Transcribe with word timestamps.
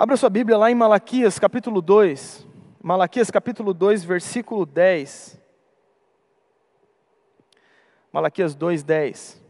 Abra 0.00 0.16
sua 0.16 0.30
Bíblia 0.30 0.56
lá 0.56 0.70
em 0.70 0.76
Malaquias 0.76 1.40
capítulo 1.40 1.82
2. 1.82 2.46
Malaquias 2.80 3.32
capítulo 3.32 3.74
2, 3.74 4.04
versículo 4.04 4.64
10. 4.64 5.36
Malaquias 8.12 8.54
2, 8.54 8.84
10. 8.84 9.42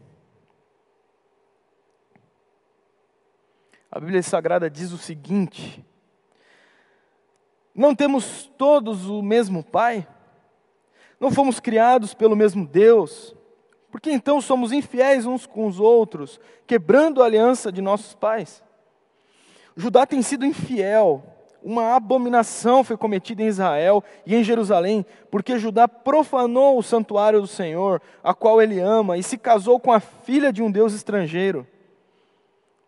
A 3.91 3.99
Bíblia 3.99 4.23
Sagrada 4.23 4.71
diz 4.71 4.91
o 4.91 4.97
seguinte: 4.97 5.85
Não 7.75 7.93
temos 7.93 8.49
todos 8.57 9.05
o 9.05 9.21
mesmo 9.21 9.63
Pai? 9.63 10.07
Não 11.19 11.29
fomos 11.29 11.59
criados 11.59 12.15
pelo 12.15 12.35
mesmo 12.35 12.65
Deus? 12.65 13.35
Por 13.91 14.01
que 14.01 14.11
então 14.11 14.41
somos 14.41 14.71
infiéis 14.71 15.27
uns 15.27 15.45
com 15.45 15.67
os 15.67 15.79
outros, 15.79 16.39
quebrando 16.65 17.21
a 17.21 17.27
aliança 17.27 17.71
de 17.71 17.83
nossos 17.83 18.15
pais? 18.15 18.67
Judá 19.79 20.05
tem 20.05 20.21
sido 20.21 20.45
infiel, 20.45 21.23
uma 21.63 21.95
abominação 21.95 22.83
foi 22.83 22.97
cometida 22.97 23.41
em 23.41 23.47
Israel 23.47 24.03
e 24.25 24.35
em 24.35 24.43
Jerusalém, 24.43 25.05
porque 25.31 25.57
Judá 25.57 25.87
profanou 25.87 26.77
o 26.77 26.83
santuário 26.83 27.39
do 27.39 27.47
Senhor, 27.47 28.01
a 28.21 28.33
qual 28.33 28.61
ele 28.61 28.81
ama, 28.81 29.17
e 29.17 29.23
se 29.23 29.37
casou 29.37 29.79
com 29.79 29.93
a 29.93 30.01
filha 30.01 30.51
de 30.51 30.61
um 30.61 30.69
Deus 30.69 30.93
estrangeiro. 30.93 31.65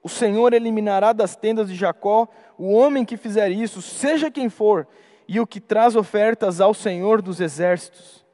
O 0.04 0.10
Senhor 0.10 0.52
eliminará 0.52 1.14
das 1.14 1.34
tendas 1.34 1.70
de 1.70 1.76
Jacó 1.76 2.28
o 2.58 2.74
homem 2.74 3.06
que 3.06 3.16
fizer 3.16 3.50
isso, 3.50 3.82
seja 3.82 4.30
quem 4.30 4.50
for, 4.50 4.86
e 5.30 5.40
o 5.40 5.48
que 5.48 5.62
traz 5.62 5.96
ofertas 5.96 6.60
ao 6.60 6.74
Senhor 6.74 7.22
dos 7.22 7.40
exércitos. 7.40 8.26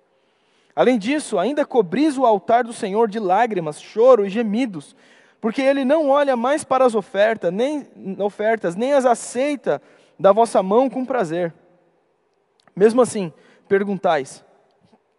Além 0.76 0.98
disso, 0.98 1.38
ainda 1.38 1.64
cobris 1.64 2.18
o 2.18 2.26
altar 2.26 2.64
do 2.64 2.74
Senhor 2.74 3.08
de 3.08 3.20
lágrimas, 3.20 3.80
choro 3.80 4.26
e 4.26 4.30
gemidos, 4.30 4.96
porque 5.40 5.62
ele 5.62 5.86
não 5.86 6.10
olha 6.10 6.36
mais 6.36 6.64
para 6.64 6.86
as 6.86 6.96
ofertas, 6.96 7.54
nem 7.54 7.88
ofertas, 8.20 8.76
nem 8.76 8.94
as 8.94 9.06
aceita 9.06 9.82
da 10.20 10.32
vossa 10.32 10.64
mão 10.64 10.90
com 10.90 11.06
prazer. 11.06 11.54
Mesmo 12.76 13.02
assim, 13.02 13.32
perguntais: 13.68 14.44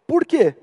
por 0.05 0.25
quê? 0.25 0.55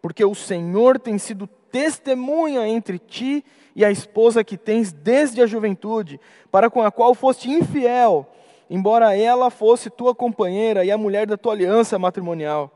Porque 0.00 0.24
o 0.24 0.34
Senhor 0.34 0.98
tem 0.98 1.18
sido 1.18 1.46
testemunha 1.70 2.66
entre 2.66 2.98
ti 2.98 3.44
e 3.74 3.84
a 3.84 3.90
esposa 3.90 4.42
que 4.42 4.56
tens 4.56 4.92
desde 4.92 5.40
a 5.40 5.46
juventude, 5.46 6.20
para 6.50 6.70
com 6.70 6.82
a 6.82 6.90
qual 6.90 7.14
foste 7.14 7.50
infiel, 7.50 8.26
embora 8.68 9.16
ela 9.16 9.50
fosse 9.50 9.90
tua 9.90 10.14
companheira 10.14 10.84
e 10.84 10.90
a 10.90 10.98
mulher 10.98 11.26
da 11.26 11.36
tua 11.36 11.52
aliança 11.52 11.98
matrimonial. 11.98 12.72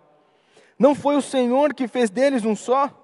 Não 0.79 0.95
foi 0.95 1.17
o 1.17 1.23
Senhor 1.23 1.75
que 1.75 1.89
fez 1.89 2.11
deles 2.11 2.45
um 2.45 2.57
só? 2.57 3.02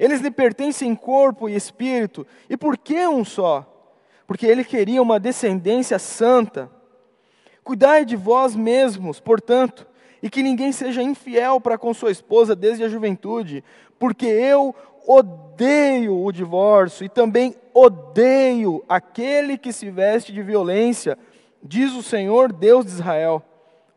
Eles 0.00 0.22
lhe 0.22 0.30
pertencem 0.30 0.88
em 0.88 0.94
corpo 0.96 1.46
e 1.46 1.54
espírito. 1.54 2.26
E 2.48 2.56
por 2.56 2.78
que 2.78 3.06
um 3.06 3.24
só? 3.24 3.66
Porque 4.26 4.46
ele 4.46 4.64
queria 4.64 5.02
uma 5.02 5.20
descendência 5.20 5.98
santa. 5.98 6.70
Cuidai 7.62 8.06
de 8.06 8.16
vós 8.16 8.56
mesmos, 8.56 9.20
portanto, 9.20 9.86
e 10.22 10.30
que 10.30 10.42
ninguém 10.42 10.72
seja 10.72 11.02
infiel 11.02 11.60
para 11.60 11.76
com 11.76 11.92
sua 11.92 12.10
esposa 12.10 12.56
desde 12.56 12.82
a 12.82 12.88
juventude, 12.88 13.62
porque 13.98 14.24
eu 14.24 14.74
odeio 15.06 16.24
o 16.24 16.32
divórcio 16.32 17.04
e 17.04 17.08
também 17.08 17.54
odeio 17.74 18.82
aquele 18.88 19.58
que 19.58 19.72
se 19.72 19.90
veste 19.90 20.32
de 20.32 20.42
violência, 20.42 21.18
diz 21.62 21.92
o 21.92 22.02
Senhor 22.02 22.52
Deus 22.52 22.86
de 22.86 22.92
Israel. 22.92 23.42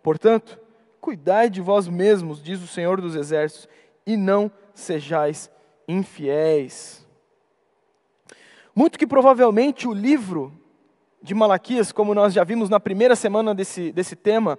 Portanto, 0.03 0.59
Cuidai 1.03 1.49
de 1.49 1.59
vós 1.59 1.85
mesmos, 1.85 2.41
diz 2.41 2.63
o 2.63 2.67
Senhor 2.67 3.01
dos 3.01 3.13
Exércitos, 3.13 3.67
e 4.07 4.15
não 4.15 4.49
sejais 4.73 5.51
infiéis. 5.94 7.05
Muito 8.75 8.97
que 8.97 9.08
provavelmente 9.08 9.88
o 9.88 9.94
livro 9.94 10.51
de 11.22 11.34
Malaquias, 11.34 11.91
como 11.91 12.13
nós 12.13 12.34
já 12.34 12.44
vimos 12.44 12.69
na 12.69 12.79
primeira 12.79 13.16
semana 13.16 13.53
desse, 13.53 13.91
desse 13.91 14.16
tema, 14.16 14.57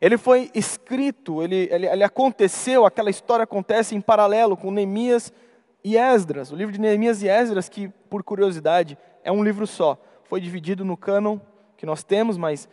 ele 0.00 0.18
foi 0.18 0.50
escrito, 0.54 1.42
ele, 1.42 1.68
ele, 1.70 1.86
ele 1.86 2.04
aconteceu, 2.04 2.84
aquela 2.84 3.08
história 3.08 3.44
acontece 3.44 3.94
em 3.94 4.00
paralelo 4.00 4.56
com 4.56 4.70
Neemias 4.70 5.32
e 5.84 5.96
Esdras. 5.96 6.50
O 6.50 6.56
livro 6.56 6.72
de 6.72 6.80
Neemias 6.80 7.22
e 7.22 7.28
Esdras, 7.28 7.68
que 7.68 7.88
por 8.10 8.22
curiosidade 8.22 8.98
é 9.22 9.30
um 9.30 9.42
livro 9.44 9.66
só, 9.66 9.96
foi 10.24 10.40
dividido 10.40 10.84
no 10.84 10.96
cânon 10.96 11.38
que 11.76 11.86
nós 11.86 12.02
temos, 12.02 12.36
mas 12.36 12.68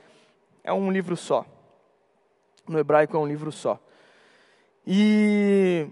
é 0.63 0.73
um 0.73 0.91
livro 0.91 1.16
só 1.16 1.45
no 2.69 2.79
hebraico 2.79 3.17
é 3.17 3.19
um 3.19 3.25
livro 3.25 3.51
só. 3.51 3.79
E 4.85 5.88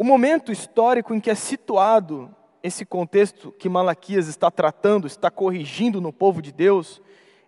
o 0.00 0.04
momento 0.04 0.50
histórico 0.50 1.12
em 1.12 1.20
que 1.20 1.30
é 1.30 1.34
situado 1.34 2.34
esse 2.62 2.86
contexto 2.86 3.52
que 3.52 3.68
Malaquias 3.68 4.28
está 4.28 4.50
tratando, 4.50 5.06
está 5.06 5.30
corrigindo 5.30 6.00
no 6.00 6.10
povo 6.10 6.40
de 6.40 6.50
Deus, 6.50 7.02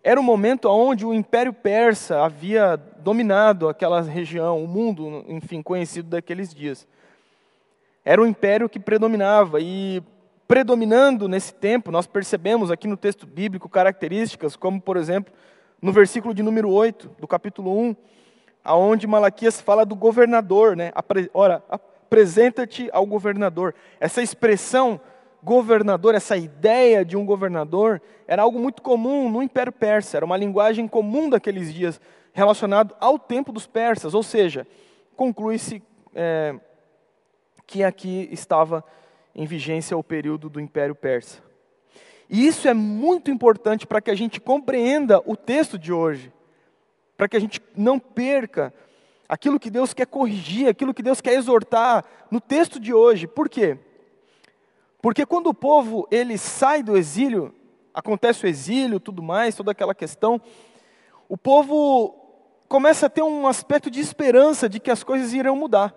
era 0.05 0.21
o 0.21 0.23
momento 0.23 0.69
onde 0.69 1.07
o 1.07 1.15
Império 1.15 1.55
Persa 1.55 2.23
havia 2.23 2.77
dominado 2.99 3.71
aquela 3.71 4.03
região, 4.03 4.63
o 4.63 4.69
mundo, 4.69 5.25
enfim, 5.29 5.63
conhecido 5.63 6.11
daqueles 6.11 6.53
dias. 6.53 6.87
Era 8.05 8.21
o 8.21 8.27
império 8.27 8.69
que 8.69 8.79
predominava 8.79 9.59
e 9.59 10.03
predominando 10.47 11.29
nesse 11.29 11.55
tempo, 11.55 11.91
nós 11.91 12.07
percebemos 12.07 12.71
aqui 12.71 12.87
no 12.87 12.99
texto 12.99 13.27
bíblico 13.27 13.67
características 13.67 14.57
como, 14.57 14.79
por 14.79 14.99
exemplo, 14.99 15.33
no 15.81 15.91
versículo 15.91 16.35
de 16.35 16.43
número 16.43 16.69
8 16.69 17.13
do 17.19 17.27
capítulo 17.27 17.75
1, 17.75 17.97
aonde 18.63 19.07
Malaquias 19.07 19.59
fala 19.59 19.87
do 19.87 19.97
governador, 19.97 20.77
né? 20.77 20.93
Ora, 21.33 21.65
apresenta-te 22.13 22.91
ao 22.93 23.07
governador. 23.07 23.75
Essa 23.99 24.21
expressão 24.21 25.01
governador, 25.43 26.15
essa 26.15 26.37
ideia 26.37 27.03
de 27.07 27.17
um 27.17 27.25
governador, 27.25 28.03
era 28.29 28.43
algo 28.43 28.59
muito 28.59 28.83
comum 28.83 29.31
no 29.31 29.43
Império 29.43 29.73
Persa, 29.73 30.19
era 30.19 30.27
uma 30.27 30.37
linguagem 30.37 30.87
comum 30.87 31.31
daqueles 31.31 31.73
dias, 31.73 31.99
relacionado 32.35 32.95
ao 33.01 33.19
tempo 33.19 33.51
dos 33.51 33.67
persas, 33.67 34.13
ou 34.13 34.23
seja, 34.23 34.67
conclui-se 35.17 35.83
é, 36.15 36.55
que 37.67 37.83
aqui 37.83 38.29
estava 38.31 38.85
em 39.35 39.47
vigência 39.47 39.97
o 39.97 40.05
período 40.05 40.51
do 40.51 40.61
Império 40.61 40.95
Persa. 40.95 41.43
E 42.29 42.47
isso 42.47 42.69
é 42.69 42.75
muito 42.75 43.31
importante 43.31 43.87
para 43.87 44.03
que 44.03 44.11
a 44.11 44.15
gente 44.15 44.39
compreenda 44.39 45.23
o 45.25 45.35
texto 45.35 45.79
de 45.79 45.93
hoje, 45.95 46.31
para 47.17 47.27
que 47.27 47.39
a 47.39 47.41
gente 47.41 47.61
não 47.75 47.99
perca 47.99 48.73
aquilo 49.33 49.59
que 49.59 49.71
Deus 49.71 49.95
quer 49.95 50.05
corrigir, 50.05 50.69
aquilo 50.69 50.93
que 50.93 51.03
Deus 51.03 51.23
quer 51.23 51.33
exortar 51.33 52.05
no 52.31 52.39
texto 52.39 52.79
de 52.79 52.93
hoje. 52.93 53.27
Por 53.27 53.49
quê? 53.49 53.79
Porque 55.01 55.25
quando 55.25 55.47
o 55.47 55.55
povo 55.55 56.07
ele 56.11 56.37
sai 56.37 56.83
do 56.83 56.99
exílio, 56.99 57.55
acontece 57.95 58.45
o 58.45 58.47
exílio, 58.47 59.01
tudo 59.01 59.23
mais, 59.23 59.55
toda 59.55 59.71
aquela 59.71 59.95
questão, 59.95 60.39
o 61.31 61.39
povo 61.39 62.15
começa 62.69 63.07
a 63.07 63.09
ter 63.09 63.23
um 63.23 63.47
aspecto 63.47 63.91
de 63.91 64.01
esperança 64.01 64.69
de 64.69 64.79
que 64.79 64.91
as 64.91 65.03
coisas 65.03 65.33
irão 65.33 65.57
mudar. 65.57 65.95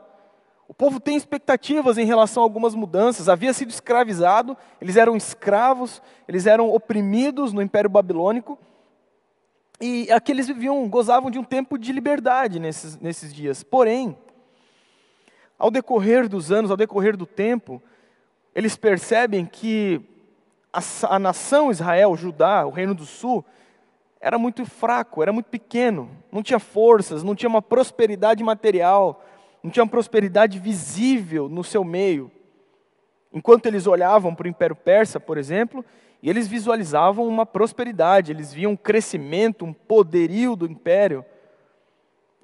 O 0.66 0.74
povo 0.74 0.98
tem 0.98 1.18
expectativas 1.18 1.98
em 1.98 2.06
relação 2.06 2.42
a 2.42 2.46
algumas 2.46 2.74
mudanças. 2.74 3.28
Havia 3.28 3.52
sido 3.52 3.70
escravizado, 3.70 4.56
eles 4.80 4.96
eram 4.96 5.14
escravos, 5.14 6.02
eles 6.26 6.46
eram 6.46 6.74
oprimidos 6.74 7.52
no 7.52 7.62
Império 7.62 7.90
Babilônico. 7.90 8.58
E 9.80 10.10
aqueles 10.12 10.48
viviam, 10.48 10.88
gozavam 10.88 11.30
de 11.30 11.38
um 11.38 11.44
tempo 11.44 11.78
de 11.78 11.92
liberdade 11.92 12.60
nesses, 12.60 12.98
nesses 12.98 13.34
dias. 13.34 13.64
Porém, 13.64 14.18
ao 15.60 15.70
decorrer 15.70 16.30
dos 16.30 16.52
anos, 16.52 16.72
ao 16.72 16.78
decorrer 16.78 17.18
do 17.18 17.26
tempo, 17.26 17.82
eles 18.54 18.78
percebem 18.78 19.46
que 19.46 20.02
a, 20.72 20.80
a 21.16 21.20
nação 21.20 21.72
Israel, 21.72 22.16
Judá, 22.16 22.66
o 22.66 22.70
Reino 22.70 22.96
do 22.96 23.06
Sul, 23.06 23.44
era 24.20 24.38
muito 24.38 24.66
fraco, 24.66 25.22
era 25.22 25.32
muito 25.32 25.48
pequeno, 25.48 26.10
não 26.32 26.42
tinha 26.42 26.60
forças, 26.60 27.22
não 27.22 27.36
tinha 27.36 27.50
uma 27.50 27.62
prosperidade 27.62 28.44
material, 28.44 29.24
não 29.62 29.70
tinha 29.70 29.84
uma 29.84 29.90
prosperidade 29.90 30.58
visível 30.58 31.48
no 31.50 31.64
seu 31.64 31.84
meio. 31.84 32.32
Enquanto 33.32 33.66
eles 33.66 33.86
olhavam 33.86 34.34
para 34.34 34.46
o 34.46 34.50
Império 34.50 34.76
Persa, 34.76 35.20
por 35.20 35.38
exemplo, 35.38 35.84
e 36.26 36.30
eles 36.32 36.48
visualizavam 36.48 37.28
uma 37.28 37.46
prosperidade, 37.46 38.32
eles 38.32 38.52
viam 38.52 38.72
um 38.72 38.76
crescimento, 38.76 39.64
um 39.64 39.72
poderio 39.72 40.56
do 40.56 40.66
império. 40.66 41.24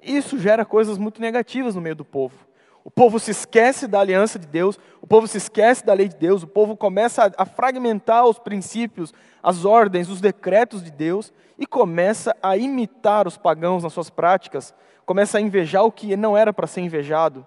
Isso 0.00 0.38
gera 0.38 0.64
coisas 0.64 0.96
muito 0.96 1.20
negativas 1.20 1.74
no 1.74 1.80
meio 1.80 1.96
do 1.96 2.04
povo. 2.04 2.46
O 2.84 2.90
povo 2.92 3.18
se 3.18 3.32
esquece 3.32 3.88
da 3.88 3.98
aliança 3.98 4.38
de 4.38 4.46
Deus, 4.46 4.78
o 5.00 5.06
povo 5.08 5.26
se 5.26 5.36
esquece 5.36 5.84
da 5.84 5.94
lei 5.94 6.06
de 6.06 6.14
Deus, 6.14 6.44
o 6.44 6.46
povo 6.46 6.76
começa 6.76 7.32
a, 7.36 7.44
fragmentar 7.44 8.24
os 8.24 8.38
princípios, 8.38 9.12
as 9.42 9.64
ordens, 9.64 10.08
os 10.08 10.20
decretos 10.20 10.80
de 10.84 10.92
Deus 10.92 11.32
e 11.58 11.66
começa 11.66 12.36
a 12.40 12.56
imitar 12.56 13.26
os 13.26 13.36
pagãos 13.36 13.82
nas 13.82 13.92
suas 13.92 14.08
práticas, 14.08 14.72
começa 15.04 15.38
a 15.38 15.40
invejar 15.40 15.82
o 15.82 15.90
que 15.90 16.14
não 16.14 16.36
era 16.36 16.52
para 16.52 16.68
ser 16.68 16.82
invejado. 16.82 17.44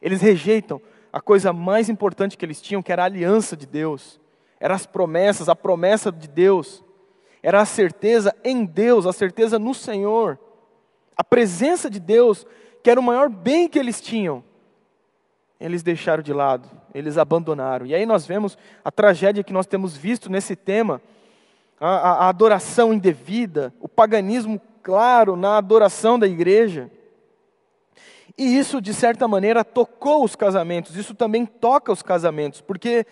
Eles 0.00 0.22
rejeitam 0.22 0.80
a 1.12 1.20
coisa 1.20 1.52
mais 1.52 1.90
importante 1.90 2.38
que 2.38 2.44
eles 2.46 2.62
tinham, 2.62 2.82
que 2.82 2.90
era 2.90 3.02
a 3.02 3.06
aliança 3.06 3.54
de 3.54 3.66
Deus, 3.66 4.18
eram 4.60 4.74
as 4.74 4.86
promessas, 4.86 5.48
a 5.48 5.56
promessa 5.56 6.10
de 6.10 6.28
Deus, 6.28 6.82
era 7.42 7.60
a 7.60 7.66
certeza 7.66 8.34
em 8.44 8.64
Deus, 8.64 9.06
a 9.06 9.12
certeza 9.12 9.58
no 9.58 9.72
Senhor, 9.72 10.38
a 11.16 11.22
presença 11.22 11.88
de 11.88 12.00
Deus, 12.00 12.46
que 12.82 12.90
era 12.90 13.00
o 13.00 13.02
maior 13.02 13.28
bem 13.28 13.68
que 13.68 13.78
eles 13.78 14.00
tinham. 14.00 14.42
Eles 15.60 15.82
deixaram 15.82 16.22
de 16.22 16.32
lado, 16.32 16.68
eles 16.94 17.18
abandonaram. 17.18 17.84
E 17.84 17.94
aí 17.94 18.06
nós 18.06 18.24
vemos 18.26 18.56
a 18.84 18.92
tragédia 18.92 19.42
que 19.42 19.52
nós 19.52 19.66
temos 19.66 19.96
visto 19.96 20.30
nesse 20.30 20.54
tema, 20.54 21.00
a, 21.80 21.88
a, 21.88 22.28
adoração 22.28 22.92
indevida, 22.92 23.72
o 23.80 23.88
paganismo 23.88 24.60
claro 24.82 25.36
na 25.36 25.58
adoração 25.58 26.18
da 26.18 26.26
igreja. 26.26 26.90
E 28.36 28.56
isso, 28.56 28.80
de 28.80 28.94
certa 28.94 29.26
maneira, 29.26 29.64
tocou 29.64 30.24
os 30.24 30.36
casamentos, 30.36 30.96
isso 30.96 31.14
também 31.14 31.44
toca 31.44 31.90
os 31.90 32.02
casamentos, 32.02 32.60
porque 32.60 33.04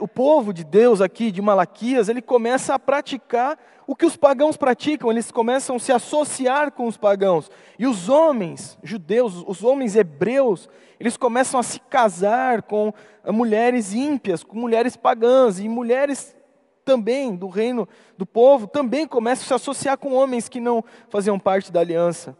o 0.00 0.08
povo 0.08 0.52
de 0.52 0.64
Deus 0.64 1.00
aqui, 1.00 1.30
de 1.30 1.40
Malaquias, 1.40 2.08
ele 2.08 2.20
começa 2.20 2.74
a 2.74 2.78
praticar 2.78 3.58
o 3.86 3.96
que 3.96 4.04
os 4.04 4.16
pagãos 4.16 4.56
praticam, 4.56 5.10
eles 5.10 5.30
começam 5.30 5.76
a 5.76 5.78
se 5.78 5.92
associar 5.92 6.72
com 6.72 6.86
os 6.86 6.96
pagãos. 6.96 7.50
E 7.78 7.86
os 7.86 8.08
homens 8.08 8.78
judeus, 8.82 9.42
os 9.46 9.64
homens 9.64 9.96
hebreus, 9.96 10.68
eles 11.00 11.16
começam 11.16 11.58
a 11.58 11.62
se 11.62 11.80
casar 11.80 12.62
com 12.62 12.92
mulheres 13.26 13.92
ímpias, 13.94 14.44
com 14.44 14.56
mulheres 14.56 14.96
pagãs, 14.96 15.58
e 15.58 15.68
mulheres 15.68 16.36
também 16.84 17.34
do 17.34 17.48
reino 17.48 17.88
do 18.18 18.26
povo 18.26 18.66
também 18.66 19.06
começam 19.06 19.44
a 19.44 19.46
se 19.46 19.54
associar 19.54 19.96
com 19.96 20.12
homens 20.12 20.48
que 20.48 20.60
não 20.60 20.84
faziam 21.08 21.38
parte 21.38 21.72
da 21.72 21.80
aliança. 21.80 22.36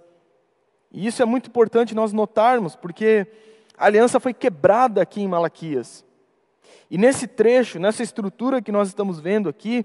E 0.90 1.06
isso 1.06 1.22
é 1.22 1.24
muito 1.24 1.48
importante 1.48 1.94
nós 1.94 2.12
notarmos, 2.12 2.76
porque 2.76 3.26
a 3.76 3.86
aliança 3.86 4.20
foi 4.20 4.34
quebrada 4.34 5.00
aqui 5.00 5.22
em 5.22 5.28
Malaquias. 5.28 6.04
E 6.92 6.96
nesse 6.96 7.26
trecho, 7.26 7.80
nessa 7.80 8.04
estrutura 8.04 8.62
que 8.62 8.70
nós 8.70 8.86
estamos 8.86 9.18
vendo 9.18 9.48
aqui, 9.48 9.84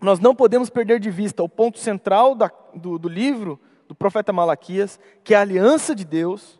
nós 0.00 0.18
não 0.18 0.34
podemos 0.34 0.70
perder 0.70 0.98
de 0.98 1.10
vista 1.10 1.42
o 1.42 1.48
ponto 1.48 1.78
central 1.78 2.34
da, 2.34 2.50
do, 2.74 2.98
do 2.98 3.08
livro 3.08 3.60
do 3.86 3.94
profeta 3.94 4.32
Malaquias, 4.32 4.98
que 5.22 5.34
é 5.34 5.36
a 5.36 5.42
aliança 5.42 5.94
de 5.94 6.06
Deus. 6.06 6.58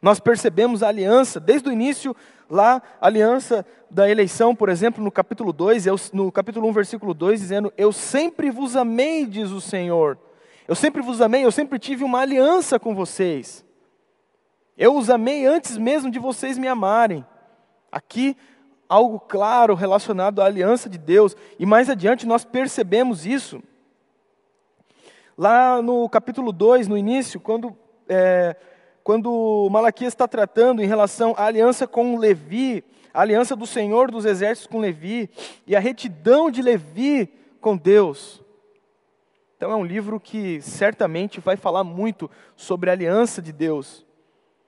Nós 0.00 0.18
percebemos 0.18 0.82
a 0.82 0.88
aliança, 0.88 1.38
desde 1.38 1.68
o 1.68 1.72
início, 1.72 2.16
lá, 2.48 2.80
a 3.00 3.06
aliança 3.06 3.66
da 3.90 4.08
eleição, 4.08 4.54
por 4.54 4.70
exemplo, 4.70 5.04
no 5.04 5.10
capítulo 5.10 5.52
2, 5.52 6.12
no 6.14 6.32
capítulo 6.32 6.66
1, 6.68 6.72
versículo 6.72 7.12
2, 7.12 7.40
dizendo: 7.40 7.70
Eu 7.76 7.92
sempre 7.92 8.50
vos 8.50 8.76
amei, 8.76 9.26
diz 9.26 9.50
o 9.50 9.60
Senhor 9.60 10.16
eu 10.68 10.74
sempre 10.74 11.00
vos 11.00 11.22
amei, 11.22 11.46
eu 11.46 11.50
sempre 11.50 11.78
tive 11.78 12.04
uma 12.04 12.20
aliança 12.20 12.78
com 12.78 12.94
vocês. 12.94 13.64
Eu 14.76 14.94
os 14.94 15.08
amei 15.08 15.46
antes 15.46 15.78
mesmo 15.78 16.10
de 16.10 16.18
vocês 16.18 16.58
me 16.58 16.68
amarem. 16.68 17.24
Aqui, 17.90 18.36
algo 18.88 19.20
claro 19.20 19.74
relacionado 19.74 20.40
à 20.40 20.46
aliança 20.46 20.88
de 20.88 20.98
Deus. 20.98 21.36
E 21.58 21.66
mais 21.66 21.90
adiante 21.90 22.26
nós 22.26 22.44
percebemos 22.44 23.26
isso. 23.26 23.62
Lá 25.36 25.80
no 25.80 26.08
capítulo 26.08 26.52
2, 26.52 26.88
no 26.88 26.96
início, 26.96 27.38
quando, 27.38 27.76
é, 28.08 28.56
quando 29.04 29.68
Malaquias 29.70 30.12
está 30.12 30.26
tratando 30.26 30.82
em 30.82 30.86
relação 30.86 31.34
à 31.36 31.44
aliança 31.44 31.86
com 31.86 32.16
Levi, 32.16 32.82
a 33.14 33.20
aliança 33.20 33.54
do 33.54 33.66
Senhor 33.66 34.10
dos 34.10 34.24
exércitos 34.24 34.70
com 34.70 34.80
Levi, 34.80 35.30
e 35.66 35.76
a 35.76 35.80
retidão 35.80 36.50
de 36.50 36.62
Levi 36.62 37.32
com 37.60 37.76
Deus. 37.76 38.42
Então 39.56 39.72
é 39.72 39.76
um 39.76 39.84
livro 39.84 40.20
que 40.20 40.60
certamente 40.60 41.40
vai 41.40 41.56
falar 41.56 41.82
muito 41.82 42.30
sobre 42.56 42.90
a 42.90 42.92
aliança 42.92 43.42
de 43.42 43.52
Deus. 43.52 44.06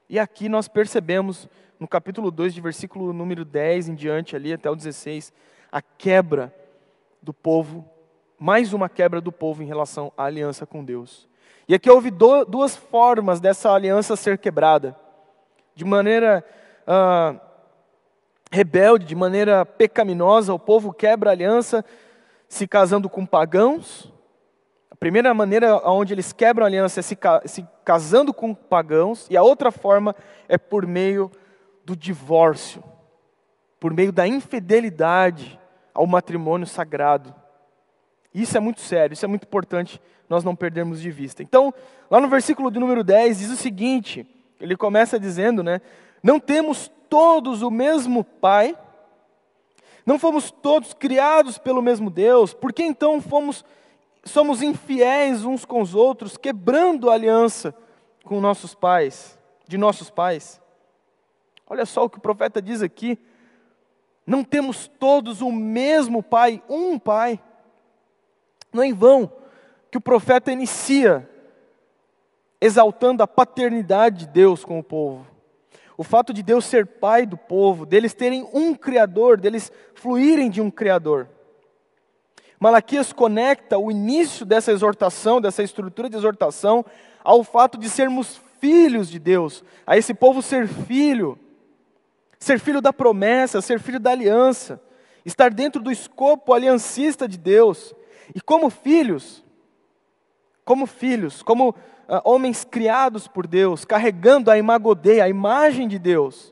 E 0.09 0.19
aqui 0.19 0.49
nós 0.49 0.67
percebemos, 0.67 1.47
no 1.81 1.87
capítulo 1.87 2.29
2, 2.29 2.53
de 2.53 2.61
versículo 2.61 3.11
número 3.11 3.43
10 3.43 3.89
em 3.89 3.95
diante, 3.95 4.35
ali 4.35 4.53
até 4.53 4.69
o 4.69 4.75
16, 4.75 5.33
a 5.71 5.81
quebra 5.81 6.53
do 7.19 7.33
povo, 7.33 7.83
mais 8.37 8.71
uma 8.71 8.87
quebra 8.87 9.19
do 9.19 9.31
povo 9.31 9.63
em 9.63 9.65
relação 9.65 10.13
à 10.15 10.25
aliança 10.25 10.63
com 10.63 10.85
Deus. 10.85 11.27
E 11.67 11.73
aqui 11.73 11.89
houve 11.89 12.11
duas 12.11 12.75
formas 12.75 13.39
dessa 13.39 13.71
aliança 13.71 14.15
ser 14.15 14.37
quebrada. 14.37 14.95
De 15.73 15.83
maneira 15.83 16.45
ah, 16.85 17.35
rebelde, 18.51 19.07
de 19.07 19.15
maneira 19.15 19.65
pecaminosa, 19.65 20.53
o 20.53 20.59
povo 20.59 20.93
quebra 20.93 21.31
a 21.31 21.33
aliança 21.33 21.83
se 22.47 22.67
casando 22.67 23.09
com 23.09 23.25
pagãos, 23.25 24.13
primeira 25.01 25.33
maneira 25.33 25.81
onde 25.89 26.13
eles 26.13 26.31
quebram 26.31 26.63
a 26.63 26.67
aliança 26.67 26.99
é 26.99 27.01
se, 27.01 27.17
se 27.45 27.67
casando 27.83 28.31
com 28.31 28.53
pagãos, 28.53 29.25
e 29.31 29.35
a 29.35 29.41
outra 29.41 29.71
forma 29.71 30.15
é 30.47 30.59
por 30.59 30.85
meio 30.85 31.31
do 31.85 31.95
divórcio, 31.95 32.83
por 33.79 33.93
meio 33.93 34.11
da 34.11 34.27
infidelidade 34.27 35.59
ao 35.93 36.05
matrimônio 36.05 36.67
sagrado. 36.67 37.33
Isso 38.33 38.55
é 38.55 38.59
muito 38.59 38.81
sério, 38.81 39.13
isso 39.13 39.25
é 39.25 39.27
muito 39.27 39.43
importante 39.43 40.01
nós 40.29 40.43
não 40.43 40.55
perdermos 40.55 41.01
de 41.01 41.11
vista. 41.11 41.43
Então, 41.43 41.73
lá 42.09 42.21
no 42.21 42.29
versículo 42.29 42.71
de 42.71 42.79
número 42.79 43.03
10 43.03 43.39
diz 43.39 43.49
o 43.49 43.57
seguinte: 43.57 44.25
ele 44.59 44.77
começa 44.77 45.19
dizendo, 45.19 45.61
né? 45.61 45.81
Não 46.23 46.39
temos 46.39 46.89
todos 47.09 47.61
o 47.61 47.69
mesmo 47.69 48.23
Pai, 48.23 48.77
não 50.05 50.17
fomos 50.17 50.51
todos 50.51 50.93
criados 50.93 51.57
pelo 51.57 51.81
mesmo 51.81 52.09
Deus, 52.09 52.53
por 52.53 52.71
que 52.71 52.83
então 52.83 53.19
fomos 53.21 53.65
somos 54.23 54.61
infiéis 54.61 55.43
uns 55.43 55.65
com 55.65 55.81
os 55.81 55.95
outros, 55.95 56.37
quebrando 56.37 57.09
a 57.09 57.13
aliança 57.13 57.73
com 58.23 58.39
nossos 58.39 58.75
pais, 58.75 59.37
de 59.67 59.77
nossos 59.77 60.09
pais. 60.09 60.60
Olha 61.71 61.85
só 61.85 62.03
o 62.03 62.09
que 62.09 62.17
o 62.17 62.21
profeta 62.21 62.61
diz 62.61 62.81
aqui. 62.81 63.17
Não 64.27 64.43
temos 64.43 64.89
todos 64.99 65.39
o 65.39 65.49
mesmo 65.49 66.21
pai, 66.21 66.61
um 66.67 66.99
pai. 66.99 67.39
Não 68.73 68.83
é 68.83 68.87
em 68.87 68.93
vão 68.93 69.31
que 69.89 69.97
o 69.97 70.01
profeta 70.01 70.51
inicia 70.51 71.29
exaltando 72.59 73.23
a 73.23 73.27
paternidade 73.27 74.25
de 74.25 74.27
Deus 74.33 74.65
com 74.65 74.79
o 74.79 74.83
povo. 74.83 75.25
O 75.95 76.03
fato 76.03 76.33
de 76.33 76.43
Deus 76.43 76.65
ser 76.65 76.85
pai 76.85 77.25
do 77.25 77.37
povo, 77.37 77.85
deles 77.85 78.13
terem 78.13 78.45
um 78.51 78.75
criador, 78.75 79.39
deles 79.39 79.71
fluírem 79.93 80.49
de 80.49 80.59
um 80.59 80.69
criador. 80.69 81.29
Malaquias 82.59 83.13
conecta 83.13 83.77
o 83.77 83.89
início 83.89 84.45
dessa 84.45 84.73
exortação, 84.73 85.39
dessa 85.39 85.63
estrutura 85.63 86.09
de 86.09 86.17
exortação, 86.17 86.85
ao 87.23 87.45
fato 87.45 87.77
de 87.77 87.89
sermos 87.89 88.41
filhos 88.59 89.09
de 89.09 89.19
Deus, 89.19 89.63
a 89.87 89.97
esse 89.97 90.13
povo 90.13 90.41
ser 90.41 90.67
filho, 90.67 91.39
ser 92.41 92.59
filho 92.59 92.81
da 92.81 92.91
promessa, 92.91 93.61
ser 93.61 93.79
filho 93.79 93.99
da 93.99 94.09
aliança, 94.09 94.81
estar 95.23 95.53
dentro 95.53 95.81
do 95.81 95.91
escopo 95.91 96.53
aliancista 96.53 97.27
de 97.27 97.37
Deus. 97.37 97.93
E 98.33 98.41
como 98.41 98.69
filhos, 98.71 99.45
como 100.65 100.87
filhos, 100.87 101.43
como 101.43 101.69
uh, 101.69 101.75
homens 102.25 102.65
criados 102.65 103.27
por 103.27 103.45
Deus, 103.45 103.85
carregando 103.85 104.49
a 104.49 104.57
imagodei, 104.57 105.21
a 105.21 105.29
imagem 105.29 105.87
de 105.87 105.99
Deus, 105.99 106.51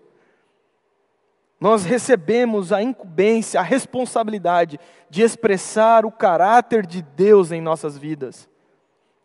nós 1.60 1.84
recebemos 1.84 2.72
a 2.72 2.84
incumbência, 2.84 3.60
a 3.60 3.64
responsabilidade 3.64 4.80
de 5.10 5.24
expressar 5.24 6.06
o 6.06 6.12
caráter 6.12 6.86
de 6.86 7.02
Deus 7.02 7.52
em 7.52 7.60
nossas 7.60 7.98
vidas. 7.98 8.48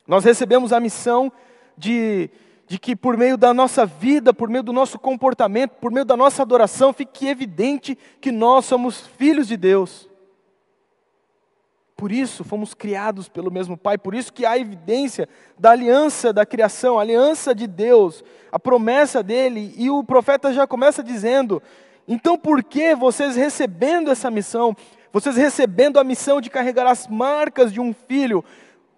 Nós 0.07 0.25
recebemos 0.25 0.73
a 0.73 0.81
missão 0.81 1.31
de, 1.77 2.31
de 2.67 2.79
que, 2.79 2.97
por 2.97 3.17
meio 3.17 3.37
da 3.37 3.53
nossa 3.53 3.85
vida, 3.85 4.33
por 4.33 4.49
meio 4.49 4.63
do 4.63 4.73
nosso 4.73 4.99
comportamento, 4.99 5.73
por 5.73 5.91
meio 5.91 6.05
da 6.05 6.17
nossa 6.17 6.43
adoração, 6.43 6.93
fique 6.93 7.27
evidente 7.27 7.97
que 8.21 8.33
nós 8.33 8.65
somos 8.65 9.07
filhos 9.07 9.49
de 9.49 9.57
Deus. 9.57 10.09
Por 11.97 12.11
isso 12.11 12.43
fomos 12.43 12.75
criados 12.75 13.29
pelo 13.29 13.51
mesmo 13.51 13.77
Pai, 13.77 13.97
por 13.97 14.15
isso 14.15 14.33
que 14.33 14.45
há 14.45 14.59
evidência 14.59 15.29
da 15.59 15.71
aliança 15.71 16.33
da 16.33 16.45
criação, 16.45 16.99
a 16.99 17.03
aliança 17.03 17.55
de 17.55 17.67
Deus, 17.67 18.25
a 18.51 18.59
promessa 18.59 19.23
dele, 19.23 19.73
e 19.77 19.89
o 19.91 20.03
profeta 20.03 20.53
já 20.53 20.67
começa 20.67 21.03
dizendo 21.03 21.63
então, 22.07 22.37
por 22.39 22.63
que 22.63 22.95
vocês 22.95 23.35
recebendo 23.35 24.11
essa 24.11 24.31
missão, 24.31 24.77
vocês 25.13 25.37
recebendo 25.37 25.99
a 25.99 26.05
missão 26.05 26.41
de 26.41 26.51
carregar 26.51 26.87
as 26.87 27.09
marcas 27.09 27.73
de 27.73 27.81
um 27.81 27.95
filho, 27.95 28.45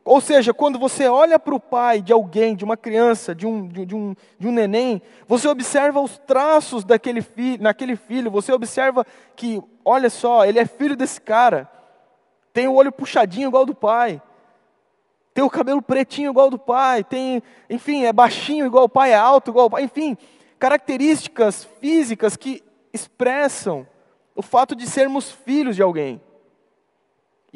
ou 0.06 0.20
seja, 0.20 0.54
quando 0.54 0.78
você 0.78 1.08
olha 1.08 1.36
para 1.36 1.52
o 1.52 1.58
pai 1.58 2.00
de 2.00 2.12
alguém, 2.12 2.54
de 2.54 2.64
uma 2.64 2.76
criança, 2.76 3.34
de 3.34 3.44
um, 3.44 3.66
de, 3.66 3.92
um, 3.92 4.14
de 4.38 4.46
um 4.46 4.52
neném, 4.52 5.02
você 5.26 5.48
observa 5.48 6.00
os 6.00 6.16
traços 6.16 6.84
daquele 6.84 7.20
filho, 7.20 7.60
naquele 7.60 7.96
filho, 7.96 8.30
você 8.30 8.52
observa 8.52 9.04
que, 9.34 9.60
olha 9.84 10.08
só, 10.08 10.44
ele 10.44 10.60
é 10.60 10.64
filho 10.64 10.94
desse 10.94 11.20
cara, 11.20 11.68
tem 12.52 12.68
o 12.68 12.74
olho 12.74 12.92
puxadinho 12.92 13.48
igual 13.48 13.66
do 13.66 13.74
pai, 13.74 14.22
tem 15.34 15.42
o 15.42 15.50
cabelo 15.50 15.82
pretinho 15.82 16.30
igual 16.30 16.50
do 16.50 16.58
pai, 16.58 17.02
tem, 17.02 17.42
enfim, 17.68 18.04
é 18.04 18.12
baixinho 18.12 18.64
igual 18.64 18.84
o 18.84 18.88
pai, 18.88 19.10
é 19.10 19.16
alto 19.16 19.50
igual 19.50 19.66
o 19.66 19.70
pai, 19.70 19.82
enfim, 19.82 20.16
características 20.56 21.64
físicas 21.80 22.36
que 22.36 22.62
expressam 22.92 23.84
o 24.36 24.40
fato 24.42 24.76
de 24.76 24.86
sermos 24.86 25.32
filhos 25.32 25.74
de 25.74 25.82
alguém. 25.82 26.20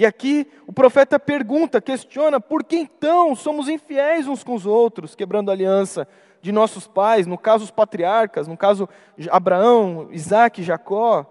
E 0.01 0.07
aqui 0.07 0.47
o 0.67 0.73
profeta 0.73 1.21
pergunta, 1.21 1.79
questiona, 1.79 2.41
por 2.41 2.65
que 2.65 2.75
então 2.75 3.37
somos 3.37 3.69
infiéis 3.69 4.27
uns 4.27 4.43
com 4.43 4.55
os 4.55 4.65
outros, 4.65 5.15
quebrando 5.15 5.51
a 5.51 5.53
aliança 5.53 6.09
de 6.41 6.51
nossos 6.51 6.87
pais, 6.87 7.27
no 7.27 7.37
caso 7.37 7.65
os 7.65 7.71
patriarcas, 7.71 8.49
no 8.49 8.57
caso 8.57 8.89
Abraão, 9.31 10.09
Isaac, 10.11 10.63
Jacó, 10.63 11.27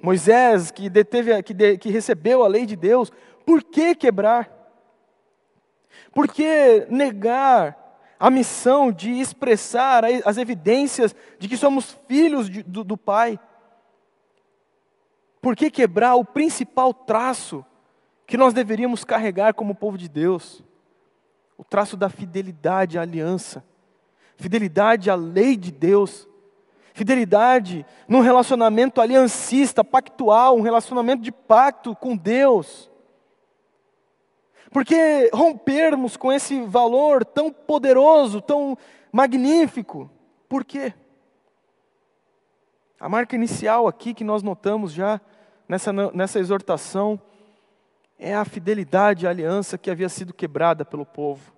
Moisés, 0.00 0.70
que, 0.70 0.88
deteve, 0.88 1.42
que, 1.42 1.52
de, 1.52 1.76
que 1.76 1.90
recebeu 1.90 2.42
a 2.42 2.48
lei 2.48 2.64
de 2.64 2.76
Deus, 2.76 3.12
por 3.44 3.62
que 3.62 3.94
quebrar? 3.94 4.50
Por 6.14 6.26
que 6.26 6.86
negar 6.88 7.76
a 8.18 8.30
missão 8.30 8.90
de 8.90 9.20
expressar 9.20 10.02
as 10.24 10.38
evidências 10.38 11.14
de 11.38 11.46
que 11.46 11.58
somos 11.58 11.94
filhos 12.08 12.48
de, 12.48 12.62
do, 12.62 12.82
do 12.82 12.96
Pai. 12.96 13.38
Por 15.46 15.54
que 15.54 15.70
quebrar 15.70 16.16
o 16.16 16.24
principal 16.24 16.92
traço 16.92 17.64
que 18.26 18.36
nós 18.36 18.52
deveríamos 18.52 19.04
carregar 19.04 19.54
como 19.54 19.76
povo 19.76 19.96
de 19.96 20.08
Deus? 20.08 20.60
O 21.56 21.62
traço 21.62 21.96
da 21.96 22.08
fidelidade 22.08 22.98
à 22.98 23.02
aliança, 23.02 23.64
fidelidade 24.36 25.08
à 25.08 25.14
lei 25.14 25.56
de 25.56 25.70
Deus, 25.70 26.26
fidelidade 26.92 27.86
num 28.08 28.18
relacionamento 28.18 29.00
aliancista, 29.00 29.84
pactual, 29.84 30.56
um 30.56 30.62
relacionamento 30.62 31.22
de 31.22 31.30
pacto 31.30 31.94
com 31.94 32.16
Deus. 32.16 32.90
Porque 34.72 35.30
rompermos 35.32 36.16
com 36.16 36.32
esse 36.32 36.60
valor 36.62 37.24
tão 37.24 37.52
poderoso, 37.52 38.40
tão 38.40 38.76
magnífico, 39.12 40.10
por 40.48 40.64
quê? 40.64 40.92
A 42.98 43.08
marca 43.08 43.36
inicial 43.36 43.86
aqui 43.86 44.12
que 44.12 44.24
nós 44.24 44.42
notamos 44.42 44.92
já 44.92 45.20
nessa, 45.68 45.92
nessa 45.92 46.38
exortação 46.38 47.20
é 48.18 48.34
a 48.34 48.44
fidelidade 48.44 49.26
à 49.26 49.30
aliança 49.30 49.76
que 49.76 49.90
havia 49.90 50.08
sido 50.08 50.32
quebrada 50.32 50.84
pelo 50.84 51.04
povo. 51.04 51.52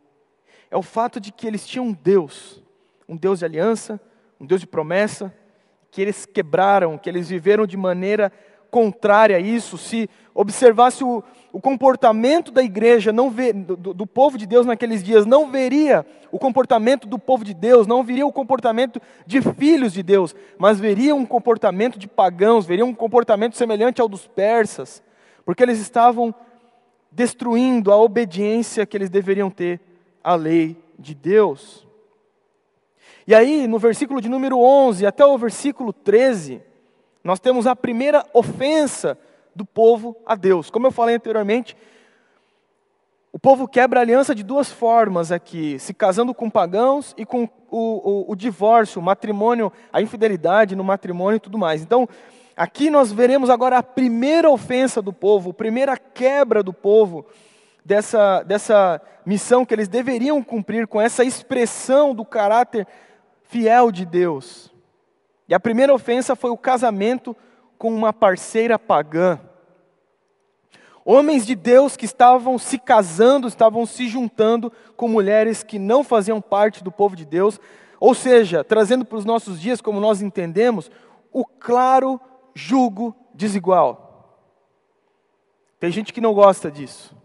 É 0.70 0.76
o 0.76 0.82
fato 0.82 1.20
de 1.20 1.32
que 1.32 1.46
eles 1.46 1.66
tinham 1.66 1.86
um 1.86 1.92
Deus, 1.92 2.62
um 3.08 3.16
Deus 3.16 3.38
de 3.38 3.44
aliança, 3.44 4.00
um 4.40 4.46
Deus 4.46 4.60
de 4.60 4.66
promessa, 4.66 5.34
que 5.90 6.02
eles 6.02 6.26
quebraram, 6.26 6.98
que 6.98 7.08
eles 7.08 7.28
viveram 7.28 7.66
de 7.66 7.76
maneira 7.76 8.32
contrária 8.70 9.36
a 9.36 9.40
isso. 9.40 9.78
Se 9.78 10.10
observasse 10.40 11.02
o, 11.02 11.20
o 11.52 11.60
comportamento 11.60 12.52
da 12.52 12.62
igreja, 12.62 13.12
não 13.12 13.28
vê, 13.28 13.52
do, 13.52 13.76
do, 13.76 14.06
povo 14.06 14.38
de 14.38 14.46
Deus 14.46 14.64
naqueles 14.64 15.02
dias, 15.02 15.26
não 15.26 15.50
veria 15.50 16.06
o 16.30 16.38
comportamento 16.38 17.08
do 17.08 17.18
povo 17.18 17.44
de 17.44 17.52
Deus, 17.52 17.88
não 17.88 18.04
veria 18.04 18.24
o 18.24 18.32
comportamento 18.32 19.02
de 19.26 19.42
filhos 19.42 19.92
de 19.92 20.00
Deus, 20.00 20.36
mas 20.56 20.78
veria 20.78 21.12
um 21.12 21.26
comportamento 21.26 21.98
de 21.98 22.06
pagãos, 22.06 22.64
veria 22.64 22.84
um 22.84 22.94
comportamento 22.94 23.56
semelhante 23.56 24.00
ao 24.00 24.08
dos 24.08 24.28
persas, 24.28 25.02
porque 25.44 25.60
eles 25.60 25.80
estavam 25.80 26.32
destruindo 27.10 27.90
a 27.90 27.96
obediência 27.96 28.86
que 28.86 28.96
eles 28.96 29.10
deveriam 29.10 29.50
ter 29.50 29.80
à 30.22 30.36
lei 30.36 30.76
de 30.96 31.16
Deus. 31.16 31.84
E 33.26 33.34
aí, 33.34 33.66
no 33.66 33.80
versículo 33.80 34.20
de 34.20 34.28
número 34.28 34.60
11 34.60 35.04
até 35.04 35.26
o 35.26 35.36
versículo 35.36 35.92
13, 35.92 36.62
nós 37.24 37.40
temos 37.40 37.66
a 37.66 37.74
primeira 37.74 38.24
ofensa 38.32 39.18
do 39.58 39.64
povo 39.64 40.16
a 40.24 40.36
Deus. 40.36 40.70
Como 40.70 40.86
eu 40.86 40.92
falei 40.92 41.16
anteriormente, 41.16 41.76
o 43.32 43.38
povo 43.38 43.66
quebra 43.66 44.00
a 44.00 44.02
aliança 44.02 44.34
de 44.34 44.44
duas 44.44 44.70
formas 44.70 45.32
aqui: 45.32 45.78
se 45.80 45.92
casando 45.92 46.32
com 46.32 46.48
pagãos 46.48 47.12
e 47.18 47.26
com 47.26 47.44
o, 47.70 48.28
o, 48.28 48.32
o 48.32 48.36
divórcio, 48.36 49.00
o 49.00 49.04
matrimônio, 49.04 49.72
a 49.92 50.00
infidelidade 50.00 50.76
no 50.76 50.84
matrimônio 50.84 51.36
e 51.36 51.40
tudo 51.40 51.58
mais. 51.58 51.82
Então, 51.82 52.08
aqui 52.56 52.88
nós 52.88 53.12
veremos 53.12 53.50
agora 53.50 53.78
a 53.78 53.82
primeira 53.82 54.48
ofensa 54.48 55.02
do 55.02 55.12
povo, 55.12 55.50
a 55.50 55.54
primeira 55.54 55.96
quebra 55.96 56.62
do 56.62 56.72
povo 56.72 57.26
dessa, 57.84 58.44
dessa 58.44 59.02
missão 59.26 59.66
que 59.66 59.74
eles 59.74 59.88
deveriam 59.88 60.42
cumprir 60.42 60.86
com 60.86 61.00
essa 61.00 61.24
expressão 61.24 62.14
do 62.14 62.24
caráter 62.24 62.86
fiel 63.42 63.90
de 63.90 64.06
Deus. 64.06 64.72
E 65.48 65.54
a 65.54 65.58
primeira 65.60 65.92
ofensa 65.92 66.36
foi 66.36 66.50
o 66.50 66.56
casamento 66.56 67.36
com 67.78 67.94
uma 67.94 68.12
parceira 68.12 68.78
pagã. 68.78 69.38
Homens 71.10 71.46
de 71.46 71.54
Deus 71.54 71.96
que 71.96 72.04
estavam 72.04 72.58
se 72.58 72.78
casando, 72.78 73.48
estavam 73.48 73.86
se 73.86 74.06
juntando 74.06 74.70
com 74.94 75.08
mulheres 75.08 75.62
que 75.62 75.78
não 75.78 76.04
faziam 76.04 76.38
parte 76.38 76.84
do 76.84 76.92
povo 76.92 77.16
de 77.16 77.24
Deus, 77.24 77.58
ou 77.98 78.14
seja, 78.14 78.62
trazendo 78.62 79.06
para 79.06 79.16
os 79.16 79.24
nossos 79.24 79.58
dias, 79.58 79.80
como 79.80 80.00
nós 80.00 80.20
entendemos, 80.20 80.90
o 81.32 81.46
claro 81.46 82.20
jugo 82.52 83.16
desigual. 83.32 84.36
Tem 85.80 85.90
gente 85.90 86.12
que 86.12 86.20
não 86.20 86.34
gosta 86.34 86.70
disso, 86.70 87.16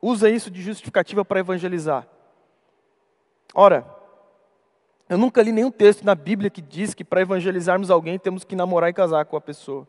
usa 0.00 0.30
isso 0.30 0.48
de 0.48 0.62
justificativa 0.62 1.24
para 1.24 1.40
evangelizar. 1.40 2.06
Ora, 3.52 3.84
eu 5.08 5.18
nunca 5.18 5.42
li 5.42 5.50
nenhum 5.50 5.72
texto 5.72 6.04
na 6.04 6.14
Bíblia 6.14 6.48
que 6.48 6.62
diz 6.62 6.94
que 6.94 7.02
para 7.02 7.22
evangelizarmos 7.22 7.90
alguém 7.90 8.16
temos 8.16 8.44
que 8.44 8.54
namorar 8.54 8.90
e 8.90 8.94
casar 8.94 9.24
com 9.24 9.36
a 9.36 9.40
pessoa. 9.40 9.88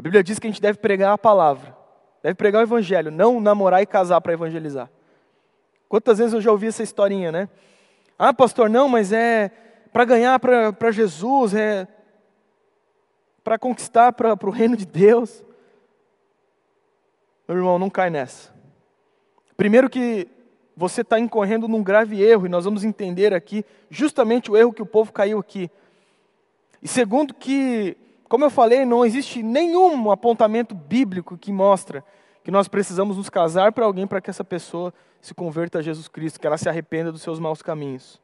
A 0.00 0.02
Bíblia 0.02 0.24
diz 0.24 0.38
que 0.38 0.46
a 0.46 0.50
gente 0.50 0.62
deve 0.62 0.78
pregar 0.78 1.12
a 1.12 1.18
palavra, 1.18 1.76
deve 2.22 2.34
pregar 2.34 2.60
o 2.60 2.64
evangelho, 2.64 3.10
não 3.10 3.38
namorar 3.38 3.82
e 3.82 3.86
casar 3.86 4.18
para 4.22 4.32
evangelizar. 4.32 4.90
Quantas 5.90 6.16
vezes 6.16 6.32
eu 6.32 6.40
já 6.40 6.50
ouvi 6.50 6.68
essa 6.68 6.82
historinha, 6.82 7.30
né? 7.30 7.50
Ah, 8.18 8.32
pastor, 8.32 8.70
não, 8.70 8.88
mas 8.88 9.12
é 9.12 9.50
para 9.92 10.06
ganhar 10.06 10.40
para 10.40 10.90
Jesus, 10.90 11.52
é 11.52 11.86
para 13.44 13.58
conquistar 13.58 14.14
para 14.14 14.38
o 14.42 14.50
reino 14.50 14.74
de 14.74 14.86
Deus. 14.86 15.44
Meu 17.46 17.58
irmão, 17.58 17.78
não 17.78 17.90
cai 17.90 18.08
nessa. 18.08 18.54
Primeiro 19.54 19.90
que 19.90 20.26
você 20.74 21.02
está 21.02 21.20
incorrendo 21.20 21.68
num 21.68 21.82
grave 21.82 22.22
erro, 22.22 22.46
e 22.46 22.48
nós 22.48 22.64
vamos 22.64 22.84
entender 22.84 23.34
aqui 23.34 23.66
justamente 23.90 24.50
o 24.50 24.56
erro 24.56 24.72
que 24.72 24.80
o 24.80 24.86
povo 24.86 25.12
caiu 25.12 25.38
aqui. 25.38 25.70
E 26.82 26.88
segundo, 26.88 27.34
que, 27.34 27.98
como 28.30 28.46
eu 28.46 28.50
falei, 28.50 28.86
não 28.86 29.04
existe 29.04 29.42
nenhum 29.42 30.10
apontamento 30.10 30.74
bíblico 30.74 31.36
que 31.36 31.52
mostra 31.52 32.02
que 32.42 32.50
nós 32.50 32.66
precisamos 32.66 33.18
nos 33.18 33.28
casar 33.28 33.72
para 33.72 33.84
alguém 33.84 34.06
para 34.06 34.22
que 34.22 34.30
essa 34.30 34.42
pessoa 34.42 34.94
se 35.20 35.34
converta 35.34 35.80
a 35.80 35.82
Jesus 35.82 36.08
Cristo, 36.08 36.40
que 36.40 36.46
ela 36.46 36.56
se 36.56 36.66
arrependa 36.66 37.12
dos 37.12 37.20
seus 37.20 37.38
maus 37.38 37.60
caminhos. 37.60 38.18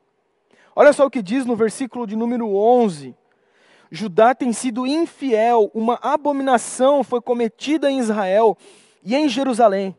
Olha 0.74 0.94
só 0.94 1.04
o 1.04 1.10
que 1.10 1.20
diz 1.20 1.44
no 1.44 1.54
versículo 1.54 2.06
de 2.06 2.16
número 2.16 2.56
11. 2.56 3.14
Judá 3.90 4.34
tem 4.34 4.50
sido 4.54 4.86
infiel, 4.86 5.70
uma 5.74 5.98
abominação 6.00 7.04
foi 7.04 7.20
cometida 7.20 7.90
em 7.90 7.98
Israel 7.98 8.56
e 9.04 9.14
em 9.14 9.28
Jerusalém 9.28 9.94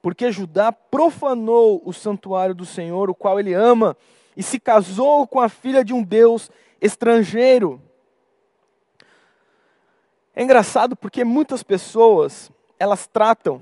porque 0.00 0.30
Judá 0.30 0.72
profanou 0.72 1.82
o 1.84 1.92
santuário 1.92 2.54
do 2.54 2.64
Senhor, 2.64 3.10
o 3.10 3.14
qual 3.14 3.38
ele 3.38 3.52
ama, 3.52 3.96
e 4.36 4.42
se 4.42 4.58
casou 4.60 5.26
com 5.26 5.40
a 5.40 5.48
filha 5.48 5.84
de 5.84 5.92
um 5.92 6.02
Deus 6.02 6.50
estrangeiro. 6.80 7.80
É 10.38 10.42
engraçado 10.44 10.94
porque 10.94 11.24
muitas 11.24 11.64
pessoas, 11.64 12.48
elas 12.78 13.08
tratam 13.08 13.60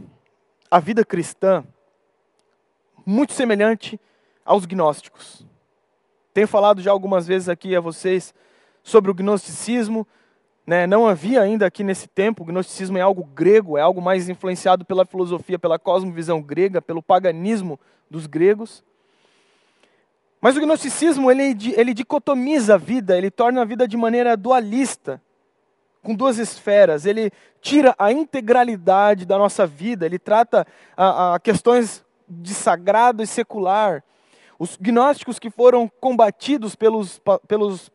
a 0.71 0.78
vida 0.78 1.06
cristã 1.06 1.64
muito 3.06 3.33
semelhante 3.33 3.99
aos 4.45 4.66
gnósticos. 4.66 5.42
Tenho 6.35 6.47
falado 6.47 6.83
já 6.83 6.90
algumas 6.90 7.26
vezes 7.26 7.49
aqui 7.49 7.75
a 7.75 7.80
vocês 7.80 8.35
sobre 8.83 9.11
o 9.11 9.14
gnosticismo, 9.14 10.06
né, 10.66 10.87
não 10.87 11.06
havia 11.06 11.40
ainda 11.40 11.64
aqui 11.64 11.83
nesse 11.83 12.09
tempo, 12.09 12.42
o 12.42 12.47
gnosticismo 12.47 12.99
é 12.99 13.00
algo 13.00 13.25
grego, 13.25 13.78
é 13.78 13.80
algo 13.80 14.02
mais 14.02 14.28
influenciado 14.28 14.85
pela 14.85 15.06
filosofia, 15.06 15.59
pela 15.59 15.78
cosmovisão 15.78 16.42
grega, 16.42 16.83
pelo 16.83 17.02
paganismo 17.02 17.80
dos 18.11 18.26
gregos. 18.26 18.85
Mas 20.42 20.59
o 20.59 20.61
gnosticismo, 20.61 21.30
ele, 21.30 21.56
ele 21.75 21.95
dicotomiza 21.95 22.75
a 22.75 22.76
vida, 22.76 23.16
ele 23.16 23.30
torna 23.30 23.62
a 23.62 23.64
vida 23.64 23.88
de 23.88 23.97
maneira 23.97 24.37
dualista, 24.37 25.23
com 26.07 26.15
duas 26.15 26.39
esferas. 26.39 27.05
Ele 27.05 27.33
tira 27.61 27.93
a 27.99 28.13
integralidade 28.13 29.27
da 29.27 29.37
nossa 29.37 29.67
vida, 29.67 30.07
ele 30.07 30.21
trata 30.21 30.65
a, 30.97 31.35
a 31.35 31.41
questões 31.41 32.05
de 32.29 32.55
sagrado 32.55 33.25
e 33.25 33.27
secular. 33.27 34.05
Os 34.57 34.77
gnósticos 34.77 35.41
que 35.41 35.51
foram 35.51 35.91
combatidos 36.01 36.77
pelos, 36.77 37.21
pelos 37.49 37.91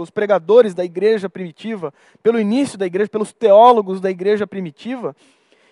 os 0.00 0.10
pregadores 0.10 0.74
da 0.74 0.84
igreja 0.84 1.30
primitiva, 1.30 1.94
pelo 2.24 2.40
início 2.40 2.76
da 2.76 2.86
igreja, 2.86 3.08
pelos 3.08 3.32
teólogos 3.32 4.00
da 4.00 4.10
igreja 4.10 4.44
primitiva, 4.44 5.14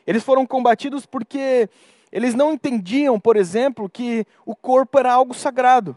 eles 0.06 0.22
foram 0.22 0.46
combatidos 0.46 1.04
porque 1.04 1.68
eles 2.12 2.32
não 2.32 2.52
entendiam, 2.52 3.18
por 3.18 3.36
exemplo, 3.36 3.90
que 3.90 4.24
o 4.46 4.54
corpo 4.54 5.00
era 5.00 5.12
algo 5.12 5.34
sagrado. 5.34 5.96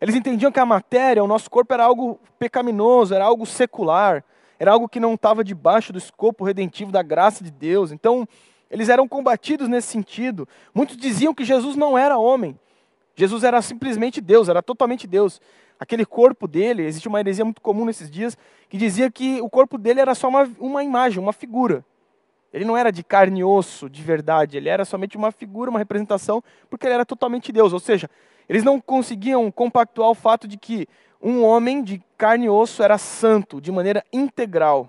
Eles 0.00 0.16
entendiam 0.16 0.50
que 0.50 0.58
a 0.58 0.66
matéria, 0.66 1.22
o 1.22 1.28
nosso 1.28 1.48
corpo 1.48 1.72
era 1.72 1.84
algo 1.84 2.18
pecaminoso, 2.36 3.14
era 3.14 3.24
algo 3.24 3.46
secular, 3.46 4.24
era 4.58 4.72
algo 4.72 4.88
que 4.88 5.00
não 5.00 5.14
estava 5.14 5.42
debaixo 5.42 5.92
do 5.92 5.98
escopo 5.98 6.44
redentivo 6.44 6.92
da 6.92 7.02
graça 7.02 7.42
de 7.42 7.50
Deus. 7.50 7.92
Então, 7.92 8.26
eles 8.70 8.88
eram 8.88 9.06
combatidos 9.06 9.68
nesse 9.68 9.88
sentido. 9.88 10.48
Muitos 10.74 10.96
diziam 10.96 11.34
que 11.34 11.44
Jesus 11.44 11.76
não 11.76 11.96
era 11.96 12.18
homem. 12.18 12.58
Jesus 13.16 13.44
era 13.44 13.62
simplesmente 13.62 14.20
Deus, 14.20 14.48
era 14.48 14.62
totalmente 14.62 15.06
Deus 15.06 15.40
aquele 15.78 16.04
corpo 16.04 16.46
dele, 16.46 16.82
existe 16.82 17.08
uma 17.08 17.20
heresia 17.20 17.44
muito 17.44 17.60
comum 17.60 17.84
nesses 17.84 18.10
dias, 18.10 18.36
que 18.68 18.76
dizia 18.76 19.10
que 19.10 19.40
o 19.40 19.50
corpo 19.50 19.76
dele 19.76 20.00
era 20.00 20.14
só 20.14 20.28
uma, 20.28 20.50
uma 20.58 20.82
imagem, 20.82 21.20
uma 21.20 21.32
figura. 21.32 21.84
Ele 22.52 22.64
não 22.64 22.76
era 22.76 22.90
de 22.90 23.02
carne 23.02 23.40
e 23.40 23.44
osso, 23.44 23.90
de 23.90 24.02
verdade, 24.02 24.56
ele 24.56 24.68
era 24.68 24.84
somente 24.84 25.16
uma 25.16 25.32
figura, 25.32 25.70
uma 25.70 25.78
representação, 25.78 26.42
porque 26.70 26.86
ele 26.86 26.94
era 26.94 27.04
totalmente 27.04 27.50
Deus. 27.50 27.72
Ou 27.72 27.80
seja, 27.80 28.08
eles 28.48 28.62
não 28.62 28.80
conseguiam 28.80 29.50
compactuar 29.50 30.10
o 30.10 30.14
fato 30.14 30.46
de 30.46 30.56
que 30.56 30.86
um 31.24 31.42
homem 31.42 31.82
de 31.82 32.00
carne 32.18 32.46
e 32.46 32.50
osso 32.50 32.82
era 32.82 32.98
santo, 32.98 33.60
de 33.60 33.72
maneira 33.72 34.04
integral. 34.12 34.88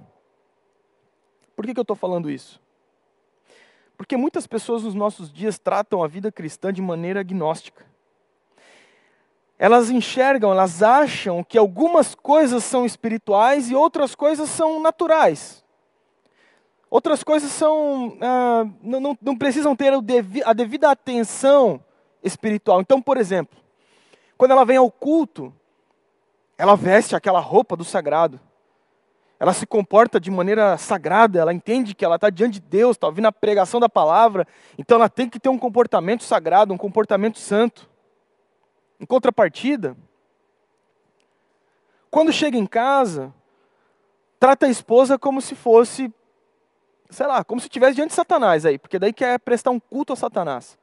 Por 1.56 1.66
que, 1.66 1.74
que 1.74 1.80
eu 1.80 1.84
estou 1.84 1.96
falando 1.96 2.30
isso? 2.30 2.62
Porque 3.98 4.18
muitas 4.18 4.46
pessoas 4.46 4.84
nos 4.84 4.94
nossos 4.94 5.32
dias 5.32 5.58
tratam 5.58 6.04
a 6.04 6.08
vida 6.08 6.32
cristã 6.32 6.72
de 6.72 6.82
maneira 6.82 7.22
agnóstica 7.22 7.86
elas 9.58 9.90
enxergam, 9.90 10.52
elas 10.52 10.84
acham 10.84 11.44
que 11.44 11.58
algumas 11.58 12.14
coisas 12.14 12.64
são 12.64 12.86
espirituais 12.86 13.70
e 13.70 13.76
outras 13.76 14.14
coisas 14.14 14.50
são 14.50 14.82
naturais. 14.82 15.64
Outras 16.90 17.24
coisas 17.24 17.52
são 17.52 18.18
ah, 18.22 18.66
não, 18.82 19.00
não, 19.00 19.18
não, 19.22 19.38
precisam 19.38 19.76
ter 19.76 19.94
a 20.46 20.54
devida 20.54 20.92
atenção 20.92 21.82
espiritual. 22.22 22.82
Então, 22.82 23.02
por 23.02 23.18
exemplo, 23.18 23.58
quando 24.38 24.52
ela 24.52 24.66
vem 24.66 24.78
ao 24.78 24.92
culto, 24.92 25.54
ela 26.58 26.76
veste 26.76 27.16
aquela 27.16 27.40
roupa 27.40 27.76
do 27.76 27.84
sagrado. 27.84 28.40
Ela 29.40 29.54
se 29.54 29.66
comporta 29.66 30.20
de 30.20 30.32
maneira 30.32 30.78
sagrada, 30.78 31.40
ela 31.40 31.54
entende 31.54 31.94
que 31.94 32.06
ela 32.06 32.16
está 32.16 32.30
diante 32.30 32.54
de 32.54 32.68
Deus, 32.68 32.96
está 32.96 33.08
ouvindo 33.08 33.26
a 33.26 33.32
pregação 33.32 33.80
da 33.80 33.90
palavra, 33.90 34.48
então 34.78 34.96
ela 34.96 35.10
tem 35.10 35.30
que 35.30 35.40
ter 35.40 35.50
um 35.50 35.58
comportamento 35.58 36.24
sagrado, 36.24 36.74
um 36.74 36.78
comportamento 36.78 37.38
santo. 37.38 37.90
Em 38.98 39.06
contrapartida, 39.06 39.98
quando 42.10 42.32
chega 42.32 42.58
em 42.58 42.66
casa, 42.66 43.34
trata 44.40 44.68
a 44.68 44.70
esposa 44.70 45.20
como 45.20 45.42
se 45.42 45.54
fosse, 45.54 46.10
sei 47.10 47.28
lá, 47.28 47.44
como 47.44 47.60
se 47.60 47.68
estivesse 47.68 47.96
diante 47.96 48.12
de 48.12 48.16
Satanás 48.16 48.66
aí, 48.66 48.80
porque 48.80 48.98
daí 48.98 49.12
quer 49.12 49.38
prestar 49.40 49.72
um 49.72 49.80
culto 49.82 50.14
a 50.14 50.16
Satanás. 50.16 50.78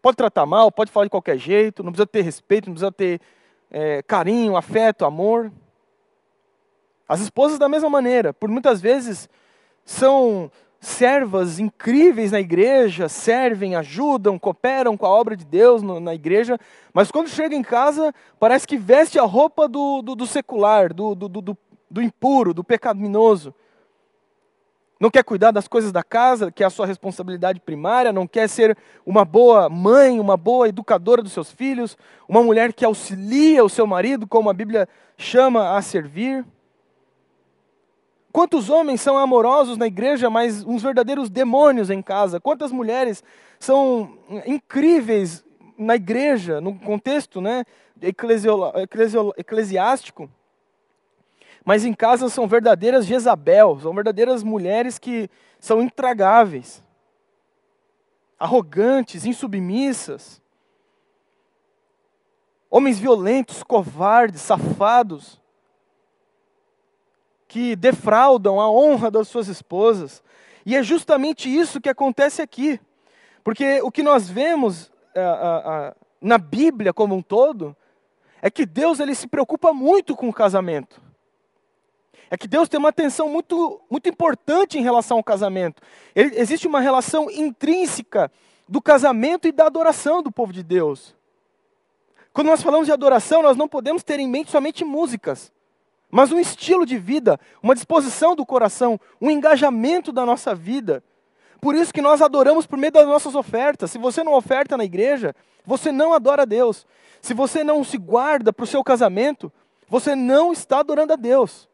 Pode 0.00 0.16
tratar 0.16 0.46
mal, 0.46 0.72
pode 0.72 0.90
falar 0.90 1.04
de 1.04 1.10
qualquer 1.10 1.36
jeito, 1.36 1.82
não 1.82 1.92
precisa 1.92 2.06
ter 2.06 2.22
respeito, 2.22 2.70
não 2.70 2.74
precisa 2.74 2.90
ter 2.90 3.20
é, 3.70 4.02
carinho, 4.02 4.56
afeto, 4.56 5.04
amor. 5.04 5.52
As 7.08 7.20
esposas 7.20 7.58
da 7.58 7.68
mesma 7.68 7.88
maneira, 7.88 8.32
por 8.32 8.48
muitas 8.48 8.80
vezes 8.80 9.28
são 9.84 10.50
servas 10.80 11.58
incríveis 11.58 12.32
na 12.32 12.40
igreja, 12.40 13.08
servem, 13.08 13.76
ajudam, 13.76 14.38
cooperam 14.38 14.96
com 14.96 15.04
a 15.04 15.10
obra 15.10 15.36
de 15.36 15.44
Deus 15.44 15.82
no, 15.82 16.00
na 16.00 16.14
igreja, 16.14 16.58
mas 16.92 17.10
quando 17.10 17.28
chega 17.28 17.54
em 17.54 17.62
casa, 17.62 18.14
parece 18.38 18.66
que 18.66 18.78
veste 18.78 19.18
a 19.18 19.24
roupa 19.24 19.68
do, 19.68 20.00
do, 20.00 20.14
do 20.14 20.26
secular, 20.26 20.94
do, 20.94 21.14
do, 21.14 21.28
do, 21.28 21.58
do 21.90 22.02
impuro, 22.02 22.54
do 22.54 22.64
pecaminoso. 22.64 23.54
Não 25.00 25.10
quer 25.10 25.24
cuidar 25.24 25.50
das 25.50 25.66
coisas 25.66 25.90
da 25.90 26.02
casa, 26.02 26.52
que 26.52 26.62
é 26.62 26.66
a 26.66 26.70
sua 26.70 26.84
responsabilidade 26.84 27.58
primária, 27.58 28.12
não 28.12 28.26
quer 28.26 28.46
ser 28.50 28.76
uma 29.06 29.24
boa 29.24 29.66
mãe, 29.70 30.20
uma 30.20 30.36
boa 30.36 30.68
educadora 30.68 31.22
dos 31.22 31.32
seus 31.32 31.50
filhos, 31.50 31.96
uma 32.28 32.42
mulher 32.42 32.74
que 32.74 32.84
auxilia 32.84 33.64
o 33.64 33.68
seu 33.70 33.86
marido, 33.86 34.26
como 34.26 34.50
a 34.50 34.52
Bíblia 34.52 34.86
chama 35.16 35.74
a 35.74 35.80
servir. 35.80 36.44
Quantos 38.30 38.68
homens 38.68 39.00
são 39.00 39.16
amorosos 39.16 39.78
na 39.78 39.86
igreja, 39.86 40.28
mas 40.28 40.62
uns 40.64 40.82
verdadeiros 40.82 41.30
demônios 41.30 41.88
em 41.88 42.02
casa? 42.02 42.38
Quantas 42.38 42.70
mulheres 42.70 43.24
são 43.58 44.18
incríveis 44.46 45.42
na 45.78 45.96
igreja, 45.96 46.60
no 46.60 46.78
contexto 46.78 47.40
né, 47.40 47.64
eclesiástico, 49.38 50.28
mas 51.64 51.84
em 51.84 51.92
casa 51.92 52.28
são 52.28 52.46
verdadeiras 52.46 53.06
Jezabel, 53.06 53.78
são 53.80 53.94
verdadeiras 53.94 54.42
mulheres 54.42 54.98
que 54.98 55.28
são 55.58 55.82
intragáveis, 55.82 56.82
arrogantes, 58.38 59.26
insubmissas, 59.26 60.40
homens 62.70 62.98
violentos, 62.98 63.62
covardes, 63.62 64.40
safados 64.40 65.40
que 67.46 67.74
defraudam 67.74 68.60
a 68.60 68.70
honra 68.70 69.10
das 69.10 69.26
suas 69.26 69.48
esposas. 69.48 70.22
E 70.64 70.76
é 70.76 70.82
justamente 70.82 71.52
isso 71.52 71.80
que 71.80 71.88
acontece 71.88 72.40
aqui. 72.40 72.80
Porque 73.42 73.82
o 73.82 73.90
que 73.90 74.04
nós 74.04 74.30
vemos 74.30 74.90
a, 75.16 75.94
na 76.20 76.38
Bíblia 76.38 76.92
como 76.92 77.14
um 77.14 77.22
todo 77.22 77.76
é 78.40 78.50
que 78.50 78.64
Deus 78.64 79.00
ele 79.00 79.14
se 79.14 79.26
preocupa 79.26 79.72
muito 79.72 80.14
com 80.14 80.28
o 80.28 80.32
casamento. 80.32 81.02
É 82.30 82.36
que 82.36 82.46
Deus 82.46 82.68
tem 82.68 82.78
uma 82.78 82.90
atenção 82.90 83.28
muito, 83.28 83.80
muito 83.90 84.08
importante 84.08 84.78
em 84.78 84.82
relação 84.82 85.16
ao 85.16 85.24
casamento. 85.24 85.82
Ele, 86.14 86.38
existe 86.38 86.66
uma 86.66 86.80
relação 86.80 87.30
intrínseca 87.30 88.30
do 88.68 88.80
casamento 88.80 89.48
e 89.48 89.52
da 89.52 89.66
adoração 89.66 90.22
do 90.22 90.30
povo 90.30 90.52
de 90.52 90.62
Deus. 90.62 91.14
Quando 92.32 92.46
nós 92.46 92.62
falamos 92.62 92.86
de 92.86 92.92
adoração, 92.92 93.42
nós 93.42 93.56
não 93.56 93.66
podemos 93.66 94.04
ter 94.04 94.20
em 94.20 94.28
mente 94.28 94.50
somente 94.50 94.84
músicas 94.84 95.52
mas 96.10 96.32
um 96.32 96.40
estilo 96.40 96.84
de 96.84 96.98
vida, 96.98 97.38
uma 97.62 97.74
disposição 97.74 98.34
do 98.34 98.44
coração, 98.44 98.98
um 99.20 99.30
engajamento 99.30 100.10
da 100.10 100.26
nossa 100.26 100.54
vida. 100.54 101.04
Por 101.60 101.74
isso 101.74 101.92
que 101.92 102.02
nós 102.02 102.20
adoramos 102.20 102.66
por 102.66 102.76
meio 102.76 102.92
das 102.92 103.06
nossas 103.06 103.34
ofertas. 103.34 103.90
Se 103.90 103.98
você 103.98 104.24
não 104.24 104.34
oferta 104.34 104.76
na 104.76 104.84
igreja, 104.84 105.34
você 105.64 105.92
não 105.92 106.12
adora 106.12 106.42
a 106.42 106.46
Deus. 106.46 106.86
Se 107.20 107.32
você 107.32 107.62
não 107.62 107.84
se 107.84 107.96
guarda 107.96 108.52
para 108.52 108.64
o 108.64 108.66
seu 108.66 108.82
casamento, 108.82 109.52
você 109.88 110.16
não 110.16 110.52
está 110.52 110.80
adorando 110.80 111.12
a 111.12 111.16
Deus. 111.16 111.68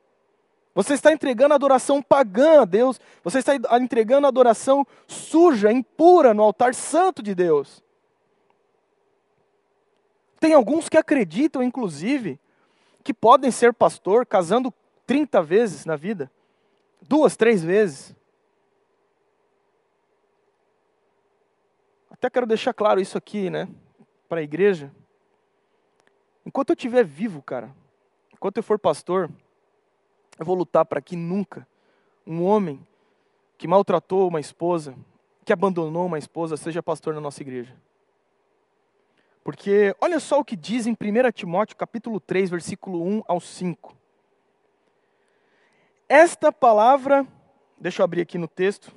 Você 0.77 0.93
está 0.93 1.11
entregando 1.11 1.55
adoração 1.55 2.03
pagã 2.03 2.61
a 2.61 2.65
Deus. 2.67 3.01
Você 3.25 3.39
está 3.39 3.55
entregando 3.81 4.27
adoração 4.27 4.87
suja, 5.09 5.73
impura 5.73 6.35
no 6.35 6.43
altar 6.43 6.75
santo 6.75 7.23
de 7.23 7.35
Deus. 7.35 7.83
Tem 10.39 10.53
alguns 10.53 10.87
que 10.91 10.99
acreditam, 10.99 11.63
inclusive, 11.63 12.39
que 13.03 13.15
podem 13.15 13.51
ser 13.51 13.73
pastor 13.73 14.27
casando 14.27 14.71
30 15.07 15.41
vezes 15.41 15.87
na 15.87 15.97
vida, 15.97 16.31
duas, 17.01 17.39
três 17.39 17.65
vezes. 17.65 18.15
Até 22.11 22.29
quero 22.29 22.45
deixar 22.45 22.75
claro 22.75 23.01
isso 23.01 23.17
aqui, 23.17 23.49
né, 23.49 23.67
para 24.29 24.41
a 24.41 24.45
igreja. 24.45 24.93
Enquanto 26.45 26.71
eu 26.71 26.75
estiver 26.75 27.03
vivo, 27.03 27.41
cara, 27.41 27.75
enquanto 28.31 28.59
eu 28.59 28.63
for 28.63 28.79
pastor, 28.79 29.31
eu 30.39 30.45
vou 30.45 30.55
lutar 30.55 30.85
para 30.85 31.01
que 31.01 31.17
nunca 31.17 31.67
um 32.27 32.43
homem 32.43 32.85
que 33.57 33.67
maltratou 33.67 34.29
uma 34.29 34.41
esposa, 34.41 34.95
que 35.45 35.53
abandonou 35.53 36.07
uma 36.07 36.19
esposa, 36.19 36.57
seja 36.57 36.83
pastor 36.83 37.15
na 37.15 37.21
nossa 37.21 37.43
igreja. 37.43 37.75
Porque 39.43 39.95
olha 40.01 40.19
só 40.19 40.41
o 40.41 40.45
que 40.45 40.57
diz 40.57 40.87
em 40.87 40.93
1 40.93 41.33
Timóteo 41.33 41.77
capítulo 41.77 42.19
3, 42.19 42.51
versículo 42.51 43.03
1 43.03 43.23
ao 43.29 43.41
5. 43.41 43.97
Esta 46.09 46.53
palavra, 46.53 47.27
deixa 47.79 48.03
eu 48.03 48.05
abrir 48.05 48.23
aqui 48.23 48.39
no 48.39 48.49
texto, 48.49 48.93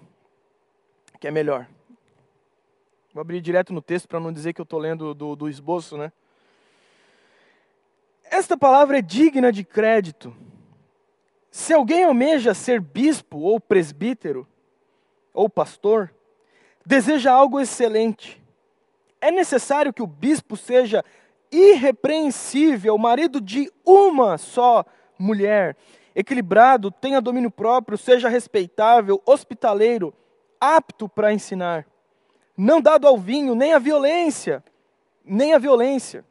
que 1.20 1.28
é 1.28 1.32
melhor. 1.32 1.68
Vou 3.14 3.22
abrir 3.22 3.42
direto 3.42 3.74
no 3.74 3.82
texto 3.82 4.08
para 4.08 4.20
não 4.20 4.32
dizer 4.32 4.54
que 4.54 4.62
eu 4.62 4.64
estou 4.64 4.80
lendo 4.80 5.14
do, 5.14 5.36
do 5.36 5.50
esboço, 5.50 5.98
né? 5.98 6.12
Esta 8.24 8.58
palavra 8.58 9.00
é 9.00 9.02
digna 9.02 9.52
de 9.52 9.64
crédito. 9.64 10.36
Se 11.52 11.74
alguém 11.74 12.04
almeja 12.04 12.54
ser 12.54 12.80
bispo 12.80 13.40
ou 13.40 13.60
presbítero 13.60 14.48
ou 15.34 15.50
pastor, 15.50 16.14
deseja 16.86 17.32
algo 17.32 17.60
excelente. 17.60 18.42
É 19.20 19.32
necessário 19.32 19.94
que 19.94 20.02
o 20.02 20.08
bispo 20.08 20.56
seja 20.56 21.04
irrepreensível, 21.52 22.98
marido 22.98 23.42
de 23.42 23.72
uma 23.86 24.38
só 24.38 24.86
mulher, 25.18 25.76
equilibrado, 26.16 26.92
tenha 26.92 27.20
domínio 27.20 27.52
próprio, 27.52 27.98
seja 27.98 28.30
respeitável, 28.30 29.22
hospitaleiro, 29.26 30.14
apto 30.60 31.10
para 31.10 31.34
ensinar, 31.34 31.86
não 32.56 32.82
dado 32.82 33.08
ao 33.08 33.18
vinho, 33.18 33.56
nem 33.56 33.74
à 33.74 33.80
violência, 33.80 34.64
nem 35.24 35.54
à 35.54 35.58
violência, 35.58 36.24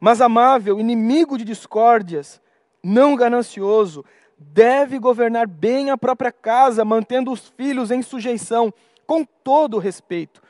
mas 0.00 0.20
amável, 0.20 0.78
inimigo 0.78 1.38
de 1.38 1.44
discórdias, 1.44 2.40
não 2.86 3.16
ganancioso, 3.16 4.04
deve 4.38 4.98
governar 4.98 5.46
bem 5.46 5.90
a 5.90 5.98
própria 5.98 6.30
casa, 6.30 6.84
mantendo 6.84 7.32
os 7.32 7.48
filhos 7.48 7.90
em 7.90 8.02
sujeição, 8.02 8.72
com 9.06 9.24
todo 9.24 9.78
respeito 9.78 10.42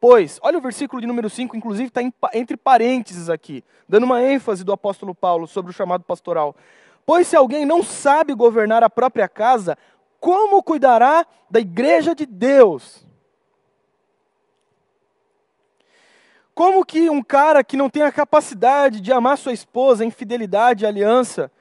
Pois, 0.00 0.40
olha 0.42 0.56
o 0.56 0.62
versículo 0.62 0.98
de 0.98 1.06
número 1.06 1.28
5, 1.28 1.54
inclusive 1.54 1.88
está 1.88 2.00
entre 2.32 2.56
parênteses 2.56 3.28
aqui, 3.28 3.62
dando 3.86 4.04
uma 4.04 4.22
ênfase 4.22 4.64
do 4.64 4.72
apóstolo 4.72 5.14
Paulo 5.14 5.46
sobre 5.46 5.70
o 5.70 5.74
chamado 5.74 6.02
pastoral. 6.04 6.56
Pois 7.04 7.26
se 7.26 7.36
alguém 7.36 7.66
não 7.66 7.82
sabe 7.82 8.32
governar 8.32 8.82
a 8.82 8.88
própria 8.88 9.28
casa, 9.28 9.76
como 10.18 10.62
cuidará 10.62 11.26
da 11.50 11.60
igreja 11.60 12.14
de 12.14 12.24
Deus? 12.24 13.06
Como 16.54 16.84
que 16.84 17.10
um 17.10 17.22
cara 17.22 17.62
que 17.62 17.76
não 17.76 17.90
tem 17.90 18.02
a 18.02 18.12
capacidade 18.12 19.02
de 19.02 19.12
amar 19.12 19.36
sua 19.36 19.52
esposa 19.52 20.02
em 20.02 20.10
fidelidade 20.10 20.84
e 20.84 20.86
aliança, 20.86 21.52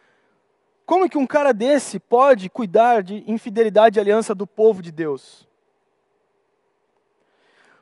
como 0.89 1.07
que 1.07 1.19
um 1.19 1.27
cara 1.27 1.53
desse 1.53 1.99
pode 1.99 2.49
cuidar 2.49 3.03
de 3.03 3.23
infidelidade 3.31 3.99
e 3.99 4.01
aliança 4.01 4.33
do 4.33 4.47
povo 4.47 4.81
de 4.81 4.91
Deus? 4.91 5.47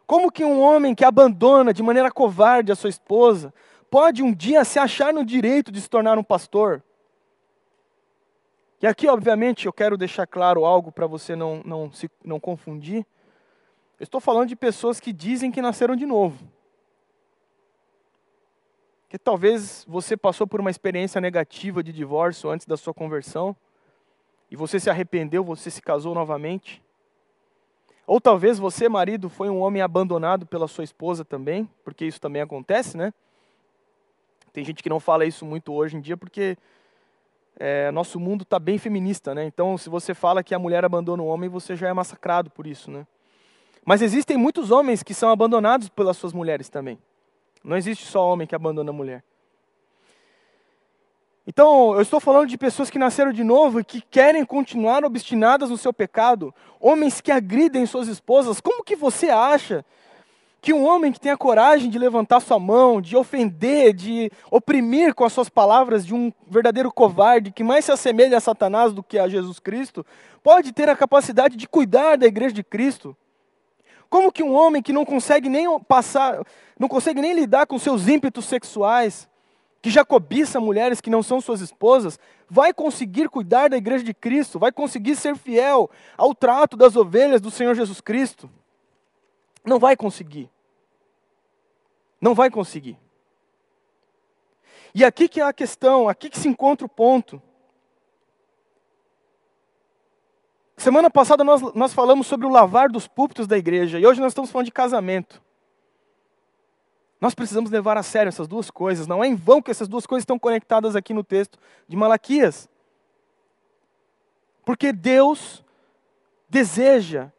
Como 0.05 0.29
que 0.29 0.43
um 0.43 0.59
homem 0.59 0.93
que 0.93 1.05
abandona 1.05 1.73
de 1.73 1.81
maneira 1.81 2.11
covarde 2.11 2.69
a 2.69 2.75
sua 2.75 2.89
esposa 2.89 3.53
pode 3.89 4.21
um 4.21 4.33
dia 4.33 4.65
se 4.65 4.77
achar 4.77 5.13
no 5.13 5.23
direito 5.23 5.71
de 5.71 5.79
se 5.79 5.89
tornar 5.89 6.17
um 6.17 6.23
pastor? 6.23 6.83
E 8.81 8.85
aqui, 8.85 9.07
obviamente, 9.07 9.67
eu 9.67 9.71
quero 9.71 9.95
deixar 9.95 10.27
claro 10.27 10.65
algo 10.65 10.91
para 10.91 11.07
você 11.07 11.33
não, 11.33 11.61
não, 11.63 11.89
se, 11.93 12.11
não 12.25 12.41
confundir. 12.41 13.05
Eu 13.97 14.03
estou 14.03 14.19
falando 14.19 14.49
de 14.49 14.55
pessoas 14.57 14.99
que 14.99 15.13
dizem 15.13 15.49
que 15.49 15.61
nasceram 15.61 15.95
de 15.95 16.05
novo. 16.05 16.45
Que 19.09 19.17
talvez 19.17 19.85
você 19.87 20.17
passou 20.17 20.45
por 20.45 20.59
uma 20.59 20.69
experiência 20.69 21.21
negativa 21.21 21.81
de 21.81 21.93
divórcio 21.93 22.49
antes 22.49 22.65
da 22.65 22.77
sua 22.77 22.93
conversão. 22.93 23.55
e 24.49 24.55
você 24.55 24.79
se 24.79 24.89
arrependeu, 24.89 25.43
você 25.43 25.69
se 25.69 25.81
casou 25.81 26.15
novamente. 26.15 26.81
Ou 28.05 28.21
talvez 28.21 28.57
você, 28.57 28.87
marido, 28.87 29.29
foi 29.29 29.49
um 29.49 29.59
homem 29.59 29.81
abandonado 29.81 30.45
pela 30.45 30.69
sua 30.69 30.85
esposa 30.85 31.25
também, 31.25 31.69
porque 31.83 32.05
isso 32.05 32.21
também 32.21 32.41
acontece, 32.41 32.95
né? 32.95 33.13
Tem 34.53 34.63
gente 34.63 34.81
que 34.81 34.89
não 34.89 35.01
fala 35.01 35.25
isso 35.25 35.45
muito 35.45 35.73
hoje 35.73 35.97
em 35.97 36.01
dia 36.01 36.15
porque 36.15 36.57
é, 37.59 37.91
nosso 37.91 38.19
mundo 38.19 38.43
está 38.43 38.57
bem 38.57 38.77
feminista, 38.77 39.35
né? 39.35 39.43
Então, 39.43 39.77
se 39.77 39.89
você 39.89 40.13
fala 40.13 40.41
que 40.41 40.55
a 40.55 40.59
mulher 40.59 40.85
abandona 40.85 41.21
o 41.21 41.27
homem, 41.27 41.49
você 41.49 41.75
já 41.75 41.89
é 41.89 41.93
massacrado 41.93 42.49
por 42.49 42.65
isso, 42.65 42.89
né? 42.89 43.05
Mas 43.85 44.01
existem 44.01 44.37
muitos 44.37 44.71
homens 44.71 45.03
que 45.03 45.13
são 45.13 45.29
abandonados 45.29 45.89
pelas 45.89 46.17
suas 46.17 46.33
mulheres 46.33 46.69
também. 46.69 46.97
Não 47.67 47.75
existe 47.75 48.05
só 48.05 48.25
homem 48.25 48.47
que 48.47 48.55
abandona 48.55 48.91
a 48.91 48.93
mulher. 48.93 49.21
Então, 51.45 51.93
eu 51.95 52.01
estou 52.01 52.19
falando 52.19 52.47
de 52.47 52.57
pessoas 52.57 52.89
que 52.89 52.97
nasceram 52.97 53.33
de 53.33 53.43
novo 53.43 53.81
e 53.81 53.83
que 53.83 53.99
querem 53.99 54.45
continuar 54.45 55.03
obstinadas 55.03 55.69
no 55.69 55.77
seu 55.77 55.91
pecado, 55.91 56.55
homens 56.79 57.19
que 57.19 57.29
agridem 57.29 57.85
suas 57.85 58.07
esposas. 58.07 58.61
Como 58.61 58.85
que 58.85 58.95
você 58.95 59.29
acha 59.29 59.83
que 60.61 60.71
um 60.71 60.85
homem 60.85 61.11
que 61.11 61.19
tem 61.19 61.31
a 61.31 61.37
coragem 61.37 61.89
de 61.89 61.99
levantar 61.99 62.39
sua 62.39 62.57
mão, 62.57 63.01
de 63.01 63.17
ofender, 63.17 63.93
de 63.93 64.31
oprimir 64.49 65.13
com 65.13 65.25
as 65.25 65.33
suas 65.33 65.49
palavras 65.49 66.05
de 66.05 66.15
um 66.15 66.31
verdadeiro 66.49 66.91
covarde 66.91 67.51
que 67.51 67.65
mais 67.65 67.83
se 67.83 67.91
assemelha 67.91 68.37
a 68.37 68.41
Satanás 68.41 68.93
do 68.93 69.03
que 69.03 69.19
a 69.19 69.27
Jesus 69.27 69.59
Cristo, 69.59 70.05
pode 70.41 70.71
ter 70.71 70.87
a 70.87 70.95
capacidade 70.95 71.57
de 71.57 71.67
cuidar 71.67 72.17
da 72.17 72.27
igreja 72.27 72.55
de 72.55 72.63
Cristo? 72.63 73.15
Como 74.09 74.31
que 74.31 74.43
um 74.43 74.53
homem 74.53 74.81
que 74.81 74.93
não 74.93 75.05
consegue 75.05 75.49
nem 75.49 75.79
passar, 75.81 76.45
não 76.79 76.87
consegue 76.87 77.21
nem 77.21 77.33
lidar 77.33 77.67
com 77.67 77.77
seus 77.77 78.07
ímpetos 78.07 78.45
sexuais, 78.45 79.27
que 79.81 79.89
já 79.89 80.03
cobiça 80.03 80.59
mulheres 80.59 81.01
que 81.01 81.09
não 81.09 81.21
são 81.21 81.39
suas 81.39 81.61
esposas, 81.61 82.19
vai 82.49 82.73
conseguir 82.73 83.29
cuidar 83.29 83.69
da 83.69 83.77
igreja 83.77 84.03
de 84.03 84.13
Cristo, 84.13 84.59
vai 84.59 84.71
conseguir 84.71 85.15
ser 85.15 85.35
fiel 85.35 85.89
ao 86.17 86.33
trato 86.33 86.77
das 86.77 86.95
ovelhas 86.95 87.41
do 87.41 87.51
Senhor 87.51 87.75
Jesus 87.75 88.01
Cristo. 88.01 88.49
Não 89.65 89.79
vai 89.79 89.95
conseguir. 89.95 90.49
Não 92.19 92.33
vai 92.33 92.49
conseguir. 92.49 92.97
E 94.95 95.03
aqui 95.05 95.27
que 95.27 95.41
é 95.41 95.43
a 95.43 95.53
questão, 95.53 96.09
aqui 96.09 96.29
que 96.29 96.39
se 96.39 96.47
encontra 96.47 96.85
o 96.85 96.89
ponto. 96.89 97.41
Semana 100.77 101.09
passada 101.09 101.43
nós, 101.43 101.61
nós 101.73 101.91
falamos 101.91 102.27
sobre 102.27 102.45
o 102.45 102.49
lavar 102.49 102.87
dos 102.87 103.07
púlpitos 103.07 103.47
da 103.47 103.57
igreja, 103.57 103.99
e 103.99 104.05
hoje 104.05 104.21
nós 104.21 104.31
estamos 104.31 104.51
falando 104.51 104.67
de 104.67 104.71
casamento. 104.71 105.41
Nós 107.19 107.33
precisamos 107.33 107.71
levar 107.71 107.97
a 107.97 108.03
sério 108.03 108.29
essas 108.29 108.47
duas 108.47 108.69
coisas. 108.69 109.07
Não 109.07 109.23
é 109.23 109.27
em 109.27 109.35
vão 109.35 109.59
que 109.59 109.71
essas 109.71 109.87
duas 109.87 110.05
coisas 110.05 110.21
estão 110.21 110.37
conectadas 110.37 110.95
aqui 110.95 111.15
no 111.15 111.23
texto 111.23 111.57
de 111.87 111.97
Malaquias. 111.97 112.69
Porque 114.63 114.93
Deus 114.93 115.65
deseja 116.47 117.31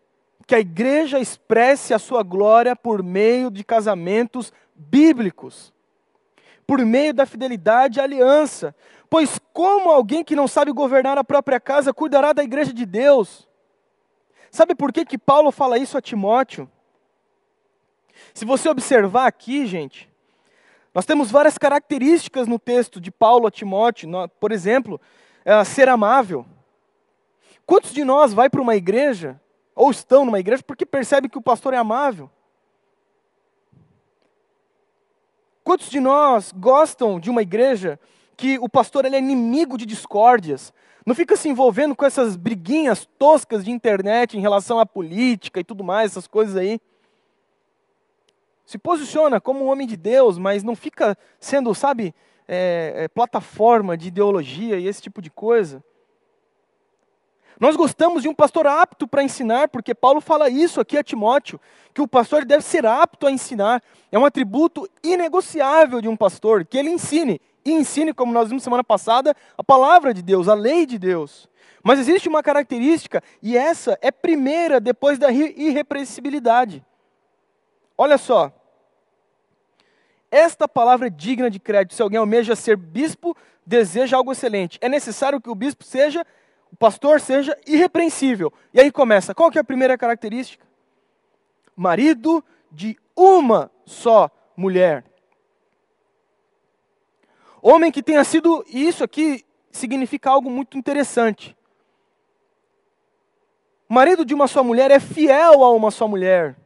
que 0.49 0.55
a 0.57 0.61
igreja 0.61 1.21
expresse 1.21 1.95
a 1.95 1.99
sua 1.99 2.25
glória 2.25 2.75
por 2.75 3.05
meio 3.05 3.51
de 3.53 3.63
casamentos 3.63 4.53
bíblicos, 4.75 5.73
por 6.67 6.85
meio 6.85 7.15
da 7.15 7.25
fidelidade 7.25 8.01
à 8.01 8.03
aliança. 8.03 8.75
Pois 9.11 9.39
como 9.53 9.91
alguém 9.91 10.23
que 10.23 10.37
não 10.37 10.47
sabe 10.47 10.71
governar 10.73 11.17
a 11.17 11.25
própria 11.25 11.59
casa 11.59 11.95
cuidará 11.95 12.33
da 12.33 12.45
igreja 12.45 12.73
de 12.73 12.85
Deus? 12.85 13.49
Sabe 14.51 14.75
por 14.75 14.93
que, 14.93 15.05
que 15.05 15.19
Paulo 15.19 15.51
fala 15.51 15.79
isso 15.79 15.97
a 15.97 16.01
Timóteo? 16.01 16.71
Se 18.35 18.45
você 18.45 18.69
observar 18.69 19.27
aqui, 19.27 19.67
gente, 19.67 20.09
nós 20.95 21.07
temos 21.07 21.31
várias 21.31 21.57
características 21.57 22.47
no 22.47 22.59
texto 22.59 23.01
de 23.01 23.11
Paulo 23.11 23.47
a 23.47 23.51
Timóteo. 23.51 24.11
Por 24.41 24.53
exemplo, 24.53 25.01
é, 25.45 25.63
ser 25.65 25.89
amável. 25.89 26.45
Quantos 27.65 27.93
de 27.93 28.05
nós 28.05 28.33
vai 28.33 28.49
para 28.49 28.61
uma 28.61 28.77
igreja, 28.77 29.41
ou 29.75 29.91
estão 29.91 30.25
numa 30.25 30.41
igreja, 30.41 30.63
porque 30.63 30.87
percebe 30.87 31.29
que 31.29 31.39
o 31.39 31.43
pastor 31.43 31.75
é 31.75 31.77
amável? 31.77 32.31
Quantos 35.63 35.91
de 35.91 36.01
nós 36.01 36.53
gostam 36.57 37.21
de 37.21 37.29
uma 37.29 37.43
igreja 37.43 38.01
que 38.39 38.59
o 38.59 38.69
pastor 38.69 39.05
ele 39.05 39.17
é 39.17 39.19
inimigo 39.19 39.77
de 39.77 39.85
discórdias? 39.85 40.73
Não 41.05 41.15
fica 41.15 41.37
se 41.37 41.49
envolvendo 41.49 41.95
com 41.95 42.07
essas 42.07 42.37
briguinhas 42.37 43.07
toscas 43.19 43.65
de 43.65 43.71
internet 43.71 44.39
em 44.39 44.41
relação 44.41 44.79
à 44.79 44.87
política 44.87 45.61
e 45.61 45.65
tudo 45.65 45.85
mais, 45.85 46.13
essas 46.13 46.27
coisas 46.27 46.57
aí 46.57 46.81
se 48.69 48.77
posiciona 48.77 49.41
como 49.41 49.65
um 49.65 49.69
homem 49.69 49.87
de 49.87 49.97
Deus, 49.97 50.37
mas 50.37 50.63
não 50.63 50.77
fica 50.77 51.17
sendo, 51.41 51.75
sabe, 51.75 52.15
é, 52.47 52.93
é, 52.97 53.09
plataforma 53.09 53.97
de 53.97 54.09
ideologia 54.09 54.79
e 54.79 54.87
esse 54.87 55.01
tipo 55.01 55.23
de 55.23 55.31
coisa. 55.31 55.83
Nós 57.59 57.77
gostamos 57.77 58.23
de 58.23 58.29
um 58.29 58.35
pastor 58.35 58.67
apto 58.67 59.09
para 59.09 59.23
ensinar, 59.23 59.69
porque 59.69 59.95
Paulo 59.95 60.21
fala 60.21 60.51
isso 60.51 60.83
aqui 60.83 60.99
a 60.99 61.03
Timóteo, 61.03 61.59
que 61.95 62.03
o 62.03 62.07
pastor 62.07 62.45
deve 62.45 62.63
ser 62.63 62.85
apto 62.85 63.27
a 63.27 63.33
ensinar. 63.33 63.83
É 64.13 64.19
um 64.19 64.27
atributo 64.27 64.87
inegociável 65.03 66.03
de 66.03 66.09
um 66.09 66.17
pastor, 66.17 66.67
que 66.67 66.77
ele 66.77 66.91
ensine. 66.91 67.41
E 67.69 67.73
ensine, 67.73 68.15
como 68.15 68.33
nós 68.33 68.49
vimos 68.49 68.63
semana 68.63 68.83
passada, 68.83 69.37
a 69.57 69.63
palavra 69.63 70.15
de 70.15 70.23
Deus, 70.23 70.49
a 70.49 70.55
lei 70.55 70.87
de 70.87 70.99
Deus. 70.99 71.47
Mas 71.83 71.99
existe 71.99 72.27
uma 72.27 72.43
característica, 72.43 73.23
e 73.43 73.59
essa 73.59 73.99
é 74.01 74.11
primeira 74.11 74.81
depois 74.81 75.19
da 75.19 75.31
irrepreensibilidade. 75.31 76.83
Olha 77.97 78.17
só, 78.17 78.51
esta 80.31 80.67
palavra 80.67 81.09
é 81.09 81.11
digna 81.11 81.51
de 81.51 81.61
crédito. 81.61 81.95
Se 81.95 82.01
alguém 82.01 82.19
almeja 82.19 82.57
ser 82.57 82.75
bispo, 82.75 83.37
deseja 83.67 84.17
algo 84.17 84.33
excelente. 84.33 84.79
É 84.81 84.89
necessário 84.89 85.39
que 85.39 85.51
o 85.51 85.55
bispo 85.55 85.85
seja, 85.85 86.25
o 86.73 86.77
pastor 86.77 87.21
seja 87.21 87.55
irrepreensível. 87.67 88.51
E 88.73 88.81
aí 88.81 88.91
começa. 88.91 89.35
Qual 89.35 89.51
que 89.51 89.59
é 89.59 89.61
a 89.61 89.65
primeira 89.65 89.99
característica? 89.99 90.65
Marido 91.77 92.43
de 92.73 92.99
uma 93.15 93.71
só 93.85 94.31
mulher. 94.57 95.05
Homem 97.61 97.91
que 97.91 98.03
tenha 98.03 98.25
sido, 98.25 98.65
e 98.69 98.87
isso 98.87 99.03
aqui 99.03 99.45
significa 99.71 100.31
algo 100.31 100.51
muito 100.51 100.79
interessante. 100.79 101.57
Marido 103.89 104.25
de 104.25 104.35
uma 104.35 104.47
só 104.47 104.63
mulher 104.63 104.91
é 104.91 105.01
fiel 105.01 105.65
a 105.65 105.73
uma 105.73 105.91
só 105.91 106.07
mulher 106.07 106.57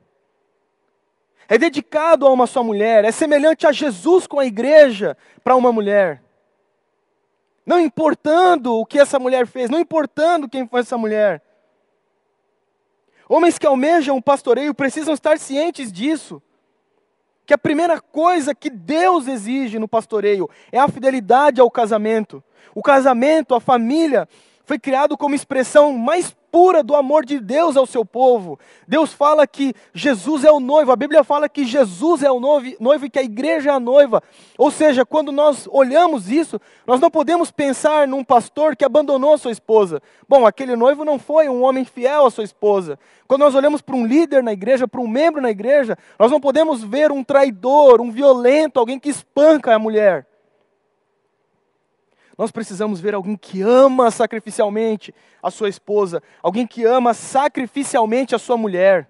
é 1.53 1.59
dedicado 1.59 2.27
a 2.27 2.33
uma 2.33 2.47
só 2.47 2.65
mulher, 2.65 3.05
é 3.05 3.13
semelhante 3.13 3.67
a 3.67 3.73
Jesus 3.73 4.27
com 4.27 4.41
a 4.41 4.47
igreja 4.47 5.15
para 5.45 5.55
uma 5.55 5.71
mulher. 5.71 6.23
Não 7.67 7.79
importando 7.79 8.75
o 8.75 8.87
que 8.87 8.99
essa 8.99 9.19
mulher 9.19 9.47
fez, 9.47 9.69
não 9.69 9.79
importando 9.79 10.49
quem 10.49 10.67
foi 10.67 10.81
essa 10.81 10.97
mulher. 10.97 11.43
Homens 13.29 13.59
que 13.59 13.67
almejam 13.67 14.17
o 14.17 14.23
pastoreio 14.23 14.75
precisam 14.75 15.13
estar 15.13 15.39
cientes 15.39 15.93
disso. 15.93 16.43
Que 17.53 17.55
a 17.55 17.59
primeira 17.59 18.01
coisa 18.01 18.55
que 18.55 18.71
Deus 18.71 19.29
exige 19.29 19.79
no 19.79 19.87
pastoreio 19.87 20.49
é 20.73 20.79
a 20.79 20.89
fidelidade 20.89 21.61
ao 21.61 21.71
casamento. 21.71 22.43
O 22.75 22.83
casamento, 22.83 23.55
a 23.55 23.61
família, 23.61 24.27
foi 24.65 24.79
criado 24.79 25.19
como 25.19 25.35
expressão 25.35 25.93
mais 25.93 26.35
pura 26.53 26.83
do 26.83 26.95
amor 26.95 27.25
de 27.25 27.41
Deus 27.41 27.79
ao 27.79 27.87
seu 27.87 28.05
povo. 28.05 28.59
Deus 28.87 29.11
fala 29.11 29.47
que 29.47 29.75
Jesus 29.95 30.45
é 30.45 30.53
o 30.53 30.61
noivo, 30.61 30.93
a 30.93 30.97
Bíblia 30.97 31.25
fala 31.25 31.49
que 31.49 31.65
Jesus 31.65 32.23
é 32.23 32.31
o 32.31 32.39
noivo, 32.39 33.07
e 33.07 33.11
que 33.11 33.19
a 33.19 33.23
igreja 33.23 33.71
é 33.71 33.73
a 33.73 33.81
noiva. 33.81 34.23
Ou 34.59 34.71
seja, 34.71 35.07
quando 35.07 35.33
nós 35.33 35.67
olhamos 35.73 36.31
isso, 36.31 36.61
nós 36.87 37.01
não 37.01 37.11
podemos 37.11 37.51
pensar 37.51 38.07
num 38.07 38.23
pastor 38.23 38.77
que 38.77 38.85
abandonou 38.85 39.33
a 39.33 39.39
sua 39.39 39.51
esposa. 39.51 40.03
Bom, 40.29 40.47
aquele 40.47 40.77
noivo 40.77 41.07
não 41.07 41.19
foi 41.19 41.49
um 41.49 41.63
homem 41.63 41.87
fiel 41.87 42.27
à 42.27 42.31
sua 42.31 42.45
esposa. 42.45 42.99
Quando 43.27 43.41
nós 43.41 43.55
olhamos 43.55 43.81
para 43.81 43.97
um 43.97 44.07
líder 44.07 44.43
na 44.43 44.53
igreja, 44.53 44.87
para 44.87 45.01
um 45.01 45.09
membro 45.09 45.41
na 45.41 45.51
igreja, 45.51 45.97
nós 46.19 46.31
não 46.31 46.39
podemos 46.39 46.85
ver 46.85 47.11
um 47.11 47.25
traidor, 47.25 48.03
um 48.03 48.11
violento, 48.11 48.79
alguém 48.79 49.01
que 49.01 49.09
espanca 49.09 49.75
a 49.75 49.79
mulher. 49.79 50.27
Nós 52.37 52.51
precisamos 52.51 53.01
ver 53.01 53.15
alguém 53.15 53.37
que 53.37 53.63
ama 53.63 54.11
sacrificialmente 54.11 55.15
a 55.43 55.51
sua 55.51 55.69
esposa, 55.69 56.23
alguém 56.43 56.67
que 56.67 56.85
ama 56.85 57.13
sacrificialmente 57.15 58.35
a 58.35 58.39
sua 58.39 58.57
mulher. 58.57 59.09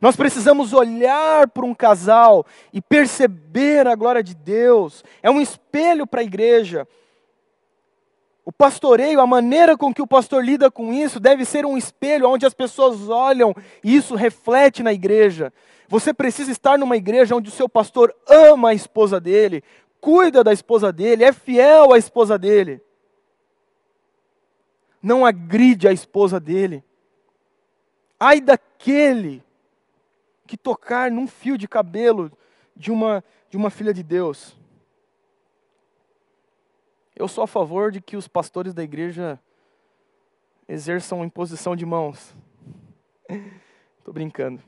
Nós 0.00 0.16
precisamos 0.16 0.72
olhar 0.72 1.48
para 1.48 1.64
um 1.64 1.74
casal 1.74 2.44
e 2.72 2.82
perceber 2.82 3.86
a 3.86 3.94
glória 3.94 4.22
de 4.22 4.34
Deus. 4.34 5.02
É 5.22 5.30
um 5.30 5.40
espelho 5.40 6.06
para 6.06 6.20
a 6.20 6.24
igreja. 6.24 6.86
O 8.44 8.52
pastoreio, 8.52 9.20
a 9.20 9.26
maneira 9.26 9.76
com 9.76 9.92
que 9.92 10.02
o 10.02 10.06
pastor 10.06 10.44
lida 10.44 10.70
com 10.70 10.92
isso, 10.92 11.18
deve 11.18 11.44
ser 11.44 11.64
um 11.64 11.76
espelho 11.76 12.28
onde 12.28 12.46
as 12.46 12.54
pessoas 12.54 13.08
olham 13.08 13.54
e 13.82 13.96
isso 13.96 14.14
reflete 14.14 14.82
na 14.82 14.92
igreja. 14.92 15.52
Você 15.88 16.12
precisa 16.12 16.52
estar 16.52 16.78
numa 16.78 16.96
igreja 16.96 17.34
onde 17.34 17.48
o 17.48 17.52
seu 17.52 17.68
pastor 17.68 18.14
ama 18.28 18.70
a 18.70 18.74
esposa 18.74 19.20
dele, 19.20 19.64
cuida 20.06 20.44
da 20.44 20.52
esposa 20.52 20.92
dele, 20.92 21.24
é 21.24 21.32
fiel 21.32 21.92
à 21.92 21.98
esposa 21.98 22.38
dele. 22.38 22.80
Não 25.02 25.26
agride 25.26 25.88
a 25.88 25.92
esposa 25.92 26.38
dele. 26.38 26.84
Ai 28.18 28.40
daquele 28.40 29.42
que 30.46 30.56
tocar 30.56 31.10
num 31.10 31.26
fio 31.26 31.58
de 31.58 31.66
cabelo 31.66 32.30
de 32.76 32.92
uma, 32.92 33.24
de 33.50 33.56
uma 33.56 33.68
filha 33.68 33.92
de 33.92 34.04
Deus. 34.04 34.56
Eu 37.16 37.26
sou 37.26 37.42
a 37.42 37.48
favor 37.48 37.90
de 37.90 38.00
que 38.00 38.16
os 38.16 38.28
pastores 38.28 38.72
da 38.72 38.84
igreja 38.84 39.40
exerçam 40.68 41.24
imposição 41.24 41.74
de 41.74 41.84
mãos. 41.84 42.32
Estou 43.98 44.14
brincando. 44.14 44.62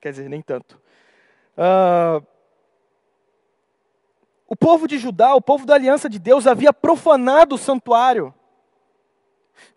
Quer 0.00 0.12
dizer, 0.12 0.30
nem 0.30 0.40
tanto. 0.40 0.80
Uh, 1.52 2.26
o 4.46 4.54
povo 4.54 4.86
de 4.86 4.98
Judá, 4.98 5.34
o 5.34 5.40
povo 5.40 5.66
da 5.66 5.74
aliança 5.74 6.08
de 6.08 6.18
Deus, 6.18 6.46
havia 6.46 6.72
profanado 6.72 7.54
o 7.54 7.58
santuário. 7.58 8.34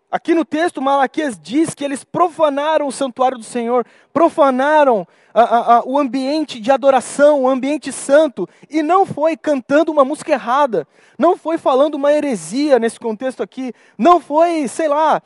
Aqui 0.10 0.34
no 0.34 0.46
texto, 0.46 0.82
Malaquias 0.82 1.38
diz 1.38 1.74
que 1.74 1.84
eles 1.84 2.04
profanaram 2.04 2.88
o 2.88 2.92
santuário 2.92 3.38
do 3.38 3.44
Senhor, 3.44 3.86
profanaram 4.14 5.06
a, 5.38 5.42
a, 5.44 5.78
a, 5.78 5.84
o 5.86 6.00
ambiente 6.00 6.60
de 6.60 6.72
adoração, 6.72 7.44
o 7.44 7.48
ambiente 7.48 7.92
santo, 7.92 8.50
e 8.68 8.82
não 8.82 9.06
foi 9.06 9.38
cantando 9.38 9.92
uma 9.92 10.04
música 10.04 10.32
errada, 10.32 10.88
não 11.16 11.38
foi 11.38 11.60
falando 11.60 11.94
uma 11.94 12.12
heresia 12.12 12.80
nesse 12.80 13.00
contexto 13.00 13.44
aqui, 13.44 13.72
não 13.96 14.20
foi, 14.20 14.68
sei 14.68 14.88
lá, 14.88 15.22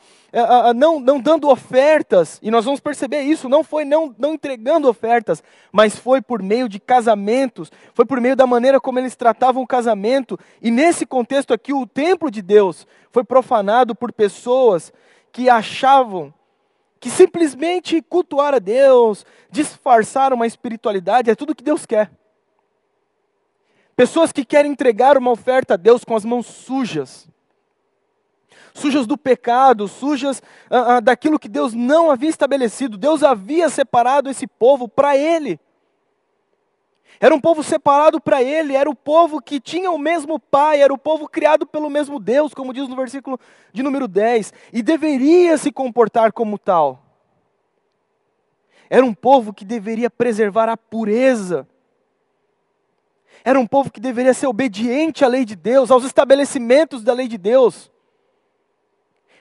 não, 0.75 0.99
não 0.99 1.17
dando 1.17 1.47
ofertas, 1.47 2.39
e 2.43 2.51
nós 2.51 2.65
vamos 2.65 2.81
perceber 2.81 3.21
isso, 3.21 3.47
não 3.47 3.63
foi 3.63 3.85
não, 3.85 4.13
não 4.19 4.33
entregando 4.33 4.89
ofertas, 4.89 5.41
mas 5.71 5.95
foi 5.95 6.21
por 6.21 6.43
meio 6.43 6.67
de 6.67 6.77
casamentos, 6.77 7.71
foi 7.93 8.03
por 8.03 8.19
meio 8.19 8.35
da 8.35 8.45
maneira 8.45 8.81
como 8.81 8.99
eles 8.99 9.15
tratavam 9.15 9.63
o 9.63 9.67
casamento, 9.67 10.37
e 10.61 10.69
nesse 10.69 11.05
contexto 11.05 11.53
aqui, 11.53 11.71
o 11.71 11.87
templo 11.87 12.29
de 12.29 12.41
Deus 12.41 12.85
foi 13.11 13.23
profanado 13.23 13.95
por 13.95 14.11
pessoas 14.11 14.91
que 15.31 15.49
achavam 15.49 16.33
que 17.01 17.09
simplesmente 17.09 18.01
cultuar 18.01 18.53
a 18.53 18.59
Deus, 18.59 19.25
disfarçar 19.49 20.31
uma 20.31 20.47
espiritualidade, 20.47 21.29
é 21.29 21.35
tudo 21.35 21.55
que 21.55 21.63
Deus 21.63 21.85
quer. 21.85 22.09
Pessoas 23.95 24.31
que 24.31 24.45
querem 24.45 24.71
entregar 24.71 25.17
uma 25.17 25.31
oferta 25.31 25.73
a 25.73 25.77
Deus 25.77 26.05
com 26.05 26.15
as 26.15 26.23
mãos 26.23 26.45
sujas 26.45 27.29
sujas 28.73 29.05
do 29.05 29.17
pecado, 29.17 29.87
sujas 29.87 30.41
ah, 30.69 30.95
ah, 30.95 30.99
daquilo 30.99 31.39
que 31.39 31.49
Deus 31.49 31.73
não 31.73 32.09
havia 32.09 32.29
estabelecido. 32.29 32.97
Deus 32.97 33.23
havia 33.23 33.69
separado 33.69 34.29
esse 34.29 34.47
povo 34.47 34.87
para 34.87 35.17
Ele. 35.17 35.59
Era 37.19 37.35
um 37.35 37.39
povo 37.39 37.61
separado 37.61 38.19
para 38.19 38.41
Ele, 38.41 38.75
era 38.75 38.89
o 38.89 38.95
povo 38.95 39.41
que 39.41 39.59
tinha 39.59 39.91
o 39.91 39.97
mesmo 39.97 40.39
Pai, 40.39 40.81
era 40.81 40.93
o 40.93 40.97
povo 40.97 41.27
criado 41.27 41.65
pelo 41.65 41.89
mesmo 41.89 42.19
Deus, 42.19 42.53
como 42.53 42.73
diz 42.73 42.87
no 42.87 42.95
versículo 42.95 43.39
de 43.71 43.83
número 43.83 44.07
10, 44.07 44.53
e 44.73 44.81
deveria 44.81 45.57
se 45.57 45.71
comportar 45.71 46.31
como 46.31 46.57
tal. 46.57 47.03
Era 48.89 49.05
um 49.05 49.13
povo 49.13 49.53
que 49.53 49.63
deveria 49.63 50.09
preservar 50.09 50.67
a 50.67 50.75
pureza. 50.75 51.67
Era 53.43 53.59
um 53.59 53.65
povo 53.65 53.91
que 53.91 53.99
deveria 53.99 54.33
ser 54.33 54.47
obediente 54.47 55.23
à 55.23 55.27
lei 55.27 55.45
de 55.45 55.55
Deus, 55.55 55.89
aos 55.89 56.03
estabelecimentos 56.03 57.03
da 57.03 57.13
lei 57.13 57.27
de 57.27 57.37
Deus. 57.37 57.91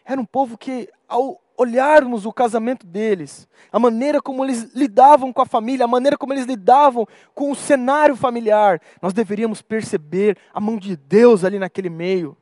Era 0.04 0.20
um 0.20 0.24
povo 0.24 0.56
que, 0.56 0.88
ao 1.08 1.40
olharmos 1.60 2.24
o 2.24 2.32
casamento 2.32 2.86
deles, 2.86 3.46
a 3.70 3.78
maneira 3.78 4.22
como 4.22 4.42
eles 4.42 4.72
lidavam 4.74 5.30
com 5.30 5.42
a 5.42 5.46
família, 5.46 5.84
a 5.84 5.88
maneira 5.88 6.16
como 6.16 6.32
eles 6.32 6.46
lidavam 6.46 7.06
com 7.34 7.50
o 7.50 7.54
cenário 7.54 8.16
familiar, 8.16 8.80
nós 9.02 9.12
deveríamos 9.12 9.60
perceber 9.60 10.38
a 10.54 10.58
mão 10.58 10.78
de 10.78 10.96
Deus 10.96 11.44
ali 11.44 11.58
naquele 11.58 11.90
meio. 11.90 12.34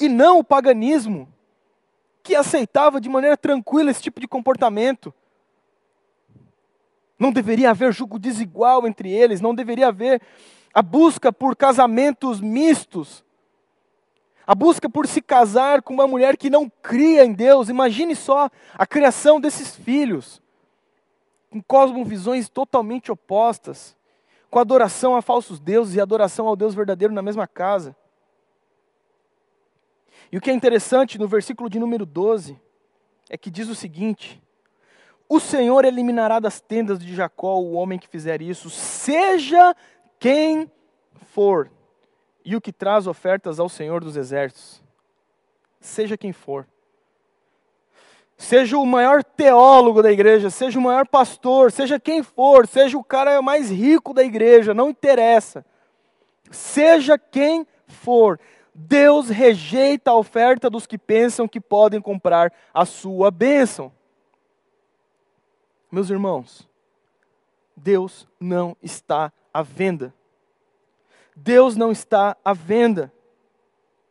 E 0.00 0.08
não 0.08 0.38
o 0.38 0.44
paganismo, 0.44 1.28
que 2.22 2.34
aceitava 2.34 3.02
de 3.02 3.08
maneira 3.10 3.36
tranquila 3.36 3.90
esse 3.90 4.00
tipo 4.00 4.18
de 4.18 4.26
comportamento. 4.26 5.12
Não 7.18 7.30
deveria 7.30 7.68
haver 7.68 7.92
julgo 7.92 8.18
desigual 8.18 8.86
entre 8.86 9.12
eles, 9.12 9.42
não 9.42 9.54
deveria 9.54 9.88
haver 9.88 10.22
a 10.72 10.80
busca 10.80 11.30
por 11.30 11.54
casamentos 11.54 12.40
mistos, 12.40 13.22
a 14.46 14.54
busca 14.54 14.88
por 14.88 15.06
se 15.06 15.22
casar 15.22 15.82
com 15.82 15.94
uma 15.94 16.06
mulher 16.06 16.36
que 16.36 16.50
não 16.50 16.68
cria 16.68 17.24
em 17.24 17.32
Deus. 17.32 17.68
Imagine 17.68 18.16
só 18.16 18.50
a 18.74 18.86
criação 18.86 19.40
desses 19.40 19.74
filhos, 19.76 20.42
com 21.50 21.62
cosmovisões 21.62 22.48
totalmente 22.48 23.12
opostas, 23.12 23.96
com 24.50 24.58
adoração 24.58 25.16
a 25.16 25.22
falsos 25.22 25.60
deuses 25.60 25.94
e 25.94 26.00
adoração 26.00 26.46
ao 26.46 26.56
Deus 26.56 26.74
verdadeiro 26.74 27.14
na 27.14 27.22
mesma 27.22 27.46
casa. 27.46 27.96
E 30.30 30.36
o 30.36 30.40
que 30.40 30.50
é 30.50 30.54
interessante 30.54 31.18
no 31.18 31.28
versículo 31.28 31.68
de 31.68 31.78
número 31.78 32.04
12 32.04 32.58
é 33.28 33.36
que 33.36 33.50
diz 33.50 33.68
o 33.68 33.74
seguinte: 33.74 34.42
O 35.28 35.38
Senhor 35.38 35.84
eliminará 35.84 36.40
das 36.40 36.60
tendas 36.60 36.98
de 36.98 37.14
Jacó 37.14 37.60
o 37.60 37.72
homem 37.72 37.98
que 37.98 38.08
fizer 38.08 38.42
isso, 38.42 38.68
seja 38.70 39.74
quem 40.18 40.70
for 41.32 41.70
e 42.44 42.56
o 42.56 42.60
que 42.60 42.72
traz 42.72 43.06
ofertas 43.06 43.58
ao 43.58 43.68
Senhor 43.68 44.02
dos 44.02 44.16
Exércitos, 44.16 44.82
seja 45.80 46.16
quem 46.16 46.32
for. 46.32 46.66
Seja 48.36 48.76
o 48.76 48.84
maior 48.84 49.22
teólogo 49.22 50.02
da 50.02 50.10
igreja, 50.10 50.50
seja 50.50 50.78
o 50.78 50.82
maior 50.82 51.06
pastor, 51.06 51.70
seja 51.70 52.00
quem 52.00 52.22
for, 52.22 52.66
seja 52.66 52.98
o 52.98 53.04
cara 53.04 53.40
mais 53.40 53.70
rico 53.70 54.12
da 54.12 54.24
igreja, 54.24 54.74
não 54.74 54.90
interessa. 54.90 55.64
Seja 56.50 57.16
quem 57.16 57.66
for, 57.86 58.40
Deus 58.74 59.28
rejeita 59.28 60.10
a 60.10 60.16
oferta 60.16 60.68
dos 60.68 60.86
que 60.86 60.98
pensam 60.98 61.46
que 61.46 61.60
podem 61.60 62.00
comprar 62.00 62.52
a 62.72 62.84
sua 62.84 63.30
bênção. 63.30 63.92
Meus 65.90 66.10
irmãos, 66.10 66.68
Deus 67.76 68.26
não 68.40 68.76
está 68.82 69.32
à 69.52 69.62
venda. 69.62 70.14
Deus 71.34 71.76
não 71.76 71.90
está 71.90 72.36
à 72.44 72.52
venda. 72.52 73.12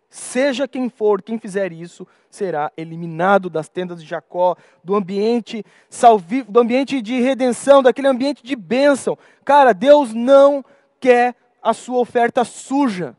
Seja 0.09 0.67
quem 0.67 0.89
for, 0.89 1.21
quem 1.21 1.39
fizer 1.39 1.71
isso, 1.71 2.05
será 2.29 2.69
eliminado 2.75 3.49
das 3.49 3.69
tendas 3.69 4.01
de 4.01 4.09
Jacó, 4.09 4.57
do 4.83 4.93
ambiente 4.93 5.65
salvífico, 5.89 6.51
do 6.51 6.59
ambiente 6.59 7.01
de 7.01 7.21
redenção, 7.21 7.81
daquele 7.81 8.09
ambiente 8.09 8.43
de 8.43 8.55
bênção. 8.55 9.17
Cara, 9.45 9.73
Deus 9.73 10.13
não 10.13 10.65
quer 10.99 11.35
a 11.63 11.73
sua 11.73 11.99
oferta 11.99 12.43
suja. 12.43 13.15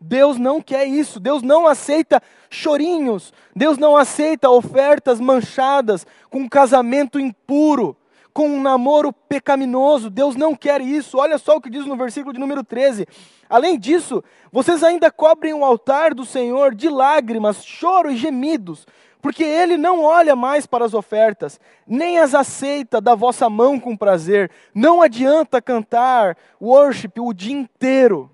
Deus 0.00 0.38
não 0.38 0.60
quer 0.60 0.86
isso. 0.86 1.20
Deus 1.20 1.42
não 1.42 1.68
aceita 1.68 2.20
chorinhos. 2.50 3.32
Deus 3.54 3.78
não 3.78 3.96
aceita 3.96 4.50
ofertas 4.50 5.20
manchadas 5.20 6.04
com 6.28 6.48
casamento 6.48 7.20
impuro 7.20 7.96
com 8.32 8.48
um 8.48 8.62
namoro 8.62 9.12
pecaminoso. 9.12 10.10
Deus 10.10 10.36
não 10.36 10.54
quer 10.54 10.80
isso. 10.80 11.18
Olha 11.18 11.38
só 11.38 11.56
o 11.56 11.60
que 11.60 11.70
diz 11.70 11.86
no 11.86 11.96
versículo 11.96 12.32
de 12.32 12.40
número 12.40 12.64
13. 12.64 13.06
Além 13.48 13.78
disso, 13.78 14.22
vocês 14.50 14.82
ainda 14.82 15.10
cobrem 15.10 15.54
o 15.54 15.64
altar 15.64 16.14
do 16.14 16.24
Senhor 16.24 16.74
de 16.74 16.88
lágrimas, 16.88 17.64
choro 17.64 18.10
e 18.10 18.16
gemidos, 18.16 18.86
porque 19.20 19.44
ele 19.44 19.76
não 19.76 20.02
olha 20.02 20.34
mais 20.34 20.66
para 20.66 20.84
as 20.84 20.94
ofertas, 20.94 21.60
nem 21.86 22.18
as 22.18 22.34
aceita 22.34 23.00
da 23.00 23.14
vossa 23.14 23.48
mão 23.48 23.78
com 23.78 23.96
prazer. 23.96 24.50
Não 24.74 25.00
adianta 25.00 25.62
cantar 25.62 26.36
worship 26.60 27.12
o 27.20 27.32
dia 27.32 27.54
inteiro. 27.54 28.30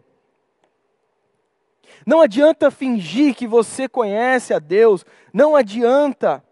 Não 2.07 2.23
adianta 2.23 2.71
fingir 2.71 3.35
que 3.35 3.47
você 3.47 3.87
conhece 3.87 4.55
a 4.55 4.59
Deus, 4.59 5.05
não 5.31 5.55
adianta 5.55 6.43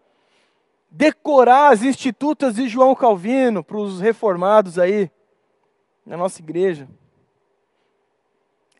decorar 0.89 1.71
as 1.71 1.83
institutas 1.83 2.55
de 2.55 2.67
João 2.67 2.95
Calvino 2.95 3.63
para 3.63 3.77
os 3.77 3.99
reformados 3.99 4.79
aí, 4.79 5.11
na 6.05 6.17
nossa 6.17 6.41
igreja. 6.41 6.87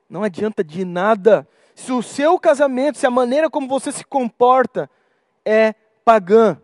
Não 0.10 0.24
adianta 0.24 0.64
de 0.64 0.86
nada 0.86 1.48
se 1.76 1.92
o 1.92 2.02
seu 2.02 2.40
casamento, 2.40 2.98
se 2.98 3.06
a 3.06 3.12
maneira 3.12 3.50
como 3.50 3.68
você 3.68 3.92
se 3.92 4.04
comporta 4.04 4.90
é 5.46 5.76
pagã. 6.04 6.60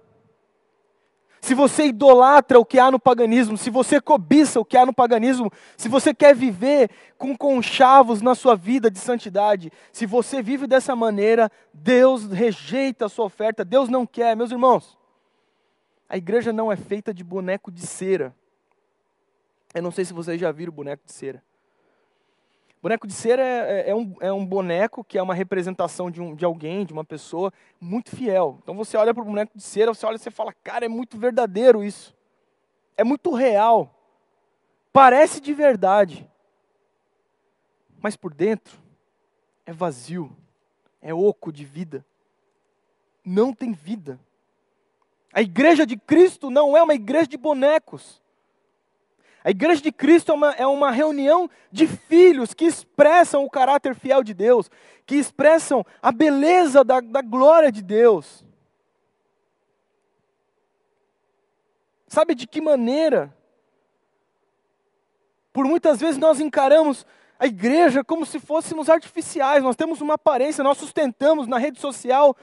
Se 1.41 1.53
você 1.53 1.87
idolatra 1.87 2.57
o 2.57 2.63
que 2.63 2.79
há 2.79 2.89
no 2.89 2.97
paganismo, 2.97 3.57
se 3.57 3.69
você 3.69 3.99
cobiça 3.99 4.61
o 4.61 4.65
que 4.65 4.77
há 4.77 4.85
no 4.85 4.93
paganismo, 4.93 5.51
se 5.75 5.89
você 5.89 6.13
quer 6.13 6.33
viver 6.33 6.89
com 7.17 7.37
conchavos 7.37 8.21
na 8.21 8.33
sua 8.33 8.55
vida 8.55 8.89
de 8.89 8.97
santidade, 8.97 9.69
se 9.91 10.05
você 10.05 10.41
vive 10.41 10.65
dessa 10.65 10.95
maneira, 10.95 11.51
Deus 11.73 12.31
rejeita 12.31 13.07
a 13.07 13.09
sua 13.09 13.25
oferta, 13.25 13.65
Deus 13.65 13.89
não 13.89 14.05
quer, 14.05 14.37
meus 14.37 14.51
irmãos. 14.51 14.97
A 16.13 16.17
igreja 16.17 16.53
não 16.53 16.71
é 16.71 16.75
feita 16.75 17.11
de 17.11 17.23
boneco 17.23 17.71
de 17.71 17.87
cera. 17.87 18.35
Eu 19.73 19.81
não 19.81 19.89
sei 19.89 20.05
se 20.05 20.13
vocês 20.13 20.39
já 20.39 20.51
viram 20.51 20.71
boneco 20.71 21.03
de 21.03 21.11
cera. 21.11 21.43
Boneco 22.83 23.07
de 23.07 23.13
cera 23.13 23.41
é, 23.41 23.87
é, 23.87 23.89
é, 23.89 23.95
um, 23.95 24.15
é 24.19 24.31
um 24.31 24.45
boneco 24.45 25.03
que 25.03 25.17
é 25.17 25.23
uma 25.23 25.33
representação 25.33 26.11
de, 26.11 26.21
um, 26.21 26.35
de 26.35 26.45
alguém, 26.45 26.85
de 26.85 26.93
uma 26.93 27.03
pessoa 27.03 27.51
muito 27.81 28.15
fiel. 28.15 28.59
Então 28.61 28.75
você 28.75 28.95
olha 28.95 29.11
para 29.11 29.23
o 29.23 29.25
boneco 29.25 29.57
de 29.57 29.63
cera, 29.63 29.91
você 29.91 30.05
olha 30.05 30.17
e 30.17 30.19
você 30.19 30.29
fala, 30.29 30.53
cara, 30.63 30.85
é 30.85 30.87
muito 30.87 31.17
verdadeiro 31.17 31.83
isso. 31.83 32.15
É 32.95 33.03
muito 33.03 33.33
real. 33.33 33.91
Parece 34.91 35.41
de 35.41 35.51
verdade. 35.51 36.29
Mas 37.99 38.15
por 38.15 38.35
dentro 38.35 38.77
é 39.65 39.73
vazio, 39.73 40.31
é 41.01 41.11
oco 41.11 41.51
de 41.51 41.65
vida. 41.65 42.05
Não 43.25 43.51
tem 43.51 43.71
vida. 43.71 44.19
A 45.33 45.41
igreja 45.41 45.85
de 45.85 45.97
Cristo 45.97 46.51
não 46.51 46.77
é 46.77 46.83
uma 46.83 46.93
igreja 46.93 47.27
de 47.27 47.37
bonecos. 47.37 48.21
A 49.43 49.49
igreja 49.49 49.81
de 49.81 49.91
Cristo 49.91 50.31
é 50.31 50.35
uma, 50.35 50.51
é 50.51 50.67
uma 50.67 50.91
reunião 50.91 51.49
de 51.71 51.87
filhos 51.87 52.53
que 52.53 52.65
expressam 52.65 53.43
o 53.43 53.49
caráter 53.49 53.95
fiel 53.95 54.23
de 54.23 54.33
Deus, 54.33 54.69
que 55.05 55.15
expressam 55.15 55.85
a 56.01 56.11
beleza 56.11 56.83
da, 56.83 57.01
da 57.01 57.21
glória 57.21 57.71
de 57.71 57.81
Deus. 57.81 58.45
Sabe 62.07 62.35
de 62.35 62.45
que 62.47 62.61
maneira? 62.61 63.35
Por 65.51 65.65
muitas 65.65 65.99
vezes 65.99 66.17
nós 66.17 66.39
encaramos 66.39 67.05
a 67.43 67.45
igreja 67.45 68.05
como 68.05 68.25
se 68.25 68.39
fôssemos 68.39 68.89
artificiais. 68.89 69.61
Nós 69.61 69.75
temos 69.75 69.99
uma 69.99 70.13
aparência, 70.13 70.63
nós 70.63 70.77
sustentamos 70.77 71.45
na 71.45 71.57
rede 71.57 71.77
social 71.77 72.37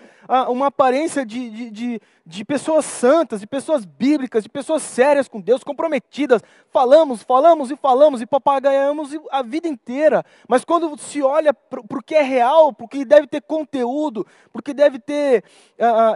uma 0.50 0.66
aparência 0.66 1.24
de, 1.24 1.48
de, 1.48 1.70
de, 1.70 2.00
de, 2.26 2.44
pessoas 2.44 2.84
santas, 2.84 3.40
de 3.40 3.46
pessoas 3.46 3.86
bíblicas, 3.86 4.42
de 4.42 4.48
pessoas 4.50 4.82
sérias 4.82 5.26
com 5.26 5.40
Deus, 5.40 5.64
comprometidas. 5.64 6.42
Falamos, 6.70 7.22
falamos 7.22 7.70
e 7.70 7.76
falamos 7.76 8.20
e 8.20 8.26
papagaiamos 8.26 9.16
a 9.30 9.40
vida 9.40 9.66
inteira. 9.66 10.22
Mas 10.46 10.66
quando 10.66 10.94
se 10.98 11.22
olha 11.22 11.54
para 11.54 11.80
o 11.80 12.02
que 12.02 12.14
é 12.14 12.22
real, 12.22 12.70
para 12.70 12.84
o 12.84 12.88
que 12.88 13.02
deve 13.02 13.26
ter 13.26 13.40
conteúdo, 13.40 14.26
para 14.52 14.60
o 14.60 14.62
que 14.62 14.74
deve 14.74 14.98
ter, 14.98 15.42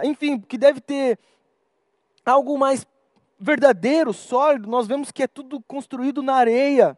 enfim, 0.03 0.39
que 0.39 0.59
deve 0.59 0.79
ter 0.79 1.17
algo 2.23 2.55
mais 2.55 2.85
verdadeiro, 3.39 4.13
sólido, 4.13 4.69
nós 4.69 4.85
vemos 4.85 5.11
que 5.11 5.23
é 5.23 5.27
tudo 5.27 5.59
construído 5.67 6.21
na 6.21 6.35
areia. 6.35 6.95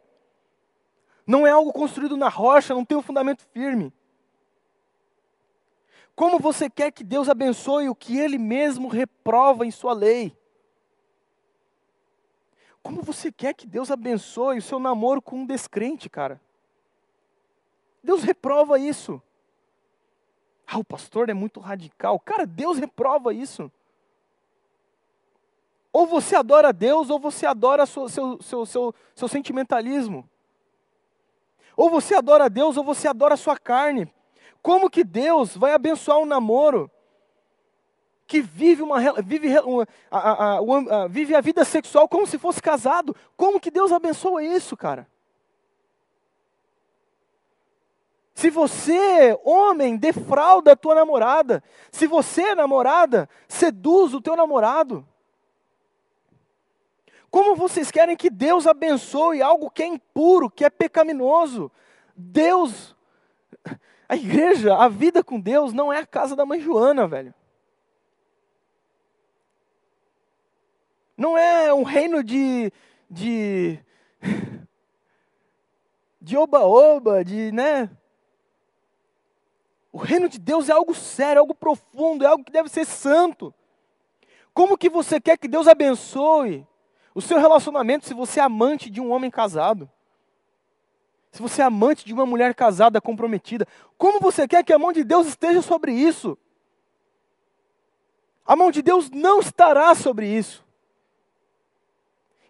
Não 1.28 1.46
é 1.46 1.50
algo 1.50 1.74
construído 1.74 2.16
na 2.16 2.30
rocha, 2.30 2.72
não 2.72 2.86
tem 2.86 2.96
um 2.96 3.02
fundamento 3.02 3.42
firme. 3.52 3.92
Como 6.16 6.38
você 6.38 6.70
quer 6.70 6.90
que 6.90 7.04
Deus 7.04 7.28
abençoe 7.28 7.90
o 7.90 7.94
que 7.94 8.18
Ele 8.18 8.38
mesmo 8.38 8.88
reprova 8.88 9.66
em 9.66 9.70
Sua 9.70 9.92
lei? 9.92 10.34
Como 12.82 13.02
você 13.02 13.30
quer 13.30 13.52
que 13.52 13.66
Deus 13.66 13.90
abençoe 13.90 14.56
o 14.56 14.62
seu 14.62 14.78
namoro 14.78 15.20
com 15.20 15.40
um 15.40 15.46
descrente, 15.46 16.08
cara? 16.08 16.40
Deus 18.02 18.22
reprova 18.22 18.78
isso. 18.78 19.20
Ah, 20.66 20.78
o 20.78 20.84
pastor 20.84 21.28
é 21.28 21.34
muito 21.34 21.60
radical. 21.60 22.18
Cara, 22.18 22.46
Deus 22.46 22.78
reprova 22.78 23.34
isso. 23.34 23.70
Ou 25.92 26.06
você 26.06 26.34
adora 26.36 26.72
Deus, 26.72 27.10
ou 27.10 27.18
você 27.18 27.44
adora 27.44 27.84
seu, 27.84 28.08
seu, 28.08 28.40
seu, 28.40 28.64
seu, 28.64 28.94
seu 29.14 29.28
sentimentalismo. 29.28 30.26
Ou 31.78 31.88
você 31.88 32.16
adora 32.16 32.46
a 32.46 32.48
Deus 32.48 32.76
ou 32.76 32.82
você 32.82 33.06
adora 33.06 33.34
a 33.34 33.36
sua 33.36 33.56
carne. 33.56 34.12
Como 34.60 34.90
que 34.90 35.04
Deus 35.04 35.56
vai 35.56 35.72
abençoar 35.72 36.18
um 36.18 36.24
namoro 36.24 36.90
que 38.26 38.40
vive, 38.42 38.82
uma, 38.82 38.98
vive, 39.22 39.56
uma, 39.60 39.86
a, 40.10 40.18
a, 40.18 40.58
a, 40.58 41.06
vive 41.06 41.36
a 41.36 41.40
vida 41.40 41.64
sexual 41.64 42.08
como 42.08 42.26
se 42.26 42.36
fosse 42.36 42.60
casado? 42.60 43.14
Como 43.36 43.60
que 43.60 43.70
Deus 43.70 43.92
abençoa 43.92 44.42
isso, 44.42 44.76
cara? 44.76 45.06
Se 48.34 48.50
você, 48.50 49.38
homem, 49.44 49.96
defrauda 49.96 50.72
a 50.72 50.76
tua 50.76 50.96
namorada, 50.96 51.62
se 51.92 52.08
você, 52.08 52.56
namorada, 52.56 53.28
seduz 53.46 54.14
o 54.14 54.20
teu 54.20 54.34
namorado, 54.34 55.06
como 57.30 57.54
vocês 57.54 57.90
querem 57.90 58.16
que 58.16 58.30
Deus 58.30 58.66
abençoe 58.66 59.42
algo 59.42 59.70
que 59.70 59.82
é 59.82 59.86
impuro, 59.86 60.50
que 60.50 60.64
é 60.64 60.70
pecaminoso? 60.70 61.70
Deus, 62.16 62.96
a 64.08 64.16
igreja, 64.16 64.74
a 64.76 64.88
vida 64.88 65.22
com 65.22 65.38
Deus 65.38 65.72
não 65.72 65.92
é 65.92 65.98
a 65.98 66.06
casa 66.06 66.34
da 66.34 66.46
mãe 66.46 66.60
Joana, 66.60 67.06
velho. 67.06 67.34
Não 71.16 71.36
é 71.36 71.72
um 71.74 71.82
reino 71.82 72.22
de 72.22 72.72
de 73.10 73.78
de 76.20 76.36
oba-oba, 76.36 77.24
de, 77.24 77.52
né? 77.52 77.90
O 79.92 79.98
reino 79.98 80.28
de 80.28 80.38
Deus 80.38 80.68
é 80.68 80.72
algo 80.72 80.94
sério, 80.94 81.40
algo 81.40 81.54
profundo, 81.54 82.24
é 82.24 82.26
algo 82.26 82.44
que 82.44 82.52
deve 82.52 82.68
ser 82.68 82.84
santo. 82.84 83.52
Como 84.54 84.78
que 84.78 84.88
você 84.88 85.20
quer 85.20 85.36
que 85.38 85.48
Deus 85.48 85.66
abençoe 85.66 86.66
o 87.18 87.20
seu 87.20 87.40
relacionamento, 87.40 88.06
se 88.06 88.14
você 88.14 88.38
é 88.38 88.44
amante 88.44 88.88
de 88.88 89.00
um 89.00 89.10
homem 89.10 89.28
casado, 89.28 89.90
se 91.32 91.42
você 91.42 91.60
é 91.60 91.64
amante 91.64 92.04
de 92.04 92.12
uma 92.12 92.24
mulher 92.24 92.54
casada, 92.54 93.00
comprometida, 93.00 93.66
como 93.96 94.20
você 94.20 94.46
quer 94.46 94.62
que 94.62 94.72
a 94.72 94.78
mão 94.78 94.92
de 94.92 95.02
Deus 95.02 95.26
esteja 95.26 95.60
sobre 95.60 95.90
isso? 95.90 96.38
A 98.46 98.54
mão 98.54 98.70
de 98.70 98.82
Deus 98.82 99.10
não 99.10 99.40
estará 99.40 99.96
sobre 99.96 100.28
isso. 100.28 100.64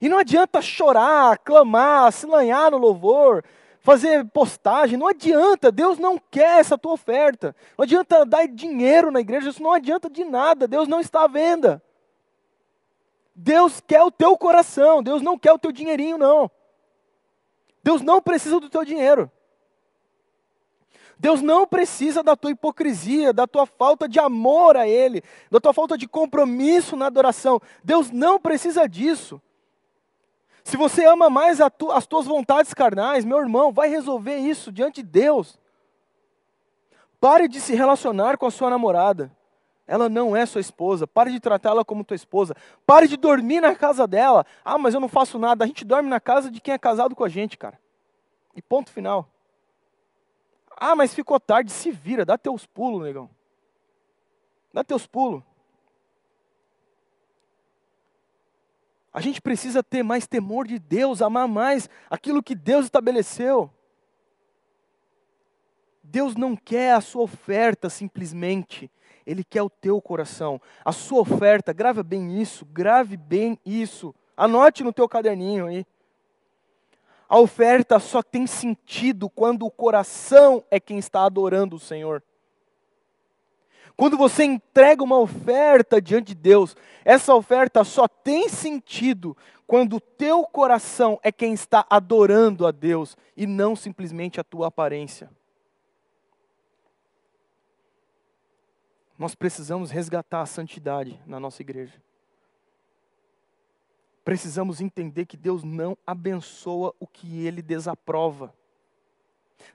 E 0.02 0.07
não 0.07 0.18
adianta 0.18 0.61
chorar, 0.61 1.38
clamar, 1.38 2.12
se 2.12 2.26
lanhar 2.26 2.70
no 2.70 2.76
louvor, 2.76 3.42
fazer 3.81 4.22
postagem, 4.26 4.98
não 4.98 5.09
adianta, 5.09 5.72
Deus 5.72 5.98
não 5.98 6.18
quer 6.18 6.61
essa 6.61 6.76
tua 6.76 6.92
oferta. 6.92 7.57
Não 7.78 7.85
adianta 7.85 8.26
dar 8.26 8.46
dinheiro 8.46 9.11
na 9.11 9.20
igreja, 9.20 9.48
isso 9.48 9.62
não 9.62 9.72
adianta 9.72 10.11
de 10.11 10.26
nada, 10.26 10.68
Deus 10.68 10.87
não 10.87 11.00
está 11.00 11.24
à 11.24 11.26
venda. 11.26 11.83
Deus 13.40 13.81
quer 13.81 14.03
o 14.03 14.11
teu 14.11 14.37
coração, 14.37 15.01
Deus 15.01 15.22
não 15.22 15.38
quer 15.38 15.53
o 15.53 15.59
teu 15.59 15.70
dinheirinho, 15.70 16.18
não. 16.18 16.51
Deus 17.85 18.03
não 18.03 18.20
precisa 18.20 18.59
do 18.59 18.68
teu 18.68 18.85
dinheiro. 18.85 19.31
Deus 21.16 21.40
não 21.40 21.64
precisa 21.64 22.20
da 22.20 22.35
tua 22.35 22.51
hipocrisia, 22.51 23.33
da 23.33 23.46
tua 23.46 23.64
falta 23.64 24.09
de 24.09 24.18
amor 24.18 24.77
a 24.77 24.88
Ele, 24.88 25.22
da 25.53 25.61
tua 25.61 25.72
falta 25.72 25.96
de 25.96 26.09
compromisso 26.09 26.96
na 26.96 27.07
adoração. 27.07 27.61
Deus 27.85 28.11
não 28.11 28.40
precisa 28.40 28.88
disso. 28.88 29.40
Se 30.64 30.77
você 30.77 31.05
ama 31.07 31.31
mais 31.31 31.59
tu, 31.79 31.92
as 31.92 32.09
tuas 32.09 32.27
vontades 32.27 32.74
carnais, 32.74 33.24
meu 33.24 33.38
irmão, 33.38 33.72
vai 33.72 33.88
resolver 33.88 34.37
isso 34.38 34.72
diante 34.72 35.01
de 35.01 35.09
Deus. 35.11 35.61
Pare 37.20 37.46
de 37.46 37.61
se 37.61 37.72
relacionar 37.72 38.37
com 38.37 38.46
a 38.46 38.51
sua 38.51 38.68
namorada. 38.68 39.38
Ela 39.88 40.07
não 40.11 40.37
é 40.37 40.44
sua 40.44 40.61
esposa. 40.61 41.07
Pare 41.07 41.33
de 41.33 41.40
tratá-la 41.40 41.83
como 41.83 42.05
tua 42.05 42.14
esposa. 42.14 42.55
Pare 42.85 43.09
de 43.09 43.16
dormir 43.16 43.62
na 43.62 43.74
casa 43.74 44.07
dela. 44.07 44.44
Ah, 44.62 44.77
mas 44.77 44.92
eu 44.92 45.01
não 45.01 45.09
faço 45.09 45.38
nada. 45.38 45.64
A 45.64 45.66
gente 45.66 45.83
dorme 45.83 46.11
na 46.11 46.20
casa 46.20 46.51
de 46.51 46.61
quem 46.61 46.74
é 46.74 46.79
casado 46.79 47.16
com 47.16 47.24
a 47.24 47.29
gente, 47.29 47.57
cara. 47.57 47.81
E 48.55 48.61
ponto 48.61 48.90
final. 48.90 49.27
Ah, 50.77 50.94
mas 50.94 51.14
ficou 51.14 51.40
tarde. 51.40 51.72
Se 51.72 51.90
vira. 51.90 52.27
Dá 52.27 52.37
teus 52.37 52.66
pulos, 52.66 53.03
negão. 53.03 53.31
Dá 54.74 54.85
teus 54.85 55.07
pulos. 55.07 55.42
A 59.11 59.22
gente 59.22 59.40
precisa 59.40 59.83
ter 59.83 60.03
mais 60.03 60.27
temor 60.27 60.66
de 60.66 60.79
Deus, 60.79 61.22
amar 61.22 61.48
mais 61.48 61.88
aquilo 62.11 62.42
que 62.42 62.55
Deus 62.55 62.85
estabeleceu. 62.85 63.72
Deus 66.03 66.37
não 66.37 66.55
quer 66.55 66.92
a 66.92 67.01
sua 67.01 67.22
oferta 67.22 67.88
simplesmente. 67.88 68.90
Ele 69.28 69.44
quer 69.44 69.60
o 69.62 69.68
teu 69.68 70.00
coração. 70.00 70.58
A 70.82 70.90
sua 70.90 71.20
oferta, 71.20 71.70
grave 71.70 72.02
bem 72.02 72.40
isso, 72.40 72.64
grave 72.64 73.14
bem 73.14 73.58
isso. 73.62 74.14
Anote 74.34 74.82
no 74.82 74.90
teu 74.90 75.06
caderninho 75.06 75.66
aí. 75.66 75.86
A 77.28 77.38
oferta 77.38 77.98
só 77.98 78.22
tem 78.22 78.46
sentido 78.46 79.28
quando 79.28 79.66
o 79.66 79.70
coração 79.70 80.64
é 80.70 80.80
quem 80.80 80.96
está 80.96 81.26
adorando 81.26 81.76
o 81.76 81.78
Senhor. 81.78 82.22
Quando 83.94 84.16
você 84.16 84.44
entrega 84.44 85.04
uma 85.04 85.18
oferta 85.18 86.00
diante 86.00 86.28
de 86.28 86.34
Deus, 86.36 86.74
essa 87.04 87.34
oferta 87.34 87.84
só 87.84 88.08
tem 88.08 88.48
sentido 88.48 89.36
quando 89.66 89.96
o 89.96 90.00
teu 90.00 90.42
coração 90.44 91.20
é 91.22 91.30
quem 91.30 91.52
está 91.52 91.84
adorando 91.90 92.66
a 92.66 92.70
Deus 92.70 93.14
e 93.36 93.46
não 93.46 93.76
simplesmente 93.76 94.40
a 94.40 94.44
tua 94.44 94.68
aparência. 94.68 95.28
Nós 99.18 99.35
precisamos 99.35 99.90
resgatar 99.90 100.42
a 100.42 100.46
santidade 100.46 101.20
na 101.26 101.40
nossa 101.40 101.61
igreja. 101.61 102.01
Precisamos 104.24 104.80
entender 104.80 105.26
que 105.26 105.36
Deus 105.36 105.64
não 105.64 105.99
abençoa 106.07 106.95
o 107.01 107.07
que 107.07 107.45
ele 107.45 107.61
desaprova. 107.61 108.55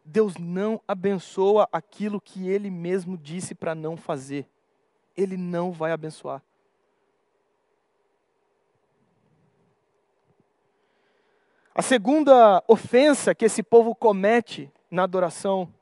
Deus 0.05 0.38
não 0.38 0.80
abençoa 0.88 1.67
aquilo 1.74 2.22
que 2.22 2.47
ele 2.47 2.70
mesmo 2.70 3.17
disse 3.17 3.53
para 3.53 3.76
não 3.76 3.97
fazer. 3.97 4.47
Ele 5.17 5.36
não 5.36 5.72
vai 5.72 5.91
abençoar. 5.91 6.41
A 11.76 11.82
segunda 11.82 12.63
ofensa 12.67 13.34
que 13.34 13.45
esse 13.45 13.63
povo 13.63 13.95
comete 13.95 14.72
na 14.89 15.03
adoração, 15.03 15.74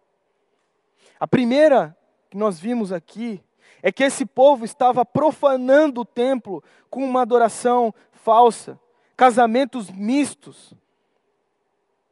a 1.19 1.27
primeira 1.27 1.95
que 2.29 2.37
nós 2.37 2.57
vimos 2.57 2.93
aqui, 2.93 3.43
é 3.81 3.91
que 3.91 4.03
esse 4.03 4.25
povo 4.25 4.65
estava 4.65 5.05
profanando 5.05 6.01
o 6.01 6.05
templo 6.05 6.63
com 6.89 7.03
uma 7.03 7.21
adoração 7.21 7.93
falsa, 8.11 8.79
casamentos 9.15 9.89
mistos. 9.89 10.73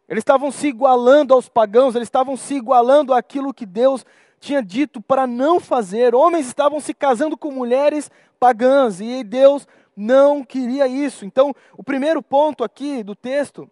Eles 0.08 0.22
estavam 0.22 0.52
se 0.52 0.68
igualando 0.68 1.34
aos 1.34 1.48
pagãos, 1.48 1.96
eles 1.96 2.08
estavam 2.08 2.36
se 2.36 2.56
igualando 2.56 3.14
àquilo 3.14 3.54
que 3.54 3.66
Deus 3.66 4.06
tinha 4.40 4.64
dito 4.64 5.02
para 5.02 5.28
não 5.28 5.60
fazer. 5.60 6.16
Homens 6.16 6.48
estavam 6.48 6.80
se 6.80 6.94
casando 6.94 7.38
com 7.38 7.52
mulheres 7.52 8.10
pagãs 8.40 9.00
e 9.00 9.24
Deus 9.24 9.68
não 9.96 10.44
queria 10.44 10.88
isso. 10.88 11.26
Então, 11.26 11.54
o 11.78 11.84
primeiro 11.84 12.24
ponto 12.24 12.64
aqui 12.64 13.04
do 13.04 13.14
texto, 13.14 13.70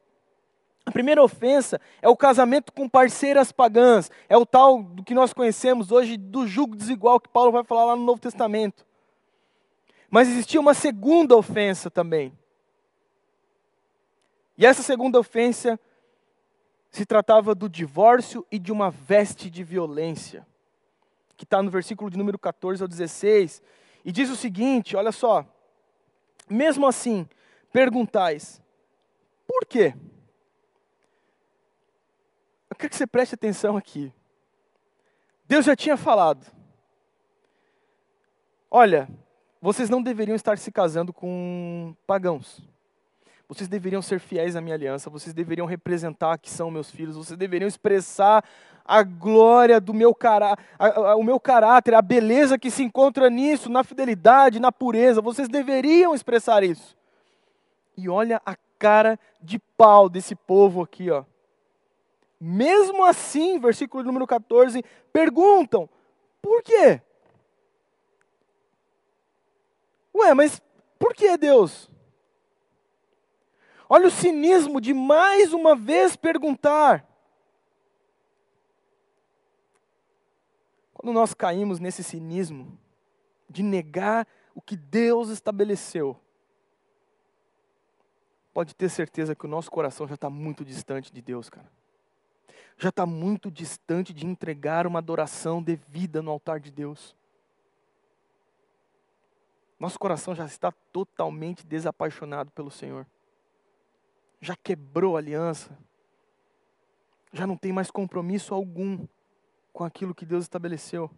a 0.88 0.92
primeira 0.92 1.22
ofensa 1.22 1.82
é 2.02 2.08
o 2.08 2.16
casamento 2.16 2.72
com 2.72 2.88
parceiras 2.88 3.52
pagãs. 3.52 4.10
É 4.30 4.38
o 4.38 4.46
tal 4.46 4.82
do 4.82 5.04
que 5.04 5.14
nós 5.14 5.34
conhecemos 5.34 5.92
hoje 5.92 6.16
do 6.16 6.48
jugo 6.48 6.78
desigual 6.78 7.20
que 7.20 7.28
Paulo 7.28 7.52
vai 7.52 7.62
falar 7.66 7.84
lá 7.88 7.96
no 7.98 8.06
Novo 8.06 8.22
Testamento. 8.22 8.86
Mas 10.10 10.30
existia 10.30 10.62
uma 10.62 10.74
segunda 10.74 11.36
ofensa 11.36 11.92
também. 11.92 12.32
E 14.58 14.66
essa 14.66 14.82
segunda 14.82 15.20
ofensa 15.20 15.78
se 16.90 17.06
tratava 17.06 17.54
do 17.54 17.68
divórcio 17.68 18.48
e 18.50 18.58
de 18.58 18.72
uma 18.72 18.90
veste 18.90 19.50
de 19.50 19.66
violência, 19.66 20.48
que 21.36 21.44
está 21.44 21.62
no 21.62 21.70
versículo 21.70 22.10
de 22.10 22.18
número 22.18 22.40
14 22.40 22.82
ao 22.82 22.88
16, 22.88 23.62
e 24.06 24.12
diz 24.14 24.30
o 24.30 24.38
seguinte: 24.38 24.96
olha 24.96 25.12
só, 25.12 25.46
mesmo 26.50 26.88
assim, 26.88 27.28
perguntais, 27.74 28.62
por 29.46 29.66
quê? 29.66 29.94
Quero 32.78 32.90
que 32.90 32.96
você 32.96 33.08
preste 33.08 33.36
atenção 33.36 33.76
aqui. 33.76 34.14
Deus 35.48 35.66
já 35.66 35.76
tinha 35.76 35.98
falado: 35.98 36.46
olha, 38.70 39.10
vocês 39.62 39.90
não 39.90 40.02
deveriam 40.02 40.36
estar 40.36 40.58
se 40.58 40.72
casando 40.72 41.12
com 41.12 41.96
pagãos. 42.06 42.62
Vocês 43.50 43.70
deveriam 43.70 44.02
ser 44.02 44.20
fiéis 44.20 44.58
à 44.58 44.62
minha 44.62 44.76
aliança, 44.76 45.10
vocês 45.10 45.34
deveriam 45.34 45.66
representar 45.66 46.38
que 46.38 46.50
são 46.50 46.70
meus 46.70 46.92
filhos, 46.92 47.16
vocês 47.16 47.38
deveriam 47.38 47.68
expressar 47.68 48.44
a 48.84 49.02
glória 49.04 49.80
do 49.80 49.94
meu 49.94 50.14
caráter, 50.14 50.62
o 51.18 51.24
meu 51.24 51.40
caráter, 51.40 51.94
a 51.94 52.02
beleza 52.02 52.60
que 52.60 52.70
se 52.70 52.84
encontra 52.84 53.30
nisso, 53.30 53.70
na 53.70 53.86
fidelidade, 53.86 54.60
na 54.60 54.70
pureza. 54.70 55.22
Vocês 55.22 55.48
deveriam 55.48 56.14
expressar 56.14 56.62
isso. 56.62 56.98
E 57.98 58.10
olha 58.10 58.42
a 58.46 58.56
cara 58.78 59.18
de 59.42 59.60
pau 59.78 60.10
desse 60.10 60.36
povo 60.36 60.82
aqui, 60.82 61.10
ó. 61.10 61.24
Mesmo 62.40 63.04
assim, 63.04 63.60
versículo 63.60 64.04
número 64.04 64.28
14, 64.28 64.84
perguntam: 65.12 65.90
por 66.42 66.62
quê? 66.62 67.02
Ué, 70.14 70.34
mas 70.34 70.62
por 71.00 71.14
que 71.14 71.38
Deus? 71.38 71.90
Olha 73.90 74.08
o 74.08 74.12
cinismo 74.12 74.82
de 74.82 74.94
mais 74.94 75.54
uma 75.54 75.76
vez 75.76 76.16
perguntar. 76.16 77.08
Quando 80.94 81.14
nós 81.14 81.34
caímos 81.34 81.80
nesse 81.80 82.04
cinismo 82.04 82.78
de 83.50 83.64
negar 83.64 84.28
o 84.54 84.62
que 84.62 84.76
Deus 84.76 85.30
estabeleceu, 85.30 86.20
pode 88.54 88.76
ter 88.76 88.90
certeza 88.90 89.36
que 89.36 89.46
o 89.46 89.50
nosso 89.50 89.70
coração 89.70 90.08
já 90.08 90.16
está 90.16 90.30
muito 90.30 90.66
distante 90.66 91.14
de 91.14 91.22
Deus, 91.22 91.50
cara. 91.50 91.72
Já 92.78 92.90
está 92.90 93.06
muito 93.06 93.50
distante 93.50 94.14
de 94.14 94.26
entregar 94.26 94.86
uma 94.86 95.00
adoração 95.00 95.62
devida 95.62 96.22
no 96.22 96.32
altar 96.32 96.60
de 96.60 96.72
Deus. 96.72 97.16
Nosso 99.80 99.98
coração 99.98 100.36
já 100.36 100.46
está 100.46 100.72
totalmente 100.92 101.66
desapaixonado 101.66 102.52
pelo 102.52 102.72
Senhor 102.72 103.06
já 104.40 104.56
quebrou 104.56 105.16
a 105.16 105.20
aliança, 105.20 105.78
já 107.34 107.46
não 107.46 107.58
tem 107.58 107.72
mais 107.72 107.92
compromisso 107.92 108.54
algum 108.54 109.08
com 109.74 109.84
aquilo 109.84 110.16
que 110.16 110.26
Deus 110.26 110.46
estabeleceu. 110.46 111.10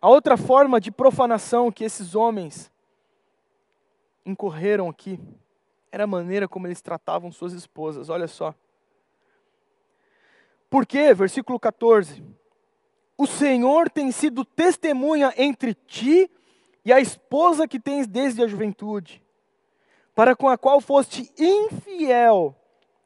A 0.00 0.08
outra 0.08 0.36
forma 0.36 0.80
de 0.80 0.90
profanação 0.90 1.70
que 1.70 1.84
esses 1.84 2.14
homens 2.14 2.72
incorreram 4.24 4.88
aqui 4.88 5.20
era 5.92 6.04
a 6.04 6.06
maneira 6.06 6.46
como 6.46 6.66
eles 6.66 6.80
tratavam 6.80 7.32
suas 7.32 7.52
esposas. 7.52 8.08
Olha 8.08 8.28
só. 8.28 8.54
Porque, 10.68 11.12
versículo 11.12 11.58
14: 11.58 12.22
O 13.18 13.26
Senhor 13.26 13.90
tem 13.90 14.12
sido 14.12 14.44
testemunha 14.44 15.34
entre 15.36 15.74
ti 15.74 16.30
e 16.84 16.92
a 16.92 17.00
esposa 17.00 17.66
que 17.66 17.80
tens 17.80 18.06
desde 18.06 18.42
a 18.42 18.46
juventude, 18.46 19.22
para 20.14 20.36
com 20.36 20.48
a 20.48 20.56
qual 20.56 20.80
foste 20.80 21.30
infiel, 21.36 22.54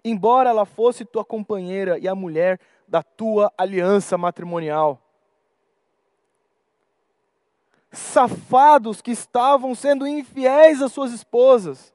embora 0.04 0.50
ela 0.50 0.66
fosse 0.66 1.04
tua 1.04 1.24
companheira 1.24 1.98
e 1.98 2.06
a 2.06 2.14
mulher 2.14 2.60
da 2.86 3.02
tua 3.02 3.52
aliança 3.56 4.18
matrimonial. 4.18 5.00
Safados 7.90 9.00
que 9.00 9.12
estavam 9.12 9.74
sendo 9.74 10.06
infiéis 10.06 10.82
às 10.82 10.92
suas 10.92 11.12
esposas, 11.12 11.93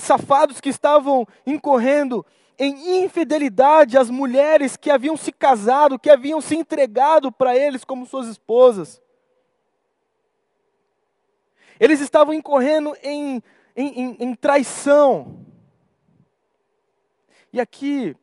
safados 0.00 0.60
que 0.60 0.68
estavam 0.68 1.26
incorrendo 1.46 2.24
em 2.58 3.02
infidelidade 3.04 3.96
às 3.96 4.10
mulheres 4.10 4.76
que 4.76 4.90
haviam 4.90 5.16
se 5.16 5.32
casado, 5.32 5.98
que 5.98 6.10
haviam 6.10 6.42
se 6.42 6.54
entregado 6.54 7.32
para 7.32 7.56
eles 7.56 7.84
como 7.84 8.04
suas 8.04 8.26
esposas. 8.28 9.00
Eles 11.80 12.00
estavam 12.00 12.34
incorrendo 12.34 12.94
em, 13.02 13.42
em, 13.74 14.00
em, 14.00 14.16
em 14.20 14.34
traição. 14.34 15.46
E 17.50 17.58
aqui 17.58 18.14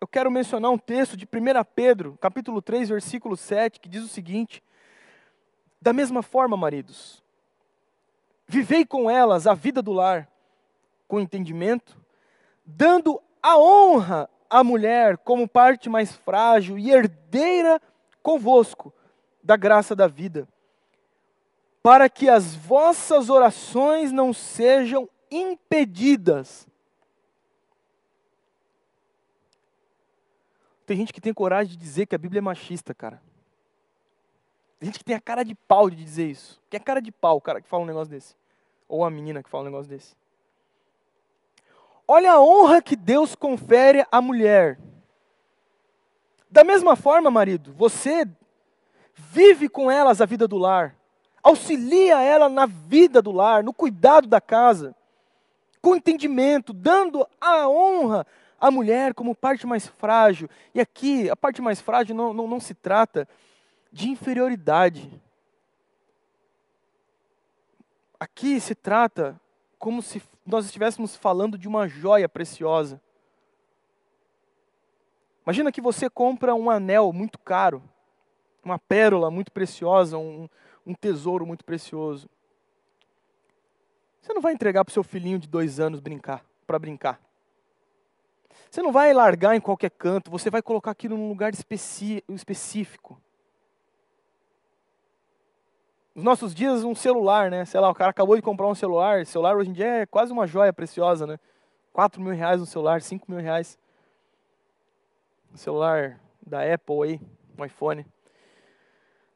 eu 0.00 0.06
quero 0.06 0.30
mencionar 0.30 0.70
um 0.70 0.78
texto 0.78 1.16
de 1.16 1.24
1 1.24 1.28
Pedro, 1.74 2.16
capítulo 2.20 2.62
3, 2.62 2.88
versículo 2.88 3.36
7, 3.36 3.80
que 3.80 3.88
diz 3.88 4.04
o 4.04 4.08
seguinte: 4.08 4.62
Da 5.82 5.92
mesma 5.92 6.22
forma, 6.22 6.56
maridos, 6.56 7.20
vivei 8.46 8.86
com 8.86 9.10
elas 9.10 9.48
a 9.48 9.54
vida 9.54 9.82
do 9.82 9.92
lar, 9.92 10.28
com 11.08 11.18
entendimento, 11.18 11.98
dando 12.64 13.20
a 13.42 13.58
honra 13.58 14.30
à 14.48 14.62
mulher 14.62 15.18
como 15.18 15.48
parte 15.48 15.88
mais 15.88 16.12
frágil 16.12 16.78
e 16.78 16.90
herdeira 16.90 17.80
convosco 18.22 18.94
da 19.42 19.56
graça 19.56 19.96
da 19.96 20.06
vida 20.06 20.46
para 21.88 22.06
que 22.10 22.28
as 22.28 22.54
vossas 22.54 23.30
orações 23.30 24.12
não 24.12 24.30
sejam 24.30 25.08
impedidas. 25.30 26.68
Tem 30.84 30.98
gente 30.98 31.14
que 31.14 31.20
tem 31.20 31.32
coragem 31.32 31.72
de 31.72 31.78
dizer 31.78 32.04
que 32.04 32.14
a 32.14 32.18
Bíblia 32.18 32.40
é 32.40 32.42
machista, 32.42 32.92
cara. 32.94 33.22
Tem 34.78 34.88
gente 34.88 34.98
que 34.98 35.04
tem 35.04 35.16
a 35.16 35.20
cara 35.20 35.42
de 35.42 35.54
pau 35.54 35.88
de 35.88 35.96
dizer 35.96 36.26
isso. 36.26 36.60
Que 36.68 36.76
é 36.76 36.80
cara 36.80 37.00
de 37.00 37.10
pau 37.10 37.40
cara 37.40 37.62
que 37.62 37.68
fala 37.68 37.84
um 37.84 37.86
negócio 37.86 38.10
desse. 38.10 38.36
Ou 38.86 39.02
a 39.02 39.10
menina 39.10 39.42
que 39.42 39.48
fala 39.48 39.62
um 39.62 39.70
negócio 39.70 39.88
desse. 39.88 40.14
Olha 42.08 42.32
a 42.32 42.40
honra 42.40 42.82
que 42.82 42.96
Deus 42.96 43.34
confere 43.34 44.04
à 44.10 44.20
mulher. 44.20 44.80
Da 46.50 46.64
mesma 46.64 46.96
forma, 46.96 47.30
marido, 47.30 47.72
você 47.74 48.26
vive 49.14 49.68
com 49.68 49.90
elas 49.90 50.20
a 50.22 50.26
vida 50.26 50.48
do 50.48 50.56
lar 50.56 50.98
auxilia 51.48 52.20
ela 52.20 52.48
na 52.48 52.66
vida 52.66 53.22
do 53.22 53.32
lar, 53.32 53.62
no 53.62 53.72
cuidado 53.72 54.26
da 54.26 54.40
casa, 54.40 54.94
com 55.80 55.96
entendimento, 55.96 56.72
dando 56.72 57.26
a 57.40 57.68
honra 57.68 58.26
à 58.60 58.70
mulher 58.70 59.14
como 59.14 59.34
parte 59.34 59.66
mais 59.66 59.86
frágil. 59.86 60.48
E 60.74 60.80
aqui, 60.80 61.30
a 61.30 61.36
parte 61.36 61.62
mais 61.62 61.80
frágil 61.80 62.14
não, 62.14 62.34
não, 62.34 62.46
não 62.46 62.60
se 62.60 62.74
trata 62.74 63.28
de 63.92 64.10
inferioridade. 64.10 65.10
Aqui 68.18 68.60
se 68.60 68.74
trata 68.74 69.40
como 69.78 70.02
se 70.02 70.20
nós 70.48 70.64
estivéssemos 70.64 71.14
falando 71.14 71.58
de 71.58 71.68
uma 71.68 71.86
joia 71.86 72.28
preciosa. 72.28 73.00
Imagina 75.44 75.70
que 75.70 75.80
você 75.80 76.08
compra 76.08 76.54
um 76.54 76.70
anel 76.70 77.12
muito 77.12 77.38
caro, 77.38 77.82
uma 78.64 78.78
pérola 78.78 79.30
muito 79.30 79.52
preciosa, 79.52 80.18
um, 80.18 80.48
um 80.86 80.94
tesouro 80.94 81.46
muito 81.46 81.64
precioso. 81.64 82.28
Você 84.20 84.32
não 84.32 84.42
vai 84.42 84.52
entregar 84.52 84.84
para 84.84 84.90
o 84.90 84.94
seu 84.94 85.02
filhinho 85.02 85.38
de 85.38 85.48
dois 85.48 85.78
anos 85.80 86.00
brincar, 86.00 86.44
para 86.66 86.78
brincar. 86.78 87.20
Você 88.70 88.82
não 88.82 88.92
vai 88.92 89.12
largar 89.14 89.54
em 89.54 89.60
qualquer 89.60 89.90
canto, 89.90 90.30
você 90.30 90.50
vai 90.50 90.60
colocar 90.60 90.90
aquilo 90.90 91.16
num 91.16 91.28
lugar 91.28 91.52
específico. 91.54 93.20
Nos 96.18 96.24
nossos 96.24 96.52
dias, 96.52 96.82
um 96.82 96.96
celular, 96.96 97.48
né? 97.48 97.64
Sei 97.64 97.78
lá, 97.78 97.88
o 97.88 97.94
cara 97.94 98.10
acabou 98.10 98.34
de 98.34 98.42
comprar 98.42 98.66
um 98.66 98.74
celular. 98.74 99.24
Celular 99.24 99.56
hoje 99.56 99.70
em 99.70 99.72
dia 99.72 99.86
é 99.86 100.04
quase 100.04 100.32
uma 100.32 100.48
joia 100.48 100.72
preciosa, 100.72 101.28
né? 101.28 101.38
4 101.92 102.20
mil 102.20 102.34
reais 102.34 102.60
um 102.60 102.64
celular, 102.66 103.00
5 103.00 103.30
mil 103.30 103.40
reais. 103.40 103.78
Um 105.54 105.56
celular 105.56 106.18
da 106.44 106.74
Apple 106.74 107.04
aí, 107.04 107.20
um 107.56 107.64
iPhone. 107.64 108.04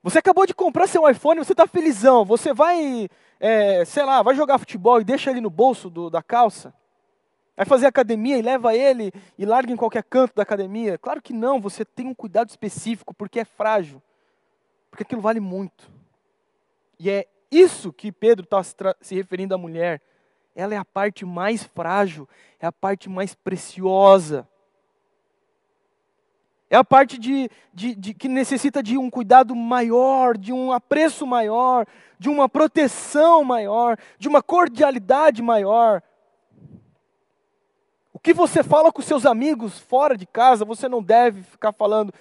Você 0.02 0.18
acabou 0.18 0.44
de 0.44 0.52
comprar 0.52 0.88
seu 0.88 1.08
iPhone, 1.08 1.38
você 1.38 1.52
está 1.52 1.68
felizão. 1.68 2.24
Você 2.24 2.52
vai, 2.52 3.08
é, 3.38 3.84
sei 3.84 4.04
lá, 4.04 4.20
vai 4.20 4.34
jogar 4.34 4.58
futebol 4.58 5.00
e 5.00 5.04
deixa 5.04 5.30
ele 5.30 5.40
no 5.40 5.50
bolso 5.50 5.88
do, 5.88 6.10
da 6.10 6.20
calça? 6.20 6.74
Vai 7.56 7.64
fazer 7.64 7.86
academia 7.86 8.36
e 8.36 8.42
leva 8.42 8.74
ele 8.74 9.12
e 9.38 9.46
larga 9.46 9.72
em 9.72 9.76
qualquer 9.76 10.02
canto 10.02 10.34
da 10.34 10.42
academia? 10.42 10.98
Claro 10.98 11.22
que 11.22 11.32
não, 11.32 11.60
você 11.60 11.84
tem 11.84 12.08
um 12.08 12.14
cuidado 12.14 12.48
específico, 12.48 13.14
porque 13.14 13.38
é 13.38 13.44
frágil. 13.44 14.02
Porque 14.90 15.04
aquilo 15.04 15.20
vale 15.20 15.38
muito. 15.38 16.01
E 17.02 17.10
é 17.10 17.26
isso 17.50 17.92
que 17.92 18.12
Pedro 18.12 18.44
está 18.44 18.62
se 19.00 19.16
referindo 19.16 19.52
à 19.52 19.58
mulher. 19.58 20.00
Ela 20.54 20.74
é 20.74 20.76
a 20.76 20.84
parte 20.84 21.24
mais 21.24 21.64
frágil, 21.64 22.28
é 22.60 22.66
a 22.66 22.70
parte 22.70 23.08
mais 23.08 23.34
preciosa. 23.34 24.46
É 26.70 26.76
a 26.76 26.84
parte 26.84 27.18
de, 27.18 27.50
de, 27.74 27.96
de, 27.96 28.14
que 28.14 28.28
necessita 28.28 28.80
de 28.80 28.96
um 28.96 29.10
cuidado 29.10 29.52
maior, 29.56 30.38
de 30.38 30.52
um 30.52 30.70
apreço 30.70 31.26
maior, 31.26 31.88
de 32.20 32.28
uma 32.28 32.48
proteção 32.48 33.42
maior, 33.42 33.98
de 34.16 34.28
uma 34.28 34.40
cordialidade 34.40 35.42
maior. 35.42 36.04
O 38.12 38.18
que 38.20 38.32
você 38.32 38.62
fala 38.62 38.92
com 38.92 39.02
seus 39.02 39.26
amigos 39.26 39.76
fora 39.76 40.16
de 40.16 40.24
casa, 40.24 40.64
você 40.64 40.88
não 40.88 41.02
deve 41.02 41.42
ficar 41.42 41.72
falando. 41.72 42.14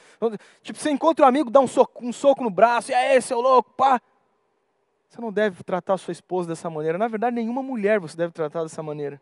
Tipo, 0.63 0.79
você 0.79 0.89
encontra 0.89 1.23
um 1.23 1.29
amigo, 1.29 1.51
dá 1.51 1.59
um 1.59 1.67
soco, 1.67 2.03
um 2.03 2.11
soco 2.11 2.43
no 2.43 2.49
braço, 2.49 2.89
e 2.89 2.95
aí, 2.95 3.21
seu 3.21 3.39
louco, 3.39 3.69
pá. 3.77 4.01
Você 5.11 5.19
não 5.19 5.29
deve 5.29 5.61
tratar 5.61 5.95
a 5.95 5.97
sua 5.97 6.13
esposa 6.13 6.47
dessa 6.47 6.69
maneira. 6.69 6.97
Na 6.97 7.09
verdade, 7.09 7.35
nenhuma 7.35 7.61
mulher 7.61 7.99
você 7.99 8.15
deve 8.15 8.31
tratar 8.31 8.63
dessa 8.63 8.81
maneira. 8.81 9.21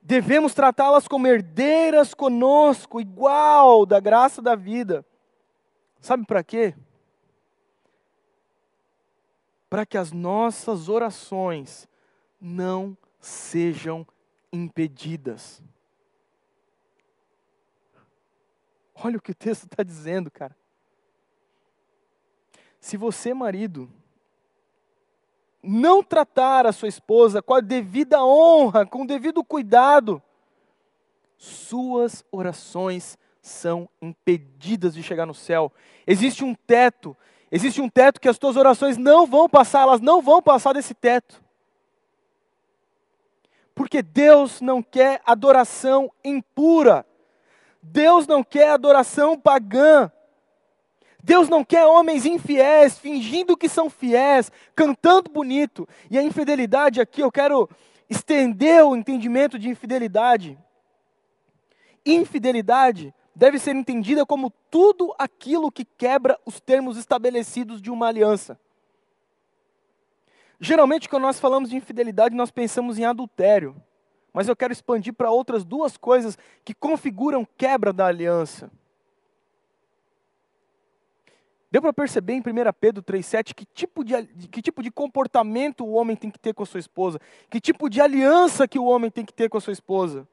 Devemos 0.00 0.54
tratá-las 0.54 1.08
como 1.08 1.26
herdeiras 1.26 2.14
conosco, 2.14 3.00
igual 3.00 3.84
da 3.84 3.98
graça 3.98 4.40
da 4.40 4.54
vida. 4.54 5.04
Sabe 6.00 6.24
para 6.24 6.44
quê? 6.44 6.72
Para 9.68 9.84
que 9.84 9.98
as 9.98 10.12
nossas 10.12 10.88
orações 10.88 11.88
não 12.40 12.96
sejam 13.18 14.06
impedidas. 14.52 15.60
Olha 18.94 19.18
o 19.18 19.20
que 19.20 19.32
o 19.32 19.34
texto 19.34 19.64
está 19.64 19.82
dizendo, 19.82 20.30
cara. 20.30 20.56
Se 22.80 22.96
você, 22.96 23.34
marido, 23.34 23.90
não 25.62 26.02
tratar 26.02 26.66
a 26.66 26.72
sua 26.72 26.88
esposa 26.88 27.42
com 27.42 27.54
a 27.54 27.60
devida 27.60 28.24
honra, 28.24 28.86
com 28.86 29.02
o 29.02 29.06
devido 29.06 29.42
cuidado, 29.42 30.22
suas 31.36 32.24
orações 32.30 33.18
são 33.40 33.88
impedidas 34.00 34.94
de 34.94 35.02
chegar 35.02 35.26
no 35.26 35.34
céu. 35.34 35.72
Existe 36.06 36.44
um 36.44 36.54
teto, 36.54 37.16
existe 37.50 37.80
um 37.80 37.88
teto 37.88 38.20
que 38.20 38.28
as 38.28 38.38
tuas 38.38 38.56
orações 38.56 38.96
não 38.96 39.26
vão 39.26 39.48
passar, 39.48 39.82
elas 39.82 40.00
não 40.00 40.20
vão 40.20 40.42
passar 40.42 40.72
desse 40.72 40.94
teto. 40.94 41.42
Porque 43.74 44.02
Deus 44.02 44.60
não 44.60 44.82
quer 44.82 45.22
adoração 45.24 46.10
impura. 46.24 47.06
Deus 47.80 48.26
não 48.26 48.42
quer 48.42 48.70
adoração 48.70 49.38
pagã. 49.38 50.10
Deus 51.28 51.46
não 51.46 51.62
quer 51.62 51.84
homens 51.84 52.24
infiéis, 52.24 52.96
fingindo 52.96 53.54
que 53.54 53.68
são 53.68 53.90
fiéis, 53.90 54.50
cantando 54.74 55.30
bonito. 55.30 55.86
E 56.10 56.16
a 56.16 56.22
infidelidade 56.22 57.02
aqui, 57.02 57.20
eu 57.20 57.30
quero 57.30 57.68
estender 58.08 58.82
o 58.82 58.96
entendimento 58.96 59.58
de 59.58 59.68
infidelidade. 59.68 60.58
Infidelidade 62.06 63.14
deve 63.36 63.58
ser 63.58 63.76
entendida 63.76 64.24
como 64.24 64.50
tudo 64.70 65.14
aquilo 65.18 65.70
que 65.70 65.84
quebra 65.84 66.40
os 66.46 66.60
termos 66.60 66.96
estabelecidos 66.96 67.82
de 67.82 67.90
uma 67.90 68.06
aliança. 68.06 68.58
Geralmente, 70.58 71.10
quando 71.10 71.24
nós 71.24 71.38
falamos 71.38 71.68
de 71.68 71.76
infidelidade, 71.76 72.34
nós 72.34 72.50
pensamos 72.50 72.98
em 72.98 73.04
adultério. 73.04 73.76
Mas 74.32 74.48
eu 74.48 74.56
quero 74.56 74.72
expandir 74.72 75.12
para 75.12 75.30
outras 75.30 75.62
duas 75.62 75.98
coisas 75.98 76.38
que 76.64 76.72
configuram 76.72 77.46
quebra 77.58 77.92
da 77.92 78.06
aliança. 78.06 78.70
Deu 81.70 81.82
para 81.82 81.92
perceber 81.92 82.32
em 82.32 82.40
1 82.40 82.42
Pedro 82.80 83.02
3,7 83.02 83.54
que, 83.54 83.66
tipo 83.66 84.02
de, 84.02 84.24
que 84.50 84.62
tipo 84.62 84.82
de 84.82 84.90
comportamento 84.90 85.84
o 85.84 85.92
homem 85.92 86.16
tem 86.16 86.30
que 86.30 86.38
ter 86.38 86.54
com 86.54 86.62
a 86.62 86.66
sua 86.66 86.80
esposa, 86.80 87.20
que 87.50 87.60
tipo 87.60 87.90
de 87.90 88.00
aliança 88.00 88.66
que 88.66 88.78
o 88.78 88.84
homem 88.84 89.10
tem 89.10 89.24
que 89.24 89.34
ter 89.34 89.50
com 89.50 89.58
a 89.58 89.60
sua 89.60 89.72
esposa. 89.72 90.26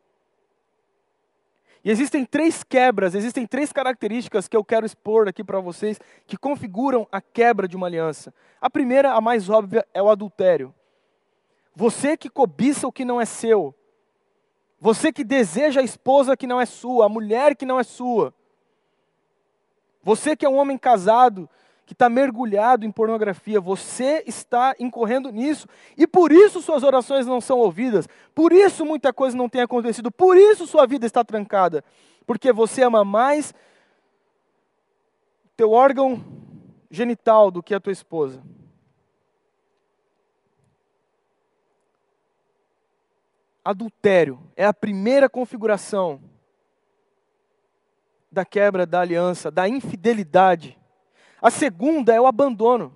E 1.84 1.92
existem 1.92 2.26
três 2.26 2.64
quebras, 2.64 3.14
existem 3.14 3.46
três 3.46 3.72
características 3.72 4.48
que 4.48 4.58
eu 4.58 4.64
quero 4.64 4.86
expor 4.86 5.28
aqui 5.28 5.44
para 5.44 5.60
vocês 5.60 6.00
que 6.26 6.36
configuram 6.36 7.08
a 7.12 7.22
quebra 7.22 7.68
de 7.68 7.76
uma 7.76 7.86
aliança. 7.86 8.34
A 8.60 8.70
primeira, 8.70 9.12
a 9.12 9.22
mais 9.22 9.50
óbvia, 9.50 9.86
é 9.94 10.02
o 10.02 10.10
adultério. 10.10 10.74
Você 11.76 12.18
que 12.18 12.30
cobiça 12.30 12.88
o 12.88 12.92
que 12.92 13.06
não 13.06 13.22
é 13.22 13.26
seu. 13.26 13.76
Você 14.80 15.12
que 15.12 15.24
deseja 15.24 15.82
a 15.82 15.84
esposa 15.84 16.36
que 16.36 16.48
não 16.48 16.60
é 16.60 16.66
sua, 16.66 17.06
a 17.06 17.10
mulher 17.10 17.56
que 17.56 17.66
não 17.66 17.80
é 17.80 17.84
sua. 17.84 18.34
Você 20.06 20.36
que 20.36 20.46
é 20.46 20.50
um 20.50 20.58
homem 20.58 20.78
casado, 20.78 21.50
que 21.84 21.94
está 21.94 22.08
mergulhado 22.08 22.86
em 22.86 22.92
pornografia, 22.92 23.60
você 23.60 24.24
está 24.28 24.76
incorrendo 24.80 25.32
nisso, 25.32 25.68
e 25.98 26.06
por 26.06 26.32
isso 26.32 26.62
suas 26.62 26.84
orações 26.84 27.26
não 27.26 27.42
são 27.42 27.58
ouvidas, 27.58 28.08
por 28.36 28.54
isso 28.54 28.86
muita 28.86 29.12
coisa 29.12 29.36
não 29.36 29.50
tem 29.50 29.62
acontecido, 29.62 30.12
por 30.12 30.38
isso 30.38 30.68
sua 30.68 30.86
vida 30.86 31.08
está 31.08 31.24
trancada, 31.24 31.84
porque 32.24 32.54
você 32.54 32.84
ama 32.84 33.04
mais 33.04 33.52
teu 35.58 35.72
órgão 35.72 36.24
genital 36.92 37.50
do 37.50 37.64
que 37.64 37.74
a 37.74 37.80
tua 37.80 37.92
esposa. 37.92 38.44
Adultério 43.64 44.40
é 44.56 44.68
a 44.68 44.74
primeira 44.74 45.28
configuração 45.28 46.22
da 48.32 48.44
quebra 48.44 48.86
da 48.86 49.02
aliança, 49.02 49.50
da 49.50 49.68
infidelidade. 49.68 50.78
A 51.42 51.50
segunda 51.50 52.14
é 52.14 52.20
o 52.20 52.28
abandono. 52.28 52.94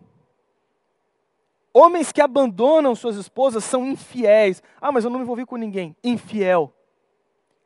Homens 1.73 2.11
que 2.11 2.21
abandonam 2.21 2.95
suas 2.95 3.15
esposas 3.15 3.63
são 3.63 3.85
infiéis. 3.85 4.61
Ah, 4.81 4.91
mas 4.91 5.03
eu 5.03 5.09
não 5.09 5.19
me 5.19 5.23
envolvi 5.23 5.45
com 5.45 5.55
ninguém. 5.55 5.95
Infiel. 6.03 6.73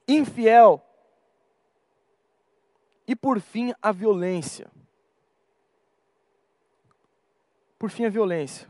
Infiel. 0.07 0.86
E 3.07 3.16
por 3.16 3.39
fim, 3.39 3.74
a 3.82 3.91
violência. 3.91 4.70
Por 7.80 7.89
fim, 7.89 8.05
a 8.05 8.09
violência. 8.09 8.68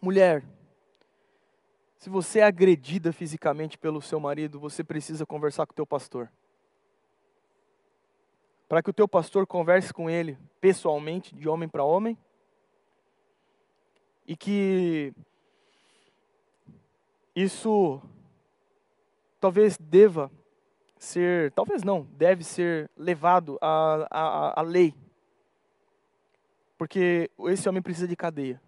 Mulher, 0.00 0.44
se 1.98 2.08
você 2.08 2.38
é 2.38 2.44
agredida 2.44 3.12
fisicamente 3.12 3.76
pelo 3.76 4.00
seu 4.00 4.18
marido, 4.18 4.58
você 4.58 4.82
precisa 4.82 5.26
conversar 5.26 5.66
com 5.66 5.72
o 5.72 5.76
teu 5.76 5.86
pastor 5.86 6.30
para 8.70 8.84
que 8.84 8.90
o 8.90 8.92
teu 8.92 9.08
pastor 9.08 9.48
converse 9.48 9.92
com 9.92 10.08
ele 10.08 10.38
pessoalmente, 10.60 11.34
de 11.34 11.48
homem 11.48 11.68
para 11.68 11.82
homem, 11.82 12.16
e 14.24 14.36
que 14.36 15.12
isso 17.34 18.00
talvez 19.40 19.76
deva 19.76 20.30
ser, 20.96 21.50
talvez 21.50 21.82
não, 21.82 22.06
deve 22.12 22.44
ser 22.44 22.88
levado 22.96 23.58
à, 23.60 24.06
à, 24.08 24.60
à 24.60 24.62
lei, 24.62 24.94
porque 26.78 27.28
esse 27.48 27.68
homem 27.68 27.82
precisa 27.82 28.06
de 28.06 28.14
cadeia. 28.14 28.62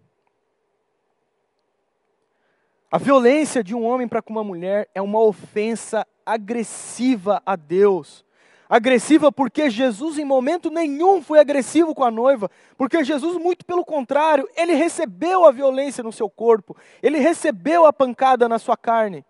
A 2.90 2.98
violência 2.98 3.62
de 3.62 3.72
um 3.72 3.84
homem 3.84 4.09
para 4.09 4.20
com 4.20 4.32
uma 4.32 4.42
mulher 4.42 4.90
é 4.96 5.00
uma 5.00 5.20
ofensa 5.20 6.05
agressiva 6.26 7.40
a 7.46 7.55
Deus 7.55 8.24
agressiva 8.73 9.31
porque 9.31 9.68
Jesus 9.68 10.18
em 10.18 10.25
momento 10.25 10.70
nenhum 10.70 11.20
foi 11.20 11.39
agressivo 11.39 11.95
com 11.95 12.05
a 12.05 12.11
noiva, 12.11 12.51
porque 12.75 13.05
Jesus, 13.05 13.37
muito 13.37 13.66
pelo 13.66 13.85
contrário, 13.85 14.49
ele 14.57 14.73
recebeu 14.73 15.45
a 15.45 15.53
violência 15.53 16.03
no 16.03 16.11
seu 16.11 16.31
corpo, 16.31 16.75
ele 17.03 17.18
recebeu 17.18 17.85
a 17.85 17.93
pancada 17.93 18.49
na 18.49 18.59
sua 18.59 18.75
carne. 18.75 19.27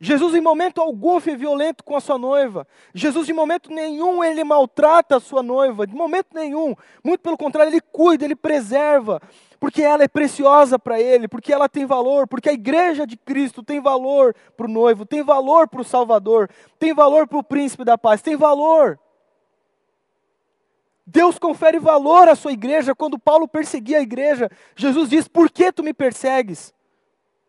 Jesus 0.00 0.34
em 0.34 0.40
momento 0.40 0.80
algum 0.80 1.20
foi 1.20 1.36
violento 1.36 1.84
com 1.84 1.94
a 1.94 2.00
sua 2.00 2.16
noiva. 2.16 2.66
Jesus 2.94 3.28
em 3.28 3.34
momento 3.34 3.70
nenhum 3.70 4.24
ele 4.24 4.42
maltrata 4.42 5.16
a 5.16 5.20
sua 5.20 5.42
noiva, 5.42 5.86
de 5.86 5.94
momento 5.94 6.28
nenhum. 6.32 6.74
Muito 7.04 7.20
pelo 7.20 7.36
contrário, 7.36 7.70
ele 7.70 7.82
cuida, 7.82 8.24
ele 8.24 8.34
preserva 8.34 9.20
porque 9.60 9.82
ela 9.82 10.02
é 10.02 10.08
preciosa 10.08 10.78
para 10.78 10.98
ele, 10.98 11.28
porque 11.28 11.52
ela 11.52 11.68
tem 11.68 11.84
valor, 11.84 12.26
porque 12.26 12.48
a 12.48 12.52
igreja 12.52 13.06
de 13.06 13.14
Cristo 13.14 13.62
tem 13.62 13.78
valor 13.78 14.34
para 14.56 14.66
o 14.66 14.70
noivo, 14.70 15.04
tem 15.04 15.22
valor 15.22 15.68
para 15.68 15.82
o 15.82 15.84
Salvador, 15.84 16.48
tem 16.78 16.94
valor 16.94 17.28
para 17.28 17.38
o 17.38 17.44
príncipe 17.44 17.84
da 17.84 17.98
paz, 17.98 18.22
tem 18.22 18.36
valor. 18.36 18.98
Deus 21.06 21.38
confere 21.38 21.78
valor 21.78 22.26
à 22.26 22.34
sua 22.34 22.52
igreja. 22.52 22.94
Quando 22.94 23.18
Paulo 23.18 23.46
perseguia 23.46 23.98
a 23.98 24.02
igreja, 24.02 24.50
Jesus 24.74 25.10
diz: 25.10 25.28
Por 25.28 25.50
que 25.50 25.70
tu 25.70 25.82
me 25.82 25.92
persegues? 25.92 26.72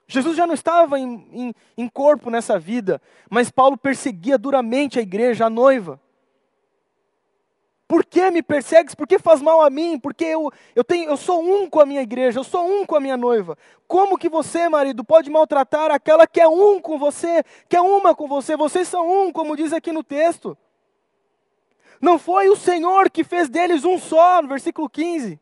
Jesus 0.05 0.35
já 0.35 0.45
não 0.45 0.53
estava 0.53 0.99
em, 0.99 1.25
em, 1.31 1.53
em 1.77 1.87
corpo 1.87 2.29
nessa 2.29 2.59
vida, 2.59 3.01
mas 3.29 3.49
Paulo 3.49 3.77
perseguia 3.77 4.37
duramente 4.37 4.99
a 4.99 5.01
igreja, 5.01 5.45
a 5.45 5.49
noiva. 5.49 5.97
Por 7.91 8.05
que 8.05 8.31
me 8.31 8.41
persegues? 8.41 8.95
Por 8.95 9.05
que 9.05 9.19
faz 9.19 9.41
mal 9.41 9.61
a 9.61 9.69
mim? 9.69 9.99
Porque 9.99 10.23
eu, 10.23 10.49
eu, 10.73 10.81
tenho, 10.81 11.09
eu 11.09 11.17
sou 11.17 11.43
um 11.43 11.69
com 11.69 11.81
a 11.81 11.85
minha 11.85 12.01
igreja, 12.01 12.39
eu 12.39 12.43
sou 12.45 12.65
um 12.65 12.85
com 12.85 12.95
a 12.95 13.01
minha 13.01 13.17
noiva. 13.17 13.57
Como 13.85 14.17
que 14.17 14.29
você, 14.29 14.69
marido, 14.69 15.03
pode 15.03 15.29
maltratar 15.29 15.91
aquela 15.91 16.25
que 16.25 16.39
é 16.39 16.47
um 16.47 16.79
com 16.79 16.97
você, 16.97 17.43
que 17.67 17.75
é 17.75 17.81
uma 17.81 18.15
com 18.15 18.29
você? 18.29 18.55
Vocês 18.55 18.87
são 18.87 19.27
um, 19.27 19.29
como 19.29 19.57
diz 19.57 19.73
aqui 19.73 19.91
no 19.91 20.05
texto. 20.05 20.57
Não 21.99 22.17
foi 22.17 22.47
o 22.47 22.55
Senhor 22.55 23.09
que 23.09 23.25
fez 23.25 23.49
deles 23.49 23.83
um 23.83 23.99
só, 23.99 24.41
no 24.41 24.47
versículo 24.47 24.89
15. 24.89 25.37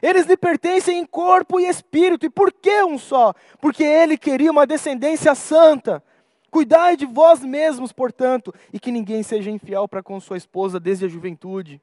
Eles 0.00 0.26
lhe 0.26 0.36
pertencem 0.36 1.00
em 1.00 1.04
corpo 1.04 1.58
e 1.58 1.66
espírito. 1.66 2.24
E 2.24 2.30
por 2.30 2.52
que 2.52 2.84
um 2.84 2.96
só? 2.96 3.34
Porque 3.60 3.82
ele 3.82 4.16
queria 4.16 4.52
uma 4.52 4.64
descendência 4.64 5.34
santa. 5.34 6.04
Cuidai 6.50 6.96
de 6.96 7.04
vós 7.04 7.44
mesmos, 7.44 7.92
portanto, 7.92 8.54
e 8.72 8.80
que 8.80 8.90
ninguém 8.90 9.22
seja 9.22 9.50
infiel 9.50 9.86
para 9.86 10.02
com 10.02 10.18
sua 10.20 10.36
esposa 10.36 10.80
desde 10.80 11.04
a 11.04 11.08
juventude. 11.08 11.80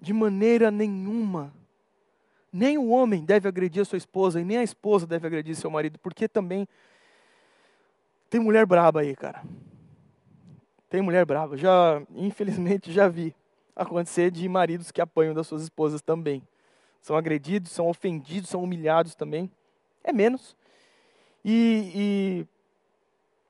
De 0.00 0.12
maneira 0.12 0.70
nenhuma. 0.70 1.52
Nem 2.52 2.78
o 2.78 2.88
homem 2.88 3.24
deve 3.24 3.48
agredir 3.48 3.82
a 3.82 3.84
sua 3.84 3.98
esposa, 3.98 4.40
e 4.40 4.44
nem 4.44 4.58
a 4.58 4.62
esposa 4.62 5.06
deve 5.06 5.26
agredir 5.26 5.54
seu 5.54 5.70
marido, 5.70 5.98
porque 5.98 6.26
também 6.26 6.66
tem 8.28 8.40
mulher 8.40 8.66
braba 8.66 9.00
aí, 9.00 9.14
cara. 9.14 9.44
Tem 10.88 11.00
mulher 11.00 11.24
brava. 11.24 11.56
Já, 11.56 12.02
infelizmente, 12.14 12.92
já 12.92 13.08
vi 13.08 13.34
acontecer 13.74 14.30
de 14.30 14.48
maridos 14.48 14.90
que 14.90 15.00
apanham 15.00 15.34
das 15.34 15.46
suas 15.46 15.62
esposas 15.62 16.00
também. 16.00 16.42
São 17.00 17.16
agredidos, 17.16 17.70
são 17.70 17.88
ofendidos, 17.88 18.50
são 18.50 18.64
humilhados 18.64 19.14
também. 19.14 19.50
É 20.06 20.12
menos. 20.12 20.56
E, 21.44 21.92
e 21.94 22.46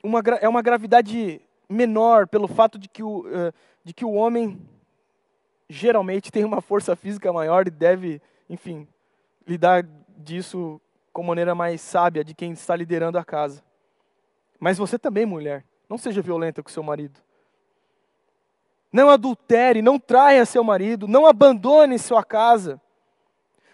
uma, 0.02 0.20
é 0.40 0.48
uma 0.48 0.62
gravidade 0.62 1.40
menor 1.68 2.26
pelo 2.26 2.48
fato 2.48 2.78
de 2.78 2.88
que, 2.88 3.02
o, 3.02 3.20
uh, 3.20 3.52
de 3.84 3.92
que 3.92 4.04
o 4.04 4.12
homem 4.12 4.58
geralmente 5.68 6.32
tem 6.32 6.44
uma 6.44 6.62
força 6.62 6.96
física 6.96 7.32
maior 7.32 7.66
e 7.66 7.70
deve, 7.70 8.22
enfim, 8.48 8.88
lidar 9.46 9.84
disso 10.16 10.80
com 11.12 11.22
maneira 11.22 11.54
mais 11.54 11.80
sábia 11.80 12.24
de 12.24 12.34
quem 12.34 12.52
está 12.52 12.74
liderando 12.74 13.18
a 13.18 13.24
casa. 13.24 13.62
Mas 14.58 14.78
você 14.78 14.98
também, 14.98 15.26
mulher, 15.26 15.64
não 15.88 15.98
seja 15.98 16.22
violenta 16.22 16.62
com 16.62 16.70
seu 16.70 16.82
marido. 16.82 17.20
Não 18.92 19.10
adultere, 19.10 19.82
não 19.82 19.98
traia 19.98 20.46
seu 20.46 20.64
marido, 20.64 21.06
não 21.06 21.26
abandone 21.26 21.98
sua 21.98 22.24
casa. 22.24 22.80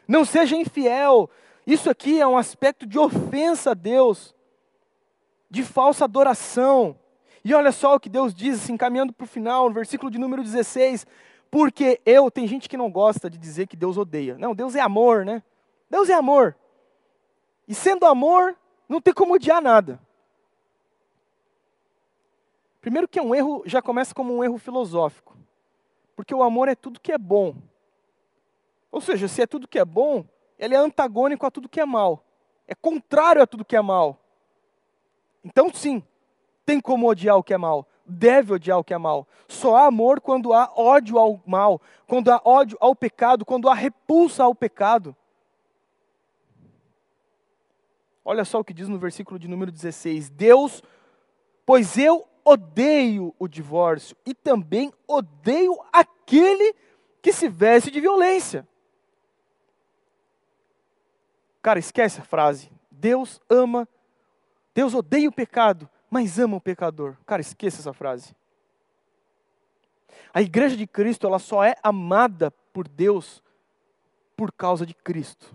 Não 0.09 0.24
seja 0.24 0.57
infiel. 0.57 1.30
Isso 1.67 1.89
aqui 1.89 2.21
é 2.21 2.27
um 2.27 2.37
aspecto 2.37 2.87
de 2.87 2.99
ofensa 2.99 3.71
a 3.71 3.75
Deus, 3.75 4.35
de 5.49 5.63
falsa 5.63 6.05
adoração. 6.05 6.99
E 7.45 7.55
olha 7.55 7.73
só 7.73 7.95
o 7.95 8.01
que 8.01 8.09
Deus 8.09 8.35
diz, 8.35 8.63
assim, 8.63 8.77
caminhando 8.77 9.13
para 9.13 9.25
o 9.25 9.29
final, 9.29 9.69
no 9.69 9.75
versículo 9.75 10.11
de 10.11 10.19
número 10.19 10.43
16. 10.43 11.07
Porque 11.51 12.01
eu, 12.07 12.31
tem 12.31 12.47
gente 12.47 12.69
que 12.69 12.77
não 12.77 12.91
gosta 12.91 13.29
de 13.29 13.39
dizer 13.39 13.67
que 13.67 13.77
Deus 13.77 13.97
odeia. 13.97 14.37
Não, 14.39 14.55
Deus 14.55 14.75
é 14.75 14.81
amor, 14.81 15.25
né? 15.25 15.43
Deus 15.91 16.09
é 16.09 16.15
amor. 16.15 16.57
E 17.69 17.75
sendo 17.75 18.07
amor, 18.07 18.57
não 18.89 19.01
tem 19.01 19.13
como 19.13 19.35
odiar 19.35 19.61
nada. 19.61 20.01
Primeiro 22.81 23.07
que 23.07 23.19
é 23.19 23.23
um 23.23 23.35
erro, 23.35 23.63
já 23.65 23.81
começa 23.81 24.15
como 24.15 24.35
um 24.35 24.43
erro 24.43 24.59
filosófico. 24.59 25.37
Porque 26.17 26.35
o 26.35 26.43
amor 26.43 26.69
é 26.69 26.75
tudo 26.75 27.01
que 27.01 27.13
é 27.13 27.19
bom. 27.19 27.55
Ou 28.91 29.01
seja, 29.01 29.29
se 29.29 29.41
é 29.43 29.47
tudo 29.47 29.69
que 29.69 29.79
é 29.79 29.85
bom, 29.85 30.25
ele 30.59 30.75
é 30.75 30.79
antagônico 30.79 31.47
a 31.47 31.51
tudo 31.51 31.69
que 31.69 31.81
é 31.81 31.87
mal. 31.87 32.25
É 32.67 32.75
contrário 32.75 33.43
a 33.43 33.47
tudo 33.47 33.65
que 33.65 33.77
é 33.77 33.83
mal. 33.83 34.19
Então, 35.45 35.73
sim, 35.73 36.03
tem 36.65 36.81
como 36.81 37.09
odiar 37.09 37.37
o 37.37 37.43
que 37.43 37.53
é 37.53 37.59
mal. 37.59 37.87
Deve 38.07 38.55
odiar 38.55 38.79
o 38.79 38.85
que 38.85 38.95
é 38.95 38.99
mal. 38.99 39.27
Só 39.49 39.77
há 39.77 39.87
amor 39.87 40.21
quando 40.21 40.53
há 40.53 40.73
ódio 40.77 41.19
ao 41.19 41.41
mal, 41.47 41.81
quando 42.07 42.31
há 42.31 42.41
ódio 42.45 42.77
ao 42.81 42.95
pecado, 42.95 43.45
quando 43.45 43.69
há 43.69 43.75
repulsa 43.75 44.45
ao 44.45 44.55
pecado. 44.55 45.17
Olha 48.25 48.45
só 48.45 48.61
o 48.61 48.65
que 48.65 48.75
diz 48.75 48.89
no 48.89 48.99
versículo 48.99 49.39
de 49.39 49.49
número 49.49 49.71
16: 49.71 50.31
Deus, 50.31 50.83
pois 51.67 51.99
eu 51.99 52.27
odeio 52.45 53.35
o 53.39 53.49
divórcio 53.49 54.17
e 54.27 54.35
também 54.35 54.93
odeio 55.07 55.79
aquele 55.93 56.75
que 57.21 57.33
se 57.33 57.49
veste 57.49 57.91
de 57.91 58.01
violência. 58.01 58.67
Cara, 61.63 61.79
esquece 61.79 62.21
a 62.21 62.25
frase. 62.25 62.71
Deus 62.91 63.41
ama, 63.49 63.89
Deus 64.75 64.95
odeia 64.95 65.29
o 65.29 65.33
pecado, 65.33 65.89
mas 66.11 66.39
ama 66.39 66.57
o 66.57 66.61
pecador. 66.61 67.17
Cara, 67.25 67.41
esqueça 67.41 67.81
essa 67.81 67.93
frase. 67.93 68.35
A 70.35 70.43
igreja 70.43 70.77
de 70.77 70.87
Cristo, 70.87 71.27
ela 71.27 71.39
só 71.39 71.63
é 71.65 71.75
amada 71.83 72.51
por 72.73 72.89
Deus 72.89 73.43
por 74.37 74.53
causa 74.53 74.85
de 74.85 74.95
Cristo 74.95 75.55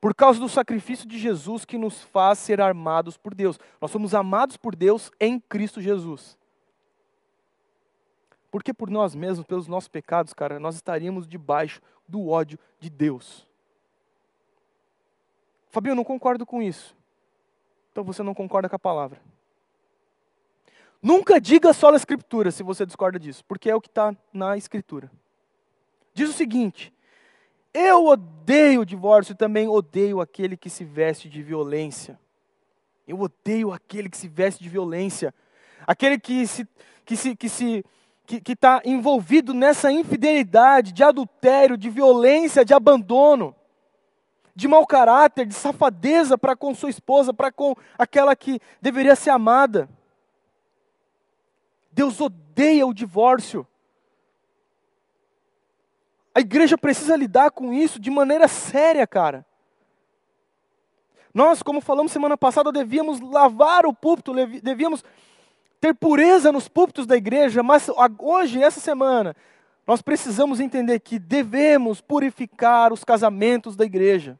por 0.00 0.14
causa 0.14 0.38
do 0.38 0.48
sacrifício 0.48 1.08
de 1.08 1.18
Jesus 1.18 1.64
que 1.64 1.78
nos 1.78 2.02
faz 2.02 2.38
ser 2.38 2.60
armados 2.60 3.16
por 3.16 3.34
Deus. 3.34 3.58
Nós 3.80 3.90
somos 3.90 4.14
amados 4.14 4.56
por 4.56 4.76
Deus 4.76 5.10
em 5.18 5.40
Cristo 5.40 5.80
Jesus. 5.80 6.38
Porque 8.50 8.72
por 8.72 8.88
nós 8.88 9.14
mesmos, 9.14 9.46
pelos 9.46 9.66
nossos 9.66 9.88
pecados, 9.88 10.32
cara, 10.32 10.60
nós 10.60 10.76
estaríamos 10.76 11.26
debaixo 11.26 11.80
do 12.06 12.28
ódio 12.28 12.58
de 12.78 12.88
Deus. 12.88 13.45
Fabio, 15.76 15.90
eu 15.90 15.94
não 15.94 16.04
concordo 16.04 16.46
com 16.46 16.62
isso. 16.62 16.96
Então 17.92 18.02
você 18.02 18.22
não 18.22 18.32
concorda 18.32 18.66
com 18.66 18.76
a 18.76 18.78
palavra. 18.78 19.20
Nunca 21.02 21.38
diga 21.38 21.70
só 21.74 21.90
na 21.90 21.98
Escritura 21.98 22.50
se 22.50 22.62
você 22.62 22.86
discorda 22.86 23.18
disso, 23.18 23.44
porque 23.44 23.68
é 23.68 23.74
o 23.74 23.80
que 23.82 23.88
está 23.88 24.16
na 24.32 24.56
Escritura. 24.56 25.10
Diz 26.14 26.30
o 26.30 26.32
seguinte: 26.32 26.90
eu 27.74 28.06
odeio 28.06 28.80
o 28.80 28.86
divórcio 28.86 29.32
e 29.32 29.36
também 29.36 29.68
odeio 29.68 30.18
aquele 30.18 30.56
que 30.56 30.70
se 30.70 30.82
veste 30.82 31.28
de 31.28 31.42
violência. 31.42 32.18
Eu 33.06 33.20
odeio 33.20 33.70
aquele 33.70 34.08
que 34.08 34.16
se 34.16 34.28
veste 34.28 34.62
de 34.62 34.70
violência. 34.70 35.34
Aquele 35.86 36.18
que 36.18 36.46
se 36.46 36.66
que 37.04 37.18
se 37.18 37.36
que 37.36 37.50
se 37.50 37.84
que 38.24 38.52
está 38.52 38.80
envolvido 38.82 39.52
nessa 39.52 39.92
infidelidade, 39.92 40.90
de 40.92 41.04
adultério, 41.04 41.76
de 41.76 41.90
violência, 41.90 42.64
de 42.64 42.72
abandono, 42.72 43.54
de 44.56 44.66
mau 44.66 44.86
caráter, 44.86 45.44
de 45.44 45.54
safadeza 45.54 46.38
para 46.38 46.56
com 46.56 46.74
sua 46.74 46.88
esposa, 46.88 47.34
para 47.34 47.52
com 47.52 47.76
aquela 47.98 48.34
que 48.34 48.58
deveria 48.80 49.14
ser 49.14 49.28
amada. 49.28 49.86
Deus 51.92 52.18
odeia 52.22 52.86
o 52.86 52.94
divórcio. 52.94 53.66
A 56.34 56.40
igreja 56.40 56.78
precisa 56.78 57.14
lidar 57.16 57.50
com 57.50 57.70
isso 57.70 58.00
de 58.00 58.10
maneira 58.10 58.48
séria, 58.48 59.06
cara. 59.06 59.44
Nós, 61.34 61.62
como 61.62 61.82
falamos 61.82 62.10
semana 62.10 62.36
passada, 62.36 62.72
devíamos 62.72 63.20
lavar 63.20 63.84
o 63.84 63.92
púlpito, 63.92 64.32
devíamos 64.62 65.04
ter 65.78 65.94
pureza 65.94 66.50
nos 66.50 66.66
púlpitos 66.66 67.06
da 67.06 67.14
igreja, 67.14 67.62
mas 67.62 67.90
hoje, 68.18 68.62
essa 68.62 68.80
semana, 68.80 69.36
nós 69.86 70.00
precisamos 70.00 70.60
entender 70.60 70.98
que 71.00 71.18
devemos 71.18 72.00
purificar 72.00 72.90
os 72.90 73.04
casamentos 73.04 73.76
da 73.76 73.84
igreja. 73.84 74.38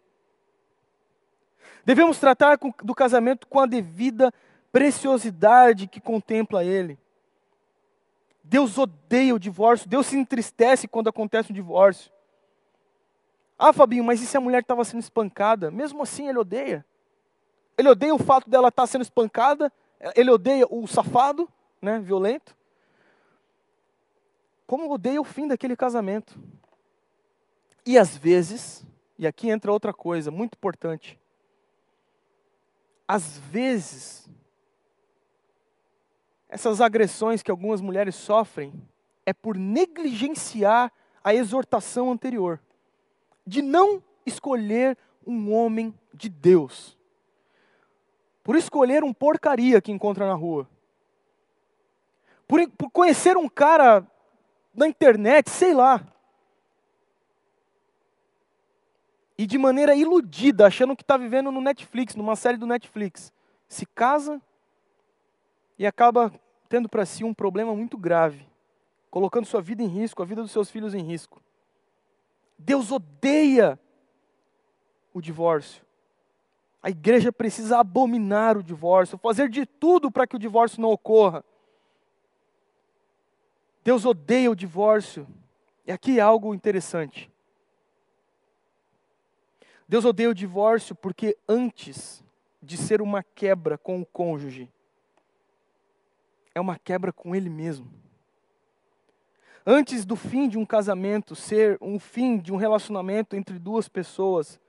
Devemos 1.87 2.19
tratar 2.19 2.59
do 2.83 2.95
casamento 2.97 3.47
com 3.47 3.61
a 3.61 3.67
devida 3.67 4.35
preciosidade 4.73 5.87
que 5.87 6.01
contempla 6.01 6.65
ele. 6.65 6.99
Deus 8.43 8.77
odeia 8.77 9.33
o 9.33 9.39
divórcio, 9.39 9.89
Deus 9.89 10.09
se 10.09 10.17
entristece 10.17 10.89
quando 10.89 11.09
acontece 11.09 11.53
um 11.53 11.55
divórcio. 11.55 12.11
Ah, 13.57 13.73
Fabinho, 13.73 14.03
mas 14.03 14.21
e 14.21 14.27
se 14.27 14.37
a 14.37 14.41
mulher 14.41 14.63
estava 14.63 14.85
sendo 14.85 15.01
espancada? 15.01 15.71
Mesmo 15.71 16.03
assim, 16.03 16.29
ele 16.29 16.39
odeia. 16.39 16.85
Ele 17.79 17.89
odeia 17.89 18.15
o 18.15 18.19
fato 18.19 18.51
dela 18.51 18.67
estar 18.67 18.83
tá 18.83 18.87
sendo 18.89 19.03
espancada, 19.03 19.73
ele 20.17 20.31
odeia 20.31 20.67
o 20.69 20.89
safado, 20.89 21.49
né, 21.81 22.01
violento. 22.01 22.57
Como 24.67 24.93
odeia 24.93 25.21
o 25.21 25.25
fim 25.25 25.47
daquele 25.47 25.77
casamento. 25.77 26.37
E 27.87 27.97
às 27.97 28.17
vezes, 28.17 28.85
e 29.17 29.25
aqui 29.25 29.51
entra 29.51 29.71
outra 29.71 29.95
coisa 29.95 30.33
muito 30.33 30.55
importante. 30.55 31.17
Às 33.09 33.39
vezes, 33.39 34.29
essas 36.49 36.81
agressões 36.81 37.43
que 37.43 37.51
algumas 37.51 37.81
mulheres 37.81 38.15
sofrem 38.15 38.73
é 39.25 39.33
por 39.33 39.57
negligenciar 39.57 40.93
a 41.23 41.35
exortação 41.35 42.11
anterior, 42.11 42.61
de 43.47 43.63
não 43.63 44.03
escolher 44.25 44.97
um 45.27 45.53
homem 45.53 45.95
de 46.15 46.29
Deus, 46.29 46.97
por 48.43 48.55
escolher 48.57 49.03
um 49.03 49.13
porcaria 49.13 49.81
que 49.81 49.91
encontra 49.91 50.27
na 50.27 50.35
rua, 50.35 50.69
por, 52.47 52.69
por 52.71 52.91
conhecer 52.91 53.37
um 53.37 53.49
cara 53.49 54.07
na 54.73 54.87
internet, 54.87 55.51
sei 55.51 55.75
lá, 55.75 56.07
e 59.39 59.47
de 59.47 59.59
maneira 59.59 59.95
iludida, 59.95 60.67
achando 60.67 60.97
que 60.97 61.03
está 61.03 61.17
vivendo 61.17 61.51
no 61.51 61.61
Netflix, 61.61 62.15
numa 62.15 62.37
série 62.37 62.57
do 62.57 62.67
Netflix, 62.67 63.33
se 63.69 63.85
casa 63.85 64.41
e 65.79 65.87
acaba 65.87 66.33
tendo 66.69 66.89
para 66.89 67.05
si 67.05 67.23
um 67.23 67.35
problema 67.35 67.75
muito 67.75 67.99
grave, 67.99 68.49
colocando 69.11 69.45
sua 69.45 69.61
vida 69.61 69.83
em 69.83 69.87
risco, 69.87 70.23
a 70.23 70.27
vida 70.27 70.43
dos 70.43 70.53
seus 70.53 70.71
filhos 70.71 70.95
em 70.95 71.03
risco. 71.03 71.43
Deus 72.59 72.91
odeia 72.91 73.79
o 75.13 75.21
divórcio. 75.21 75.85
A 76.83 76.89
igreja 76.89 77.33
precisa 77.33 77.79
abominar 77.79 78.57
o 78.57 78.63
divórcio, 78.63 79.19
fazer 79.19 79.49
de 79.49 79.67
tudo 79.67 80.11
para 80.11 80.27
que 80.27 80.37
o 80.37 80.39
divórcio 80.39 80.81
não 80.81 80.91
ocorra. 80.91 81.45
Deus 83.85 84.05
odeia 84.05 84.51
o 84.51 84.57
divórcio. 84.57 85.27
E 85.87 85.93
aqui 85.93 86.19
é 86.19 86.23
algo 86.23 86.55
interessante. 86.55 87.31
Deus 89.89 90.05
odeia 90.05 90.31
o 90.31 90.35
divórcio 90.35 90.95
porque 90.95 91.37
antes 91.49 92.25
de 92.63 92.77
ser 92.77 93.01
uma 93.01 93.23
quebra 93.23 93.79
com 93.79 94.01
o 94.01 94.07
cônjuge, 94.07 94.69
é 96.55 96.61
uma 96.61 96.79
quebra 96.79 97.13
com 97.13 97.35
ele 97.35 97.49
mesmo. 97.49 97.91
Antes 99.65 100.05
do 100.05 100.17
fim 100.17 100.49
de 100.49 100.57
um 100.57 100.65
casamento 100.65 101.35
ser 101.35 101.77
um 101.81 101.99
fim 101.99 102.39
de 102.39 102.53
um 102.53 102.57
relacionamento 102.57 103.37
entre 103.37 103.59
duas 103.59 103.89
pessoas, 103.89 104.61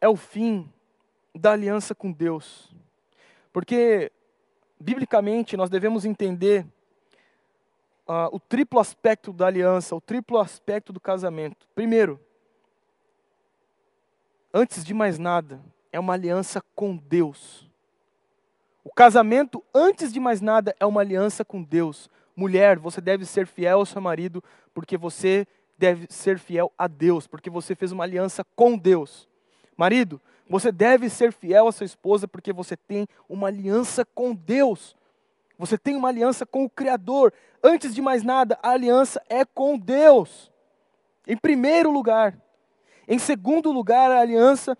é 0.00 0.08
o 0.08 0.16
fim 0.16 0.70
da 1.34 1.52
aliança 1.52 1.94
com 1.94 2.12
Deus. 2.12 2.74
Porque, 3.52 4.12
biblicamente, 4.78 5.56
nós 5.56 5.70
devemos 5.70 6.04
entender 6.04 6.66
uh, 8.06 8.28
o 8.32 8.38
triplo 8.38 8.78
aspecto 8.78 9.32
da 9.32 9.46
aliança, 9.46 9.96
o 9.96 10.00
triplo 10.00 10.38
aspecto 10.38 10.92
do 10.92 11.00
casamento. 11.00 11.66
Primeiro, 11.74 12.20
antes 14.56 14.82
de 14.82 14.94
mais 14.94 15.18
nada, 15.18 15.60
é 15.92 16.00
uma 16.00 16.14
aliança 16.14 16.62
com 16.74 16.96
Deus. 16.96 17.70
O 18.82 18.90
casamento, 18.90 19.62
antes 19.74 20.10
de 20.10 20.18
mais 20.18 20.40
nada, 20.40 20.74
é 20.80 20.86
uma 20.86 21.02
aliança 21.02 21.44
com 21.44 21.62
Deus. 21.62 22.08
Mulher, 22.34 22.78
você 22.78 22.98
deve 22.98 23.26
ser 23.26 23.46
fiel 23.46 23.80
ao 23.80 23.84
seu 23.84 24.00
marido, 24.00 24.42
porque 24.72 24.96
você 24.96 25.46
deve 25.76 26.06
ser 26.08 26.38
fiel 26.38 26.72
a 26.78 26.88
Deus, 26.88 27.26
porque 27.26 27.50
você 27.50 27.74
fez 27.74 27.92
uma 27.92 28.04
aliança 28.04 28.46
com 28.56 28.78
Deus. 28.78 29.28
Marido, 29.76 30.18
você 30.48 30.72
deve 30.72 31.10
ser 31.10 31.34
fiel 31.34 31.68
à 31.68 31.72
sua 31.72 31.84
esposa 31.84 32.26
porque 32.26 32.50
você 32.50 32.78
tem 32.78 33.06
uma 33.28 33.48
aliança 33.48 34.06
com 34.06 34.34
Deus. 34.34 34.96
Você 35.58 35.76
tem 35.76 35.96
uma 35.96 36.08
aliança 36.08 36.46
com 36.46 36.64
o 36.64 36.70
Criador. 36.70 37.30
Antes 37.62 37.94
de 37.94 38.00
mais 38.00 38.22
nada, 38.22 38.58
a 38.62 38.70
aliança 38.70 39.20
é 39.28 39.44
com 39.44 39.76
Deus. 39.76 40.50
Em 41.26 41.36
primeiro 41.36 41.90
lugar. 41.90 42.38
Em 43.08 43.18
segundo 43.18 43.70
lugar, 43.70 44.10
a 44.10 44.20
aliança 44.20 44.76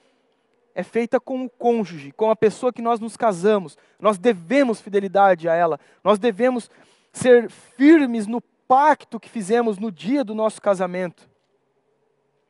é 0.75 0.83
feita 0.83 1.19
com 1.19 1.45
o 1.45 1.51
cônjuge, 1.51 2.13
com 2.13 2.31
a 2.31 2.37
pessoa 2.37 2.73
que 2.73 2.83
nós 2.83 3.01
nos 3.01 3.17
casamos. 3.17 3.79
Nós 3.99 4.19
devemos 4.19 4.81
fidelidade 4.81 5.49
a 5.49 5.55
ela. 5.55 5.81
Nós 6.05 6.19
devemos 6.19 6.71
ser 7.13 7.51
firmes 7.51 8.27
no 8.27 8.41
pacto 8.41 9.19
que 9.19 9.29
fizemos 9.29 9.79
no 9.79 9.91
dia 9.91 10.23
do 10.23 10.35
nosso 10.35 10.61
casamento. 10.61 11.29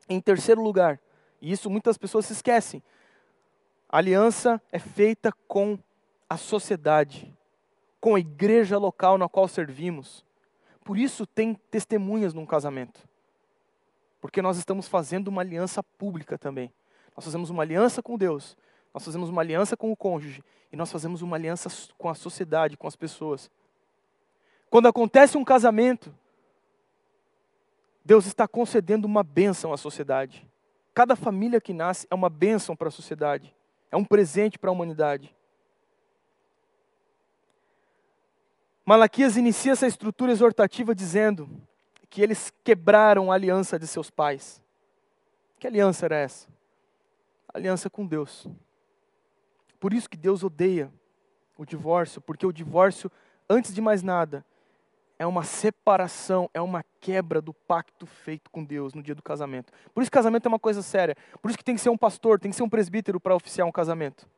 Em 0.08 0.20
terceiro 0.20 0.62
lugar, 0.62 1.00
e 1.40 1.52
isso 1.52 1.68
muitas 1.68 1.98
pessoas 1.98 2.26
se 2.26 2.32
esquecem, 2.32 2.82
a 3.88 3.98
aliança 3.98 4.60
é 4.72 4.78
feita 4.78 5.32
com 5.46 5.78
a 6.28 6.36
sociedade, 6.36 7.32
com 8.00 8.14
a 8.14 8.20
igreja 8.20 8.78
local 8.78 9.16
na 9.16 9.28
qual 9.28 9.46
servimos. 9.46 10.24
Por 10.84 10.98
isso 10.98 11.26
tem 11.26 11.54
testemunhas 11.70 12.34
num 12.34 12.46
casamento. 12.46 13.08
Porque 14.26 14.42
nós 14.42 14.58
estamos 14.58 14.88
fazendo 14.88 15.28
uma 15.28 15.40
aliança 15.40 15.84
pública 15.84 16.36
também. 16.36 16.72
Nós 17.14 17.24
fazemos 17.24 17.48
uma 17.48 17.62
aliança 17.62 18.02
com 18.02 18.18
Deus, 18.18 18.56
nós 18.92 19.04
fazemos 19.04 19.28
uma 19.28 19.40
aliança 19.40 19.76
com 19.76 19.92
o 19.92 19.96
cônjuge 19.96 20.42
e 20.72 20.76
nós 20.76 20.90
fazemos 20.90 21.22
uma 21.22 21.36
aliança 21.36 21.70
com 21.96 22.08
a 22.08 22.14
sociedade, 22.14 22.76
com 22.76 22.88
as 22.88 22.96
pessoas. 22.96 23.48
Quando 24.68 24.88
acontece 24.88 25.38
um 25.38 25.44
casamento, 25.44 26.12
Deus 28.04 28.26
está 28.26 28.48
concedendo 28.48 29.06
uma 29.06 29.22
bênção 29.22 29.72
à 29.72 29.76
sociedade. 29.76 30.44
Cada 30.92 31.14
família 31.14 31.60
que 31.60 31.72
nasce 31.72 32.04
é 32.10 32.14
uma 32.14 32.28
bênção 32.28 32.74
para 32.74 32.88
a 32.88 32.90
sociedade. 32.90 33.54
É 33.92 33.96
um 33.96 34.04
presente 34.04 34.58
para 34.58 34.70
a 34.70 34.72
humanidade. 34.72 35.32
Malaquias 38.84 39.36
inicia 39.36 39.70
essa 39.70 39.86
estrutura 39.86 40.32
exortativa 40.32 40.96
dizendo 40.96 41.48
que 42.08 42.22
eles 42.22 42.52
quebraram 42.64 43.30
a 43.30 43.34
aliança 43.34 43.78
de 43.78 43.86
seus 43.86 44.10
pais. 44.10 44.62
Que 45.58 45.66
aliança 45.66 46.06
era 46.06 46.16
essa? 46.16 46.48
aliança 47.56 47.88
com 47.88 48.06
Deus. 48.06 48.46
Por 49.80 49.92
isso 49.92 50.08
que 50.08 50.16
Deus 50.16 50.42
odeia 50.42 50.92
o 51.56 51.64
divórcio, 51.64 52.20
porque 52.20 52.46
o 52.46 52.52
divórcio, 52.52 53.10
antes 53.48 53.74
de 53.74 53.80
mais 53.80 54.02
nada, 54.02 54.44
é 55.18 55.26
uma 55.26 55.42
separação, 55.42 56.50
é 56.52 56.60
uma 56.60 56.84
quebra 57.00 57.40
do 57.40 57.54
pacto 57.54 58.04
feito 58.06 58.50
com 58.50 58.62
Deus 58.62 58.92
no 58.92 59.02
dia 59.02 59.14
do 59.14 59.22
casamento. 59.22 59.72
Por 59.94 60.02
isso 60.02 60.10
casamento 60.10 60.46
é 60.46 60.48
uma 60.48 60.58
coisa 60.58 60.82
séria. 60.82 61.16
Por 61.40 61.48
isso 61.48 61.56
que 61.56 61.64
tem 61.64 61.74
que 61.74 61.80
ser 61.80 61.88
um 61.88 61.96
pastor, 61.96 62.38
tem 62.38 62.50
que 62.50 62.56
ser 62.56 62.62
um 62.62 62.68
presbítero 62.68 63.18
para 63.18 63.34
oficiar 63.34 63.66
um 63.66 63.72
casamento. 63.72 64.28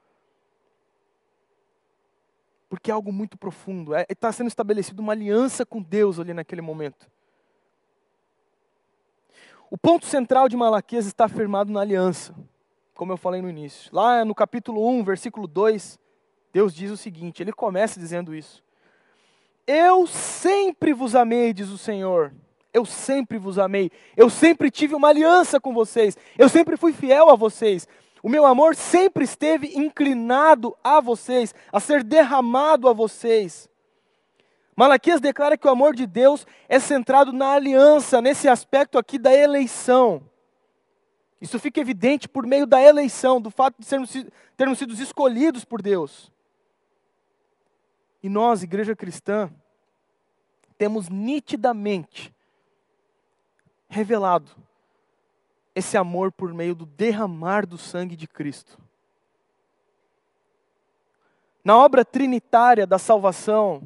Porque 2.69 2.91
é 2.91 2.95
algo 2.95 3.13
muito 3.13 3.37
profundo. 3.37 3.97
Está 3.97 4.07
é, 4.09 4.15
tá 4.15 4.31
sendo 4.31 4.47
estabelecida 4.47 5.03
uma 5.03 5.13
aliança 5.13 5.67
com 5.67 5.83
Deus 5.83 6.21
ali 6.21 6.33
naquele 6.33 6.61
momento. 6.61 7.11
O 9.71 9.77
ponto 9.77 10.07
central 10.07 10.49
de 10.49 10.57
Malaquias 10.57 11.07
está 11.07 11.27
afirmado 11.27 11.71
na 11.71 11.81
aliança, 11.81 12.35
como 12.95 13.13
eu 13.13 13.19
falei 13.19 13.43
no 13.43 13.51
início. 13.51 13.91
Lá 13.95 14.25
no 14.25 14.35
capítulo 14.35 14.89
1, 14.89 15.05
versículo 15.05 15.47
2, 15.47 15.99
Deus 16.53 16.75
diz 16.75 16.91
o 16.91 16.97
seguinte: 16.97 17.43
ele 17.43 17.53
começa 17.53 18.01
dizendo 18.01 18.35
isso. 18.35 18.65
Eu 19.67 20.07
sempre 20.07 20.95
vos 20.95 21.15
amei, 21.15 21.53
diz 21.53 21.69
o 21.69 21.77
Senhor. 21.77 22.33
Eu 22.73 22.87
sempre 22.87 23.37
vos 23.37 23.59
amei. 23.59 23.91
Eu 24.17 24.31
sempre 24.31 24.71
tive 24.71 24.95
uma 24.95 25.09
aliança 25.09 25.61
com 25.61 25.75
vocês. 25.75 26.17
Eu 26.39 26.49
sempre 26.49 26.77
fui 26.77 26.93
fiel 26.93 27.29
a 27.29 27.35
vocês. 27.35 27.87
O 28.23 28.29
meu 28.29 28.47
amor 28.47 28.75
sempre 28.75 29.25
esteve 29.25 29.79
inclinado 29.79 30.75
a 30.83 31.01
vocês, 31.01 31.55
a 31.71 31.79
ser 31.81 32.03
derramado 32.03 32.89
a 32.89 32.93
vocês. 32.95 33.69
Malaquias 34.79 35.21
declara 35.21 35.59
que 35.59 35.67
o 35.67 35.71
amor 35.71 35.93
de 35.93 36.07
Deus 36.07 36.47
é 36.69 36.79
centrado 36.79 37.33
na 37.33 37.51
aliança, 37.51 38.23
nesse 38.23 38.47
aspecto 38.47 38.97
aqui 38.97 39.19
da 39.19 39.35
eleição. 39.35 40.23
Isso 41.41 41.59
fica 41.59 41.81
evidente 41.81 42.29
por 42.29 42.47
meio 42.47 42.65
da 42.65 42.81
eleição, 42.81 43.41
do 43.41 43.51
fato 43.51 43.75
de 43.81 43.85
sermos, 43.85 44.15
termos 44.57 44.79
sido 44.79 44.95
escolhidos 44.95 45.65
por 45.65 45.83
Deus. 45.83 46.31
E 48.23 48.29
nós, 48.29 48.63
igreja 48.63 48.95
cristã, 48.95 49.51
temos 50.79 51.09
nitidamente 51.09 52.33
revelado 53.89 54.53
esse 55.75 55.97
amor 55.97 56.31
por 56.31 56.55
meio 56.55 56.77
do 56.77 56.87
derramar 56.87 57.67
do 57.67 57.77
sangue 57.77 58.15
de 58.15 58.29
Cristo. 58.29 58.79
Na 61.65 61.77
obra 61.77 62.05
trinitária 62.05 62.87
da 62.87 62.97
salvação, 62.97 63.83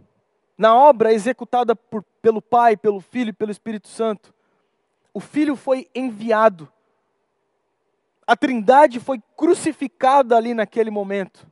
na 0.63 0.77
obra 0.77 1.13
executada 1.13 1.75
por, 1.75 2.05
pelo 2.23 2.41
Pai, 2.41 2.77
pelo 2.77 3.01
Filho 3.01 3.31
e 3.31 3.33
pelo 3.33 3.51
Espírito 3.51 3.89
Santo, 3.89 4.33
o 5.13 5.19
Filho 5.19 5.57
foi 5.57 5.91
enviado. 5.93 6.73
A 8.25 8.37
Trindade 8.37 9.01
foi 9.01 9.21
crucificada 9.37 10.37
ali 10.37 10.55
naquele 10.55 10.89
momento, 10.89 11.45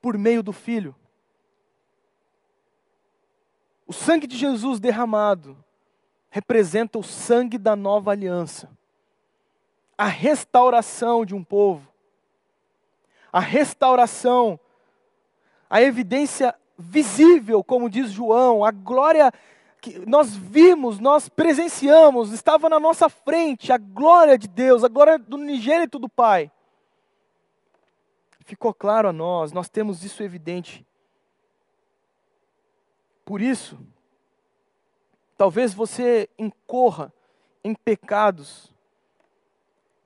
por 0.00 0.16
meio 0.16 0.44
do 0.44 0.52
Filho. 0.52 0.94
O 3.84 3.92
sangue 3.92 4.28
de 4.28 4.36
Jesus 4.36 4.78
derramado 4.78 5.58
representa 6.30 7.00
o 7.00 7.02
sangue 7.02 7.58
da 7.58 7.74
nova 7.74 8.12
aliança, 8.12 8.70
a 9.98 10.06
restauração 10.06 11.26
de 11.26 11.34
um 11.34 11.42
povo, 11.42 11.92
a 13.32 13.40
restauração, 13.40 14.56
a 15.68 15.82
evidência 15.82 16.54
visível, 16.78 17.62
como 17.64 17.90
diz 17.90 18.10
João, 18.10 18.64
a 18.64 18.70
glória 18.70 19.32
que 19.80 19.98
nós 20.06 20.34
vimos, 20.34 20.98
nós 20.98 21.28
presenciamos, 21.28 22.32
estava 22.32 22.68
na 22.68 22.80
nossa 22.80 23.08
frente, 23.08 23.72
a 23.72 23.78
glória 23.78 24.36
de 24.36 24.48
Deus, 24.48 24.82
a 24.84 24.88
glória 24.88 25.18
do 25.18 25.36
unigênito 25.36 25.98
do 25.98 26.08
Pai. 26.08 26.50
Ficou 28.44 28.72
claro 28.72 29.08
a 29.08 29.12
nós, 29.12 29.52
nós 29.52 29.68
temos 29.68 30.04
isso 30.04 30.22
evidente 30.22 30.86
por 33.26 33.42
isso, 33.42 33.76
talvez 35.36 35.74
você 35.74 36.30
incorra 36.38 37.12
em 37.64 37.74
pecados, 37.74 38.72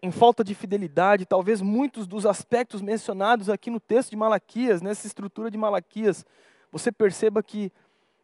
em 0.03 0.11
falta 0.11 0.43
de 0.43 0.55
fidelidade, 0.55 1.27
talvez 1.27 1.61
muitos 1.61 2.07
dos 2.07 2.25
aspectos 2.25 2.81
mencionados 2.81 3.51
aqui 3.51 3.69
no 3.69 3.79
texto 3.79 4.09
de 4.09 4.17
Malaquias, 4.17 4.81
nessa 4.81 5.07
estrutura 5.07 5.51
de 5.51 5.59
Malaquias, 5.59 6.25
você 6.71 6.93
perceba 6.93 7.43
que 7.43 7.73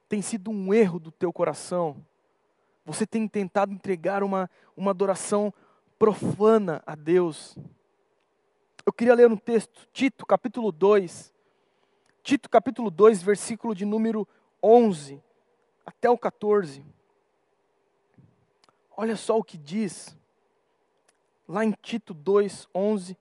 tem 0.09 0.23
sido 0.23 0.51
um 0.51 0.73
erro 0.73 0.99
do 0.99 1.11
teu 1.11 1.33
coração. 1.33 1.97
Você 2.85 3.07
tem 3.07 3.27
tentado 3.27 3.73
entregar 3.73 4.23
uma, 4.23 4.49
uma 4.77 4.93
adoração 4.93 5.53
profana 5.99 6.83
a 6.87 6.95
Deus. 6.95 7.57
Eu 8.85 8.93
queria 8.93 9.15
ler 9.15 9.31
um 9.31 9.37
texto, 9.37 9.89
Tito, 9.93 10.25
capítulo 10.25 10.71
2. 10.71 11.35
Tito, 12.23 12.49
capítulo 12.49 12.91
2, 12.91 13.23
versículo 13.23 13.75
de 13.75 13.85
número 13.85 14.27
11 14.63 15.23
até 15.85 16.09
o 16.09 16.17
14. 16.17 16.85
Olha 18.97 19.17
só 19.17 19.39
o 19.39 19.45
que 19.45 19.59
diz 19.59 20.17
lá 21.49 21.65
em 21.65 21.73
Tito 21.83 22.15
2, 22.15 22.69
11, 22.75 23.17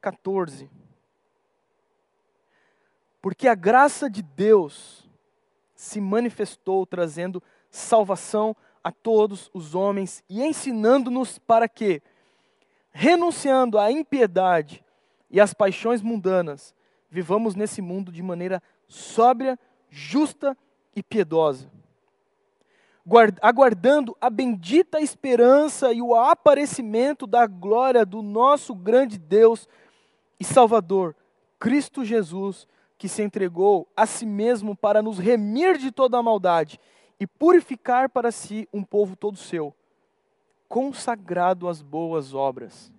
14. 0.00 0.70
Porque 3.26 3.48
a 3.48 3.56
graça 3.56 4.08
de 4.08 4.22
Deus 4.22 5.04
se 5.74 6.00
manifestou 6.00 6.86
trazendo 6.86 7.42
salvação 7.68 8.54
a 8.84 8.92
todos 8.92 9.50
os 9.52 9.74
homens 9.74 10.22
e 10.30 10.44
ensinando-nos 10.44 11.36
para 11.36 11.68
que, 11.68 12.00
renunciando 12.92 13.80
à 13.80 13.90
impiedade 13.90 14.84
e 15.28 15.40
às 15.40 15.52
paixões 15.52 16.02
mundanas, 16.02 16.72
vivamos 17.10 17.56
nesse 17.56 17.82
mundo 17.82 18.12
de 18.12 18.22
maneira 18.22 18.62
sóbria, 18.86 19.58
justa 19.90 20.56
e 20.94 21.02
piedosa, 21.02 21.68
aguardando 23.42 24.16
a 24.20 24.30
bendita 24.30 25.00
esperança 25.00 25.92
e 25.92 26.00
o 26.00 26.14
aparecimento 26.14 27.26
da 27.26 27.44
glória 27.44 28.06
do 28.06 28.22
nosso 28.22 28.72
grande 28.72 29.18
Deus 29.18 29.68
e 30.38 30.44
Salvador, 30.44 31.16
Cristo 31.58 32.04
Jesus, 32.04 32.68
que 32.98 33.08
se 33.08 33.22
entregou 33.22 33.88
a 33.96 34.06
si 34.06 34.24
mesmo 34.24 34.74
para 34.74 35.02
nos 35.02 35.18
remir 35.18 35.76
de 35.78 35.92
toda 35.92 36.18
a 36.18 36.22
maldade 36.22 36.80
e 37.20 37.26
purificar 37.26 38.08
para 38.08 38.30
si 38.30 38.68
um 38.72 38.82
povo 38.82 39.16
todo 39.16 39.36
seu, 39.36 39.74
consagrado 40.68 41.68
às 41.68 41.82
boas 41.82 42.34
obras. 42.34 42.92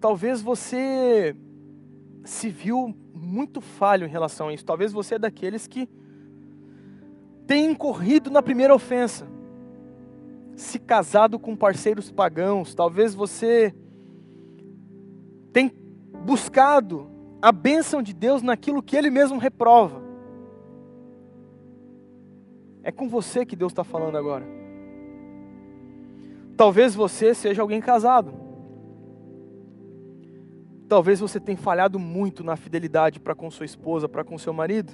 Talvez 0.00 0.40
você 0.40 1.36
se 2.24 2.48
viu 2.48 2.94
muito 3.14 3.60
falho 3.60 4.06
em 4.06 4.10
relação 4.10 4.48
a 4.48 4.54
isso. 4.54 4.64
Talvez 4.64 4.92
você 4.92 5.16
é 5.16 5.18
daqueles 5.18 5.66
que 5.66 5.88
tem 7.46 7.70
incorrido 7.70 8.30
na 8.30 8.42
primeira 8.42 8.74
ofensa, 8.74 9.26
se 10.54 10.78
casado 10.78 11.38
com 11.38 11.56
parceiros 11.56 12.10
pagãos. 12.10 12.74
Talvez 12.74 13.14
você 13.14 13.74
tem 15.52 15.68
buscado 16.24 17.08
a 17.40 17.50
bênção 17.50 18.02
de 18.02 18.12
Deus 18.12 18.42
naquilo 18.42 18.82
que 18.82 18.96
Ele 18.96 19.10
mesmo 19.10 19.38
reprova. 19.38 20.02
É 22.82 22.90
com 22.90 23.08
você 23.08 23.44
que 23.44 23.56
Deus 23.56 23.72
está 23.72 23.84
falando 23.84 24.16
agora. 24.16 24.46
Talvez 26.56 26.94
você 26.94 27.34
seja 27.34 27.62
alguém 27.62 27.80
casado. 27.80 28.32
Talvez 30.88 31.20
você 31.20 31.38
tenha 31.38 31.56
falhado 31.56 31.98
muito 31.98 32.42
na 32.42 32.56
fidelidade 32.56 33.20
para 33.20 33.34
com 33.34 33.50
sua 33.50 33.64
esposa, 33.64 34.08
para 34.08 34.24
com 34.24 34.36
seu 34.36 34.52
marido. 34.52 34.92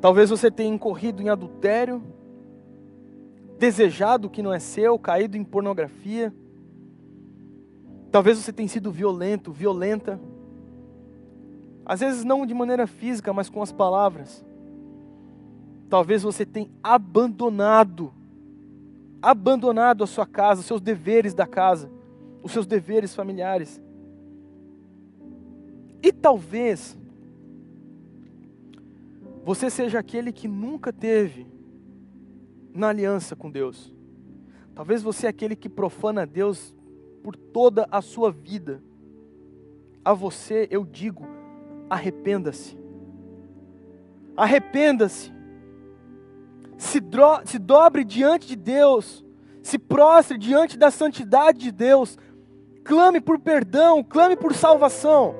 Talvez 0.00 0.30
você 0.30 0.50
tenha 0.50 0.74
incorrido 0.74 1.22
em 1.22 1.28
adultério, 1.28 2.02
desejado 3.58 4.26
o 4.26 4.30
que 4.30 4.42
não 4.42 4.52
é 4.52 4.58
seu, 4.58 4.98
caído 4.98 5.36
em 5.36 5.44
pornografia. 5.44 6.34
Talvez 8.10 8.38
você 8.38 8.52
tenha 8.52 8.68
sido 8.68 8.90
violento, 8.90 9.52
violenta. 9.52 10.20
Às 11.84 12.00
vezes 12.00 12.24
não 12.24 12.44
de 12.44 12.54
maneira 12.54 12.86
física, 12.86 13.32
mas 13.32 13.48
com 13.48 13.62
as 13.62 13.70
palavras. 13.70 14.44
Talvez 15.88 16.22
você 16.22 16.44
tenha 16.44 16.68
abandonado, 16.82 18.12
abandonado 19.20 20.04
a 20.04 20.06
sua 20.06 20.26
casa, 20.26 20.60
os 20.60 20.66
seus 20.66 20.80
deveres 20.80 21.34
da 21.34 21.46
casa, 21.46 21.90
os 22.42 22.52
seus 22.52 22.66
deveres 22.66 23.14
familiares. 23.14 23.80
E 26.02 26.12
talvez 26.12 26.96
você 29.44 29.70
seja 29.70 29.98
aquele 29.98 30.32
que 30.32 30.46
nunca 30.46 30.92
teve 30.92 31.46
na 32.74 32.88
aliança 32.88 33.34
com 33.34 33.50
Deus. 33.50 33.92
Talvez 34.74 35.02
você 35.02 35.26
é 35.26 35.30
aquele 35.30 35.56
que 35.56 35.68
profana 35.68 36.26
Deus 36.26 36.74
por 37.22 37.36
toda 37.36 37.86
a 37.90 38.00
sua 38.02 38.30
vida. 38.30 38.82
A 40.04 40.12
você 40.12 40.66
eu 40.70 40.84
digo: 40.84 41.26
arrependa-se. 41.88 42.78
Arrependa-se 44.36 45.40
se, 46.80 46.98
se 47.44 47.58
dobre 47.58 48.02
diante 48.02 48.46
de 48.48 48.56
Deus, 48.56 49.22
se 49.62 49.78
prostre 49.78 50.38
diante 50.38 50.78
da 50.78 50.90
santidade 50.90 51.58
de 51.58 51.70
Deus, 51.70 52.16
clame 52.82 53.20
por 53.20 53.38
perdão, 53.38 54.02
clame 54.02 54.34
por 54.34 54.54
salvação. 54.54 55.34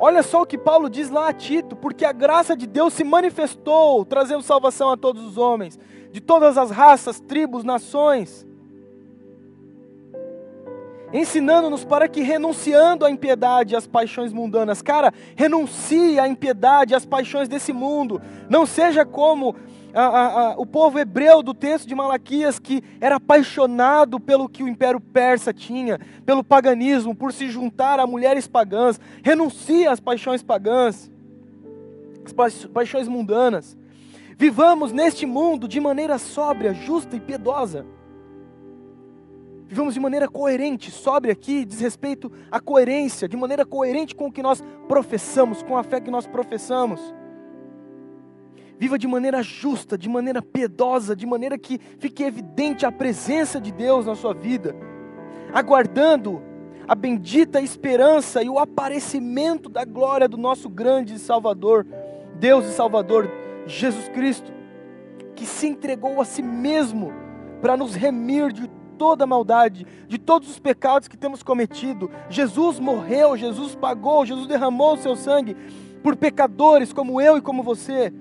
Olha 0.00 0.22
só 0.22 0.42
o 0.42 0.46
que 0.46 0.58
Paulo 0.58 0.90
diz 0.90 1.10
lá 1.10 1.28
a 1.28 1.32
Tito, 1.32 1.76
porque 1.76 2.04
a 2.04 2.12
graça 2.12 2.56
de 2.56 2.66
Deus 2.66 2.92
se 2.92 3.04
manifestou, 3.04 4.04
trazendo 4.04 4.42
salvação 4.42 4.90
a 4.90 4.96
todos 4.96 5.24
os 5.24 5.38
homens, 5.38 5.78
de 6.10 6.20
todas 6.20 6.58
as 6.58 6.70
raças, 6.70 7.20
tribos, 7.20 7.64
nações 7.64 8.46
ensinando-nos 11.12 11.84
para 11.84 12.08
que 12.08 12.20
renunciando 12.20 13.04
à 13.04 13.10
impiedade 13.10 13.74
e 13.74 13.76
às 13.76 13.86
paixões 13.86 14.32
mundanas, 14.32 14.82
cara, 14.82 15.12
renuncie 15.36 16.18
à 16.18 16.28
impiedade 16.28 16.92
e 16.92 16.96
às 16.96 17.04
paixões 17.04 17.48
desse 17.48 17.72
mundo, 17.72 18.20
não 18.48 18.66
seja 18.66 19.04
como 19.04 19.56
a, 19.94 20.02
a, 20.02 20.26
a, 20.26 20.54
o 20.58 20.66
povo 20.66 20.98
hebreu 20.98 21.42
do 21.42 21.54
texto 21.54 21.88
de 21.88 21.94
Malaquias 21.94 22.58
que 22.58 22.82
era 23.00 23.16
apaixonado 23.16 24.20
pelo 24.20 24.48
que 24.48 24.62
o 24.62 24.68
Império 24.68 25.00
Persa 25.00 25.52
tinha, 25.52 25.98
pelo 26.26 26.44
paganismo, 26.44 27.14
por 27.14 27.32
se 27.32 27.48
juntar 27.48 27.98
a 27.98 28.06
mulheres 28.06 28.46
pagãs, 28.46 29.00
renuncie 29.22 29.86
às 29.86 30.00
paixões 30.00 30.42
pagãs, 30.42 31.10
às 32.24 32.66
paixões 32.66 33.08
mundanas. 33.08 33.77
Vivamos 34.38 34.92
neste 34.92 35.26
mundo 35.26 35.68
de 35.68 35.78
maneira 35.78 36.16
sóbria, 36.16 36.72
justa 36.72 37.14
e 37.14 37.20
piedosa 37.20 37.84
vivamos 39.68 39.92
de 39.92 40.00
maneira 40.00 40.26
coerente, 40.26 40.90
sobre 40.90 41.30
aqui, 41.30 41.62
diz 41.62 41.78
respeito 41.78 42.32
à 42.50 42.58
coerência, 42.58 43.28
de 43.28 43.36
maneira 43.36 43.66
coerente 43.66 44.14
com 44.14 44.28
o 44.28 44.32
que 44.32 44.42
nós 44.42 44.64
professamos, 44.88 45.62
com 45.62 45.76
a 45.76 45.82
fé 45.82 46.00
que 46.00 46.10
nós 46.10 46.26
professamos. 46.26 47.14
Viva 48.78 48.98
de 48.98 49.06
maneira 49.06 49.42
justa, 49.42 49.98
de 49.98 50.08
maneira 50.08 50.40
piedosa, 50.40 51.14
de 51.14 51.26
maneira 51.26 51.58
que 51.58 51.78
fique 51.98 52.22
evidente 52.22 52.86
a 52.86 52.92
presença 52.92 53.60
de 53.60 53.70
Deus 53.70 54.06
na 54.06 54.14
sua 54.14 54.32
vida, 54.32 54.74
aguardando 55.52 56.40
a 56.86 56.94
bendita 56.94 57.60
esperança 57.60 58.42
e 58.42 58.48
o 58.48 58.58
aparecimento 58.58 59.68
da 59.68 59.84
glória 59.84 60.26
do 60.26 60.38
nosso 60.38 60.70
grande 60.70 61.18
Salvador, 61.18 61.86
Deus 62.40 62.64
e 62.64 62.72
Salvador, 62.72 63.30
Jesus 63.68 64.08
Cristo, 64.08 64.50
que 65.36 65.46
se 65.46 65.66
entregou 65.66 66.20
a 66.20 66.24
si 66.24 66.42
mesmo 66.42 67.12
para 67.60 67.76
nos 67.76 67.94
remir 67.94 68.52
de 68.52 68.68
toda 68.98 69.24
a 69.24 69.26
maldade, 69.26 69.86
de 70.08 70.18
todos 70.18 70.50
os 70.50 70.58
pecados 70.58 71.06
que 71.06 71.16
temos 71.16 71.42
cometido. 71.42 72.10
Jesus 72.28 72.80
morreu, 72.80 73.36
Jesus 73.36 73.74
pagou, 73.74 74.26
Jesus 74.26 74.46
derramou 74.46 74.94
o 74.94 74.98
seu 74.98 75.14
sangue 75.14 75.56
por 76.02 76.16
pecadores 76.16 76.92
como 76.92 77.20
eu 77.20 77.36
e 77.36 77.40
como 77.40 77.62
você. 77.62 78.12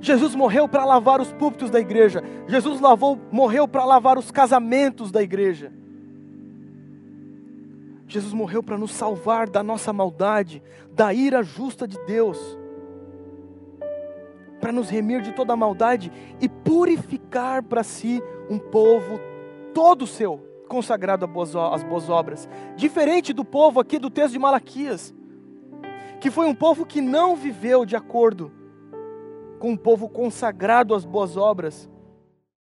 Jesus 0.00 0.34
morreu 0.34 0.68
para 0.68 0.84
lavar 0.84 1.20
os 1.20 1.32
púlpitos 1.32 1.70
da 1.70 1.80
igreja. 1.80 2.22
Jesus 2.46 2.80
lavou, 2.80 3.18
morreu 3.32 3.66
para 3.66 3.84
lavar 3.84 4.16
os 4.16 4.30
casamentos 4.30 5.10
da 5.10 5.22
igreja. 5.22 5.72
Jesus 8.06 8.32
morreu 8.32 8.62
para 8.62 8.78
nos 8.78 8.92
salvar 8.92 9.50
da 9.50 9.62
nossa 9.62 9.92
maldade, 9.92 10.62
da 10.92 11.12
ira 11.12 11.42
justa 11.42 11.86
de 11.86 11.98
Deus, 12.06 12.57
para 14.60 14.72
nos 14.72 14.88
remir 14.88 15.22
de 15.22 15.32
toda 15.32 15.56
maldade 15.56 16.12
e 16.40 16.48
purificar 16.48 17.62
para 17.62 17.82
si 17.82 18.22
um 18.50 18.58
povo 18.58 19.20
todo 19.72 20.06
seu, 20.06 20.38
consagrado 20.68 21.24
às 21.72 21.82
boas 21.82 22.10
obras. 22.10 22.48
Diferente 22.76 23.32
do 23.32 23.44
povo 23.44 23.80
aqui 23.80 23.98
do 23.98 24.10
texto 24.10 24.32
de 24.32 24.38
Malaquias, 24.38 25.14
que 26.20 26.30
foi 26.30 26.46
um 26.46 26.54
povo 26.54 26.84
que 26.84 27.00
não 27.00 27.36
viveu 27.36 27.84
de 27.84 27.96
acordo 27.96 28.52
com 29.58 29.70
um 29.70 29.76
povo 29.76 30.08
consagrado 30.08 30.94
às 30.94 31.04
boas 31.04 31.36
obras, 31.36 31.88